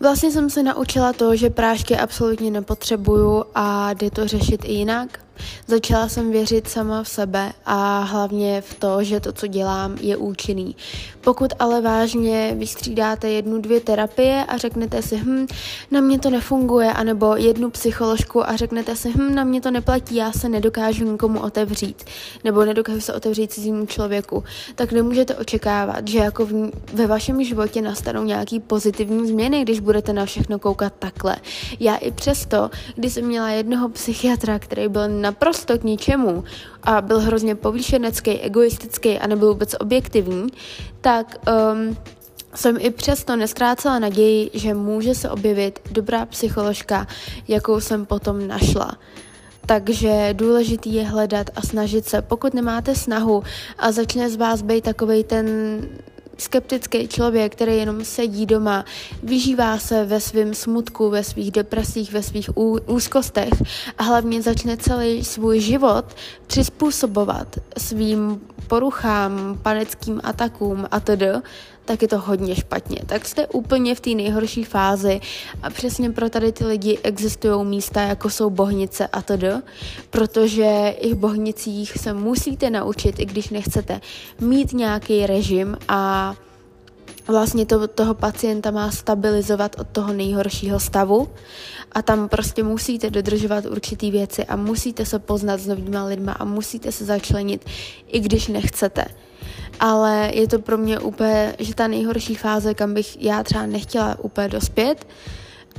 Vlastně 0.00 0.30
jsem 0.30 0.50
se 0.50 0.62
naučila 0.62 1.12
to, 1.12 1.36
že 1.36 1.50
prášky 1.50 1.96
absolutně 1.96 2.50
nepotřebuju 2.50 3.44
a 3.54 3.92
jde 3.92 4.10
to 4.10 4.28
řešit 4.28 4.64
i 4.64 4.72
jinak. 4.72 5.23
Začala 5.66 6.08
jsem 6.08 6.30
věřit 6.30 6.68
sama 6.68 7.02
v 7.02 7.08
sebe 7.08 7.52
a 7.66 8.00
hlavně 8.00 8.60
v 8.60 8.74
to, 8.74 9.04
že 9.04 9.20
to, 9.20 9.32
co 9.32 9.46
dělám, 9.46 9.96
je 10.00 10.16
účinný. 10.16 10.76
Pokud 11.20 11.52
ale 11.58 11.80
vážně 11.80 12.54
vystřídáte 12.58 13.30
jednu, 13.30 13.60
dvě 13.60 13.80
terapie 13.80 14.44
a 14.44 14.56
řeknete 14.56 15.02
si, 15.02 15.16
hm, 15.16 15.46
na 15.90 16.00
mě 16.00 16.18
to 16.18 16.30
nefunguje, 16.30 16.92
anebo 16.92 17.36
jednu 17.36 17.70
psycholožku 17.70 18.48
a 18.48 18.56
řeknete 18.56 18.96
si, 18.96 19.12
hm, 19.12 19.34
na 19.34 19.44
mě 19.44 19.60
to 19.60 19.70
neplatí, 19.70 20.16
já 20.16 20.32
se 20.32 20.48
nedokážu 20.48 21.12
nikomu 21.12 21.40
otevřít, 21.40 22.04
nebo 22.44 22.64
nedokážu 22.64 23.00
se 23.00 23.14
otevřít 23.14 23.52
cizímu 23.52 23.86
člověku, 23.86 24.44
tak 24.74 24.92
nemůžete 24.92 25.34
očekávat, 25.34 26.08
že 26.08 26.18
jako 26.18 26.46
v, 26.46 26.70
ve 26.92 27.06
vašem 27.06 27.44
životě 27.44 27.82
nastanou 27.82 28.24
nějaký 28.24 28.60
pozitivní 28.60 29.28
změny, 29.28 29.62
když 29.62 29.80
budete 29.80 30.12
na 30.12 30.26
všechno 30.26 30.58
koukat 30.58 30.92
takhle. 30.98 31.36
Já 31.80 31.96
i 31.96 32.10
přesto, 32.10 32.70
když 32.96 33.12
jsem 33.12 33.24
měla 33.24 33.50
jednoho 33.50 33.88
psychiatra, 33.88 34.58
který 34.58 34.88
byl 34.88 35.08
naprosto 35.24 35.78
k 35.78 35.84
ničemu 35.84 36.44
a 36.82 37.00
byl 37.00 37.20
hrozně 37.20 37.54
povýšenecký, 37.54 38.30
egoistický 38.30 39.18
a 39.18 39.26
nebyl 39.26 39.48
vůbec 39.48 39.74
objektivní, 39.80 40.46
tak 41.00 41.36
um, 41.48 41.96
jsem 42.54 42.76
i 42.78 42.90
přesto 42.90 43.36
neskrácela 43.36 43.98
naději, 43.98 44.50
že 44.54 44.74
může 44.74 45.14
se 45.14 45.30
objevit 45.30 45.80
dobrá 45.90 46.26
psycholožka, 46.26 47.06
jakou 47.48 47.80
jsem 47.80 48.06
potom 48.06 48.48
našla. 48.48 48.96
Takže 49.66 50.28
důležitý 50.32 50.94
je 50.94 51.04
hledat 51.04 51.50
a 51.56 51.62
snažit 51.62 52.04
se. 52.04 52.22
Pokud 52.22 52.54
nemáte 52.54 52.94
snahu 52.94 53.42
a 53.78 53.92
začne 53.92 54.30
z 54.30 54.36
vás 54.36 54.62
být 54.62 54.84
takovej 54.84 55.24
ten 55.24 55.46
skeptický 56.38 57.08
člověk, 57.08 57.52
který 57.52 57.76
jenom 57.76 58.04
sedí 58.04 58.46
doma, 58.46 58.84
vyžívá 59.22 59.78
se 59.78 60.04
ve 60.04 60.20
svém 60.20 60.54
smutku, 60.54 61.10
ve 61.10 61.24
svých 61.24 61.50
depresích, 61.50 62.12
ve 62.12 62.22
svých 62.22 62.50
úzkostech 62.86 63.52
a 63.98 64.02
hlavně 64.02 64.42
začne 64.42 64.76
celý 64.76 65.24
svůj 65.24 65.60
život 65.60 66.04
přizpůsobovat 66.46 67.58
svým 67.78 68.40
poruchám, 68.68 69.58
panickým 69.62 70.20
atakům 70.24 70.86
a 70.90 71.00
tedy, 71.00 71.28
tak 71.84 72.02
je 72.02 72.08
to 72.08 72.18
hodně 72.18 72.56
špatně. 72.56 72.98
Tak 73.06 73.26
jste 73.26 73.46
úplně 73.46 73.94
v 73.94 74.00
té 74.00 74.10
nejhorší 74.10 74.64
fázi 74.64 75.20
a 75.62 75.70
přesně 75.70 76.10
pro 76.10 76.30
tady 76.30 76.52
ty 76.52 76.64
lidi 76.64 76.98
existují 77.02 77.66
místa, 77.66 78.02
jako 78.02 78.30
jsou 78.30 78.50
bohnice 78.50 79.06
a 79.06 79.22
tedy, 79.22 79.48
protože 80.10 80.94
i 80.98 81.14
v 81.14 81.16
bohnicích 81.16 81.98
se 81.98 82.12
musíte 82.12 82.70
naučit, 82.70 83.18
i 83.18 83.24
když 83.24 83.50
nechcete, 83.50 84.00
mít 84.40 84.72
nějaký 84.72 85.26
režim 85.26 85.76
a 85.88 86.34
vlastně 87.26 87.66
to, 87.66 87.88
toho 87.88 88.14
pacienta 88.14 88.70
má 88.70 88.90
stabilizovat 88.90 89.76
od 89.78 89.88
toho 89.88 90.12
nejhoršího 90.12 90.80
stavu. 90.80 91.28
A 91.92 92.02
tam 92.02 92.28
prostě 92.28 92.62
musíte 92.62 93.10
dodržovat 93.10 93.66
určitý 93.66 94.10
věci 94.10 94.44
a 94.44 94.56
musíte 94.56 95.06
se 95.06 95.18
poznat 95.18 95.60
s 95.60 95.66
novýma 95.66 96.04
lidma 96.04 96.32
a 96.32 96.44
musíte 96.44 96.92
se 96.92 97.04
začlenit, 97.04 97.64
i 98.06 98.20
když 98.20 98.48
nechcete 98.48 99.04
ale 99.80 100.30
je 100.34 100.48
to 100.48 100.58
pro 100.58 100.78
mě 100.78 100.98
úplně, 100.98 101.54
že 101.58 101.74
ta 101.74 101.86
nejhorší 101.86 102.34
fáze, 102.34 102.74
kam 102.74 102.94
bych 102.94 103.22
já 103.22 103.42
třeba 103.42 103.66
nechtěla 103.66 104.16
úplně 104.18 104.48
dospět 104.48 105.06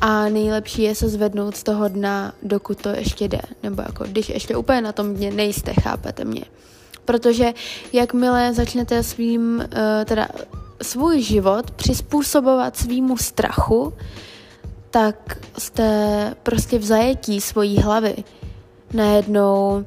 a 0.01 0.29
nejlepší 0.29 0.81
je 0.81 0.95
se 0.95 1.09
zvednout 1.09 1.55
z 1.55 1.63
toho 1.63 1.87
dna, 1.87 2.33
dokud 2.43 2.81
to 2.81 2.89
ještě 2.89 3.27
jde, 3.27 3.41
nebo 3.63 3.81
jako 3.81 4.03
když 4.03 4.29
ještě 4.29 4.57
úplně 4.57 4.81
na 4.81 4.91
tom 4.91 5.13
dně 5.13 5.31
nejste, 5.31 5.73
chápete 5.73 6.25
mě. 6.25 6.43
Protože 7.05 7.53
jakmile 7.93 8.53
začnete 8.53 9.03
svým, 9.03 9.57
uh, 9.57 10.05
teda 10.05 10.27
svůj 10.81 11.21
život 11.21 11.71
přizpůsobovat 11.71 12.77
svýmu 12.77 13.17
strachu, 13.17 13.93
tak 14.89 15.37
jste 15.57 16.33
prostě 16.43 16.79
v 16.79 16.83
zajetí 16.83 17.41
svojí 17.41 17.77
hlavy. 17.77 18.15
Najednou 18.93 19.85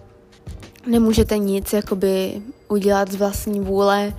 nemůžete 0.87 1.39
nic 1.39 1.73
jakoby 1.73 2.43
udělat 2.69 3.13
z 3.13 3.15
vlastní 3.15 3.61
vůle, 3.61 4.13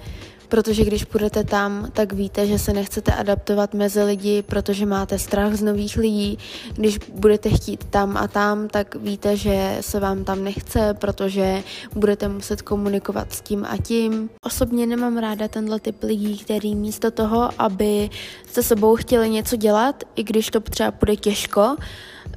protože 0.49 0.85
když 0.85 1.05
půjdete 1.05 1.43
tam, 1.43 1.87
tak 1.93 2.13
víte, 2.13 2.47
že 2.47 2.59
se 2.59 2.73
nechcete 2.73 3.13
adaptovat 3.13 3.73
mezi 3.73 4.03
lidi, 4.03 4.41
protože 4.41 4.85
máte 4.85 5.19
strach 5.19 5.53
z 5.53 5.61
nových 5.61 5.97
lidí. 5.97 6.37
Když 6.73 6.97
budete 6.97 7.49
chtít 7.49 7.83
tam 7.83 8.17
a 8.17 8.27
tam, 8.27 8.67
tak 8.67 8.95
víte, 8.95 9.37
že 9.37 9.77
se 9.81 9.99
vám 9.99 10.23
tam 10.23 10.43
nechce, 10.43 10.93
protože 10.93 11.63
budete 11.95 12.27
muset 12.27 12.61
komunikovat 12.61 13.33
s 13.33 13.41
tím 13.41 13.65
a 13.69 13.77
tím. 13.77 14.29
Osobně 14.45 14.85
nemám 14.85 15.17
ráda 15.17 15.47
tenhle 15.47 15.79
typ 15.79 16.03
lidí, 16.03 16.37
který 16.37 16.75
místo 16.75 17.11
toho, 17.11 17.49
aby 17.57 18.09
se 18.51 18.63
sebou 18.63 18.95
chtěli 18.95 19.29
něco 19.29 19.55
dělat, 19.55 20.03
i 20.15 20.23
když 20.23 20.49
to 20.49 20.59
třeba 20.59 20.91
bude 20.91 21.15
těžko, 21.15 21.75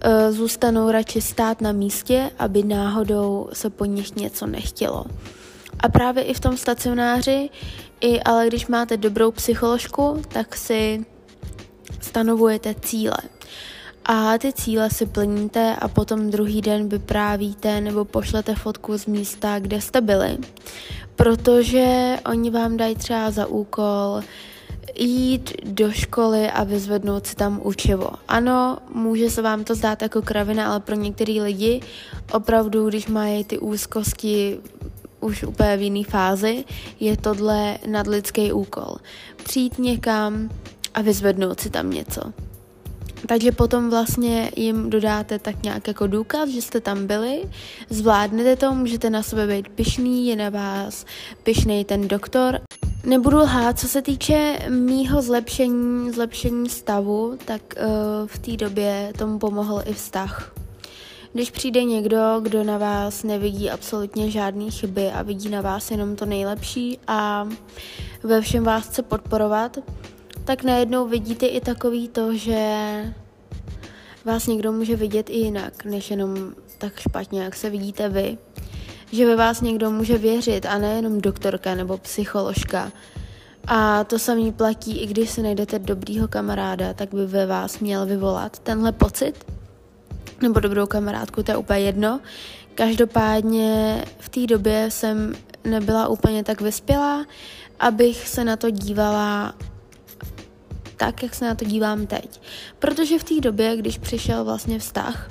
eh, 0.00 0.32
zůstanou 0.32 0.90
radši 0.90 1.20
stát 1.20 1.60
na 1.60 1.72
místě, 1.72 2.30
aby 2.38 2.62
náhodou 2.62 3.48
se 3.52 3.70
po 3.70 3.84
nich 3.84 4.16
něco 4.16 4.46
nechtělo. 4.46 5.04
A 5.83 5.89
právě 5.89 6.22
i 6.24 6.35
v 6.35 6.41
tom 6.41 6.57
stacionáři, 6.57 7.51
i 8.01 8.20
ale 8.20 8.47
když 8.47 8.66
máte 8.66 8.97
dobrou 8.97 9.30
psycholožku, 9.30 10.22
tak 10.28 10.57
si 10.57 11.05
stanovujete 12.01 12.74
cíle. 12.74 13.16
A 14.05 14.39
ty 14.39 14.53
cíle 14.53 14.91
si 14.91 15.07
plníte 15.07 15.76
a 15.76 15.89
potom 15.89 16.30
druhý 16.30 16.62
den 16.62 16.89
vyprávíte 16.89 17.80
nebo 17.80 18.05
pošlete 18.05 18.55
fotku 18.55 18.99
z 18.99 19.07
místa, 19.07 19.59
kde 19.59 19.80
jste 19.80 20.01
byli. 20.01 20.39
Protože 21.16 22.16
oni 22.30 22.51
vám 22.51 22.76
dají 22.76 22.95
třeba 22.95 23.30
za 23.30 23.47
úkol 23.47 24.22
jít 24.99 25.53
do 25.64 25.93
školy 25.93 26.51
a 26.51 26.64
vyzvednout 26.64 27.26
si 27.26 27.37
tam 27.37 27.61
učivo. 27.64 28.11
Ano, 28.28 28.78
může 28.95 29.30
se 29.30 29.43
vám 29.43 29.64
to 29.64 29.74
zdát 29.74 30.03
jako 30.03 30.22
kravina, 30.22 30.70
ale 30.70 30.80
pro 30.80 30.95
některý 30.97 31.41
lidi 31.41 31.80
opravdu, 32.33 32.89
když 32.89 33.07
mají 33.07 33.45
ty 33.45 33.59
úzkosti 33.59 34.59
už 35.23 35.43
úplně 35.43 35.77
v 35.77 35.83
jiné 35.83 36.05
fázi, 36.05 36.64
je 37.01 37.16
tohle 37.16 37.79
nadlidský 37.87 38.53
úkol. 38.53 38.97
Přijít 39.45 39.79
někam 39.79 40.51
a 40.95 41.03
vyzvednout 41.03 41.61
si 41.61 41.70
tam 41.70 41.91
něco. 41.91 42.23
Takže 43.27 43.53
potom 43.53 43.91
vlastně 43.91 44.51
jim 44.57 44.91
dodáte 44.91 45.39
tak 45.39 45.62
nějak 45.62 45.89
jako 45.89 46.07
důkaz, 46.07 46.49
že 46.49 46.62
jste 46.62 46.81
tam 46.81 47.07
byli, 47.07 47.43
zvládnete 47.91 48.57
to, 48.57 48.75
můžete 48.75 49.11
na 49.11 49.23
sebe 49.23 49.47
být 49.47 49.68
pišný, 49.68 50.27
je 50.27 50.37
na 50.37 50.51
vás 50.51 51.05
pišnej 51.43 51.85
ten 51.85 52.09
doktor. 52.09 52.61
Nebudu 53.05 53.37
lhát, 53.39 53.79
co 53.79 53.89
se 53.89 54.03
týče 54.03 54.59
mýho 54.68 55.23
zlepšení, 55.23 56.11
zlepšení 56.11 56.68
stavu, 56.68 57.39
tak 57.45 57.62
uh, 57.77 58.27
v 58.27 58.39
té 58.39 58.57
době 58.57 59.12
tomu 59.18 59.39
pomohl 59.39 59.83
i 59.87 59.95
vztah. 59.95 60.61
Když 61.33 61.51
přijde 61.51 61.85
někdo, 61.85 62.41
kdo 62.43 62.64
na 62.64 62.78
vás 62.78 63.22
nevidí 63.22 63.70
absolutně 63.70 64.30
žádné 64.30 64.70
chyby 64.70 65.11
a 65.11 65.22
vidí 65.22 65.49
na 65.49 65.61
vás 65.61 65.91
jenom 65.91 66.16
to 66.16 66.26
nejlepší 66.26 66.99
a 67.07 67.49
ve 68.22 68.41
všem 68.41 68.64
vás 68.64 68.89
chce 68.89 69.03
podporovat, 69.03 69.78
tak 70.45 70.64
najednou 70.64 71.09
vidíte 71.09 71.47
i 71.47 71.61
takový 71.61 72.09
to, 72.09 72.37
že 72.37 72.74
vás 74.24 74.47
někdo 74.47 74.72
může 74.72 74.97
vidět 74.97 75.30
i 75.30 75.39
jinak, 75.39 75.85
než 75.85 76.11
jenom 76.11 76.53
tak 76.78 77.01
špatně, 77.01 77.43
jak 77.43 77.55
se 77.55 77.70
vidíte 77.70 78.09
vy. 78.09 78.39
Že 79.12 79.26
ve 79.26 79.37
vás 79.37 79.61
někdo 79.61 79.91
může 79.91 80.18
věřit 80.18 80.66
a 80.66 80.78
nejenom 80.78 81.20
doktorka 81.20 81.74
nebo 81.74 81.99
psycholožka. 81.99 82.93
A 83.66 84.05
to 84.05 84.18
samý 84.18 84.53
platí, 84.53 85.01
i 85.01 85.07
když 85.07 85.30
si 85.30 85.43
najdete 85.43 85.78
dobrýho 85.78 86.28
kamaráda, 86.28 86.95
tak 86.95 87.14
by 87.14 87.26
ve 87.26 87.47
vás 87.47 87.78
měl 87.78 88.07
vyvolat 88.07 88.59
tenhle 88.59 88.93
pocit, 88.93 89.45
nebo 90.43 90.61
dobrou 90.61 90.86
kamarádku, 90.86 91.43
to 91.43 91.53
je 91.53 91.57
úplně 91.57 91.80
jedno. 91.80 92.20
Každopádně 92.74 94.05
v 94.18 94.28
té 94.28 94.47
době 94.47 94.90
jsem 94.90 95.34
nebyla 95.64 96.09
úplně 96.09 96.45
tak 96.45 96.61
vyspělá, 96.61 97.26
abych 97.80 98.28
se 98.28 98.45
na 98.45 98.57
to 98.57 98.70
dívala 98.70 99.55
tak, 100.97 101.22
jak 101.22 101.34
se 101.34 101.45
na 101.45 101.55
to 101.55 101.64
dívám 101.64 102.07
teď. 102.07 102.40
Protože 102.78 103.18
v 103.18 103.24
té 103.24 103.40
době, 103.40 103.76
když 103.76 103.99
přišel 103.99 104.45
vlastně 104.45 104.78
vztah, 104.78 105.30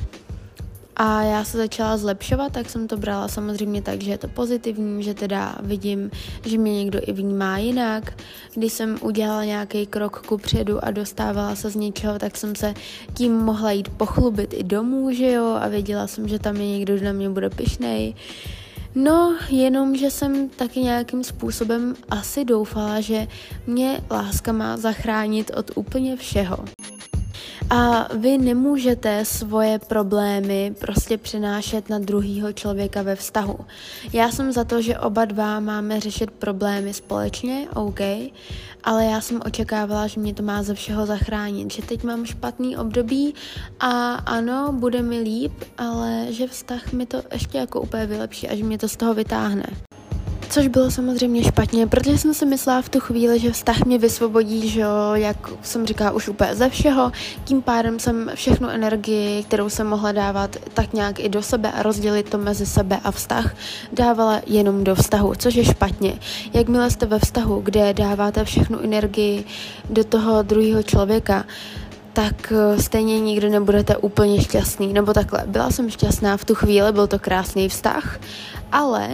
a 1.04 1.22
já 1.22 1.43
se 1.43 1.58
začala 1.58 1.97
zlepšovat, 1.97 2.54
tak 2.54 2.70
jsem 2.70 2.88
to 2.88 2.97
brala 2.97 3.28
samozřejmě 3.28 3.82
tak, 3.82 4.02
že 4.02 4.12
je 4.12 4.18
to 4.18 4.28
pozitivní, 4.28 5.04
že 5.04 5.14
teda 5.14 5.56
vidím, 5.62 6.12
že 6.45 6.58
mě 6.58 6.76
někdo 6.76 6.99
i 7.04 7.14
vnímá 7.14 7.58
jinak. 7.58 8.14
Když 8.56 8.74
jsem 8.74 8.97
udělala 9.02 9.45
nějaký 9.45 9.86
krok 9.86 10.26
ku 10.28 10.38
předu 10.38 10.86
a 10.86 10.91
dostávala 10.91 11.56
se 11.56 11.70
z 11.70 11.76
něčeho, 11.76 12.20
tak 12.20 12.38
jsem 12.38 12.56
se 12.56 12.74
tím 13.14 13.38
mohla 13.38 13.72
jít 13.72 13.89
pochlubit 13.89 14.54
i 14.54 14.64
domů, 14.64 15.12
že 15.12 15.32
jo, 15.32 15.58
a 15.62 15.68
věděla 15.68 16.08
jsem, 16.08 16.28
že 16.28 16.39
tam 16.39 16.56
je 16.56 16.68
někdo, 16.68 16.95
kdo 16.95 17.06
na 17.06 17.12
mě 17.12 17.30
bude 17.30 17.49
pišnej. 17.49 18.16
No, 18.95 19.38
jenom, 19.49 19.95
že 19.95 20.12
jsem 20.12 20.49
taky 20.49 20.80
nějakým 20.80 21.24
způsobem 21.24 21.95
asi 22.10 22.45
doufala, 22.45 23.02
že 23.02 23.28
mě 23.68 24.02
láska 24.12 24.52
má 24.52 24.78
zachránit 24.78 25.52
od 25.56 25.72
úplně 25.76 26.16
všeho. 26.16 26.58
A 27.74 28.07
vy 28.13 28.38
nemůžete 28.38 29.26
svoje 29.26 29.80
problémy 29.80 30.76
prostě 30.80 31.17
přenášet 31.17 31.89
na 31.89 31.99
druhýho 31.99 32.53
člověka 32.53 33.01
ve 33.01 33.15
vztahu. 33.15 33.59
Já 34.13 34.32
jsem 34.32 34.51
za 34.51 34.63
to, 34.63 34.82
že 34.82 34.99
oba 34.99 35.26
dva 35.26 35.59
máme 35.59 35.99
řešit 35.99 36.32
problémy 36.32 36.93
společně, 36.93 37.67
OK, 37.76 37.99
ale 38.84 39.05
já 39.05 39.22
jsem 39.22 39.41
očekávala, 39.45 40.07
že 40.07 40.19
mě 40.19 40.34
to 40.34 40.43
má 40.43 40.63
ze 40.63 40.74
všeho 40.74 41.05
zachránit, 41.05 41.74
že 41.74 41.82
teď 41.82 42.03
mám 42.03 42.26
špatný 42.26 42.78
období 42.78 43.36
a 43.80 44.13
ano, 44.13 44.74
bude 44.74 45.01
mi 45.01 45.19
líp, 45.19 45.53
ale 45.78 46.26
že 46.30 46.47
vztah 46.47 46.93
mi 46.93 47.05
to 47.05 47.24
ještě 47.34 47.57
jako 47.57 47.82
úplně 47.82 48.05
vylepší 48.05 48.49
a 48.49 48.55
že 48.55 48.63
mě 48.63 48.78
to 48.78 48.89
z 48.89 48.95
toho 48.95 49.13
vytáhne. 49.13 49.65
Což 50.52 50.68
bylo 50.68 50.91
samozřejmě 50.91 51.43
špatně, 51.43 51.88
protože 51.88 52.18
jsem 52.18 52.34
si 52.34 52.45
myslela 52.45 52.82
v 52.82 52.89
tu 52.89 52.99
chvíli, 52.99 53.39
že 53.39 53.52
vztah 53.52 53.86
mě 53.86 53.97
vysvobodí, 53.97 54.70
že 54.70 54.82
jo, 54.82 54.89
jak 55.14 55.38
jsem 55.62 55.86
říkala, 55.86 56.12
už 56.12 56.28
úplně 56.28 56.56
ze 56.56 56.70
všeho. 56.70 57.12
Tím 57.43 57.62
pádem 57.62 57.99
jsem 57.99 58.32
všechnu 58.36 58.70
energii, 58.70 59.43
kterou 59.43 59.70
jsem 59.70 59.88
mohla 59.88 60.12
dávat 60.12 60.56
tak 60.74 60.93
nějak 60.93 61.20
i 61.20 61.30
do 61.30 61.41
sebe 61.41 61.72
a 61.72 61.84
rozdělit 61.84 62.30
to 62.30 62.38
mezi 62.38 62.66
sebe 62.66 62.99
a 63.04 63.12
vztah, 63.12 63.56
dávala 63.93 64.41
jenom 64.47 64.84
do 64.84 64.95
vztahu, 64.95 65.34
což 65.38 65.56
je 65.56 65.66
špatně. 65.66 66.14
Jakmile 66.54 66.91
jste 66.91 67.06
ve 67.06 67.20
vztahu, 67.20 67.62
kde 67.62 67.93
dáváte 67.93 68.45
všechnu 68.45 68.80
energii 68.80 69.45
do 69.89 70.04
toho 70.04 70.43
druhého 70.43 70.84
člověka, 70.84 71.45
tak 72.14 72.53
eh, 72.55 72.82
stejně 72.82 73.20
nikdy 73.20 73.49
nebudete 73.49 73.97
úplně 73.97 74.41
šťastný. 74.41 74.93
Nebo 74.93 75.14
takhle, 75.14 75.43
byla 75.47 75.72
jsem 75.72 75.89
šťastná 75.89 76.38
v 76.38 76.45
tu 76.45 76.55
chvíli, 76.55 76.91
byl 76.91 77.07
to 77.07 77.20
krásný 77.20 77.70
vztah, 77.70 78.20
ale 78.72 79.09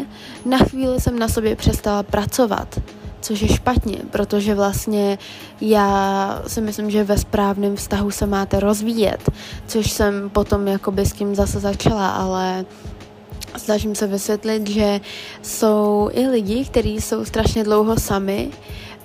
na 0.46 0.58
chvíli 0.58 1.02
jsem 1.02 1.20
na 1.20 1.28
sobě 1.28 1.56
přestala 1.56 2.04
pracovat, 2.04 2.80
což 3.22 3.42
je 3.42 3.48
špatně, 3.48 3.98
protože 4.12 4.56
vlastně 4.56 5.18
já 5.62 6.42
si 6.48 6.62
myslím, 6.62 6.92
že 6.92 7.04
ve 7.04 7.18
správném 7.18 7.76
vztahu 7.76 8.12
se 8.12 8.26
máte 8.26 8.60
rozvíjet, 8.60 9.30
což 9.68 9.92
jsem 9.92 10.30
potom 10.30 10.68
jakoby 10.68 11.06
s 11.06 11.14
tím 11.14 11.36
zase 11.36 11.60
začala, 11.60 12.10
ale 12.10 12.66
snažím 13.58 13.96
se 13.96 14.08
vysvětlit, 14.08 14.70
že 14.70 15.02
jsou 15.42 16.10
i 16.14 16.28
lidi, 16.28 16.66
kteří 16.66 17.02
jsou 17.02 17.26
strašně 17.26 17.64
dlouho 17.64 18.00
sami 18.00 18.50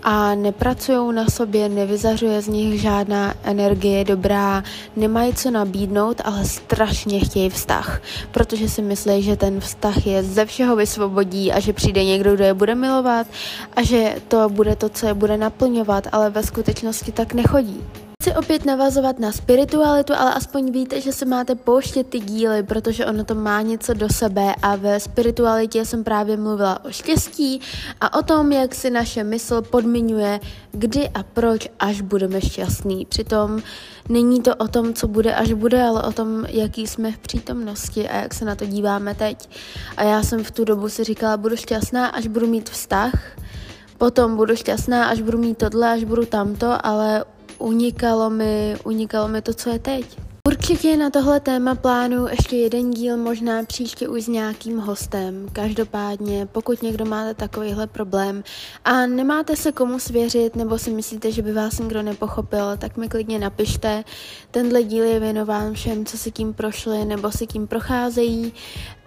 a 0.02 0.34
nepracují 0.34 1.14
na 1.14 1.26
sobě, 1.26 1.68
nevyzařuje 1.68 2.42
z 2.42 2.48
nich 2.48 2.80
žádná 2.80 3.34
energie 3.42 4.04
dobrá, 4.04 4.62
nemají 4.96 5.34
co 5.34 5.50
nabídnout, 5.50 6.20
ale 6.24 6.44
strašně 6.44 7.20
chtějí 7.20 7.50
vztah, 7.50 8.02
protože 8.30 8.68
si 8.68 8.82
myslí, 8.82 9.22
že 9.22 9.36
ten 9.36 9.60
vztah 9.60 10.06
je 10.06 10.22
ze 10.22 10.46
všeho 10.46 10.76
vysvobodí 10.76 11.52
a 11.52 11.60
že 11.60 11.72
přijde 11.72 12.04
někdo, 12.04 12.34
kdo 12.34 12.44
je 12.44 12.54
bude 12.54 12.74
milovat 12.74 13.26
a 13.76 13.82
že 13.82 14.16
to 14.28 14.48
bude 14.48 14.76
to, 14.76 14.88
co 14.88 15.06
je 15.06 15.14
bude 15.14 15.36
naplňovat, 15.36 16.08
ale 16.12 16.30
ve 16.30 16.42
skutečnosti 16.42 17.12
tak 17.12 17.34
nechodí. 17.34 17.84
Chci 18.22 18.34
opět 18.34 18.64
navazovat 18.64 19.18
na 19.18 19.32
spiritualitu, 19.32 20.12
ale 20.16 20.34
aspoň 20.34 20.72
víte, 20.72 21.00
že 21.00 21.12
se 21.12 21.24
máte 21.24 21.54
pouštět 21.54 22.06
ty 22.06 22.20
díly, 22.20 22.62
protože 22.62 23.06
ono 23.06 23.24
to 23.24 23.34
má 23.34 23.62
něco 23.62 23.94
do 23.94 24.08
sebe 24.08 24.54
a 24.62 24.76
ve 24.76 25.00
spiritualitě 25.00 25.84
jsem 25.84 26.04
právě 26.04 26.36
mluvila 26.36 26.84
o 26.84 26.90
štěstí 26.90 27.60
a 28.00 28.18
o 28.18 28.22
tom, 28.22 28.52
jak 28.52 28.74
si 28.74 28.90
naše 28.90 29.24
mysl 29.24 29.62
podmiňuje, 29.62 30.40
kdy 30.72 31.08
a 31.08 31.22
proč 31.22 31.68
až 31.78 32.00
budeme 32.00 32.40
šťastní. 32.40 33.06
Přitom 33.06 33.62
není 34.08 34.42
to 34.42 34.54
o 34.54 34.68
tom, 34.68 34.94
co 34.94 35.08
bude 35.08 35.34
až 35.34 35.52
bude, 35.52 35.82
ale 35.82 36.02
o 36.02 36.12
tom, 36.12 36.44
jaký 36.48 36.86
jsme 36.86 37.12
v 37.12 37.18
přítomnosti 37.18 38.08
a 38.08 38.16
jak 38.16 38.34
se 38.34 38.44
na 38.44 38.54
to 38.54 38.66
díváme 38.66 39.14
teď. 39.14 39.48
A 39.96 40.02
já 40.02 40.22
jsem 40.22 40.44
v 40.44 40.50
tu 40.50 40.64
dobu 40.64 40.88
si 40.88 41.04
říkala, 41.04 41.36
budu 41.36 41.56
šťastná, 41.56 42.06
až 42.06 42.26
budu 42.26 42.46
mít 42.46 42.70
vztah, 42.70 43.12
potom 43.98 44.36
budu 44.36 44.56
šťastná, 44.56 45.04
až 45.04 45.20
budu 45.20 45.38
mít 45.38 45.58
tohle, 45.58 45.92
až 45.92 46.04
budu 46.04 46.26
tamto, 46.26 46.86
ale 46.86 47.24
unikalo 47.62 48.30
mi, 48.30 48.76
unikalo 48.84 49.28
mi 49.28 49.42
to, 49.42 49.54
co 49.54 49.70
je 49.70 49.78
teď. 49.78 50.18
Určitě 50.48 50.96
na 50.96 51.10
tohle 51.10 51.40
téma 51.40 51.74
plánu 51.74 52.26
ještě 52.28 52.56
jeden 52.56 52.90
díl, 52.90 53.16
možná 53.16 53.64
příště 53.64 54.08
už 54.08 54.24
s 54.24 54.28
nějakým 54.28 54.78
hostem. 54.78 55.48
Každopádně, 55.52 56.46
pokud 56.52 56.82
někdo 56.82 57.04
máte 57.04 57.34
takovýhle 57.34 57.86
problém 57.86 58.44
a 58.84 59.06
nemáte 59.06 59.56
se 59.56 59.72
komu 59.72 59.98
svěřit, 59.98 60.56
nebo 60.56 60.78
si 60.78 60.90
myslíte, 60.90 61.32
že 61.32 61.42
by 61.42 61.52
vás 61.52 61.78
někdo 61.78 62.02
nepochopil, 62.02 62.76
tak 62.78 62.96
mi 62.96 63.08
klidně 63.08 63.38
napište. 63.38 64.04
Tenhle 64.50 64.82
díl 64.82 65.04
je 65.04 65.20
věnován 65.20 65.74
všem, 65.74 66.04
co 66.06 66.18
si 66.18 66.30
tím 66.30 66.54
prošli 66.54 67.04
nebo 67.04 67.30
si 67.30 67.46
tím 67.46 67.66
procházejí 67.66 68.52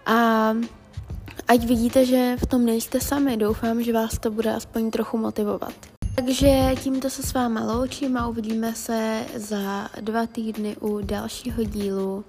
a 0.06 0.50
ať 1.48 1.66
vidíte, 1.66 2.06
že 2.06 2.36
v 2.40 2.46
tom 2.46 2.66
nejste 2.66 3.00
sami. 3.00 3.38
Doufám, 3.38 3.84
že 3.84 3.94
vás 3.94 4.20
to 4.20 4.32
bude 4.32 4.54
aspoň 4.54 4.92
trochu 4.92 5.18
motivovat. 5.18 5.95
Takže 6.16 6.76
tímto 6.84 7.10
se 7.10 7.24
s 7.24 7.34
váma 7.34 7.74
loučím 7.74 8.18
a 8.18 8.28
uvidíme 8.28 8.76
se 8.76 9.26
za 9.36 9.90
dva 10.02 10.28
týdny 10.28 10.78
u 10.78 11.02
dalšího 11.02 11.64
dílu 11.64 12.26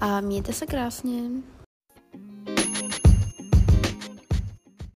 a 0.00 0.20
mějte 0.20 0.52
se 0.52 0.66
krásně. 0.66 1.22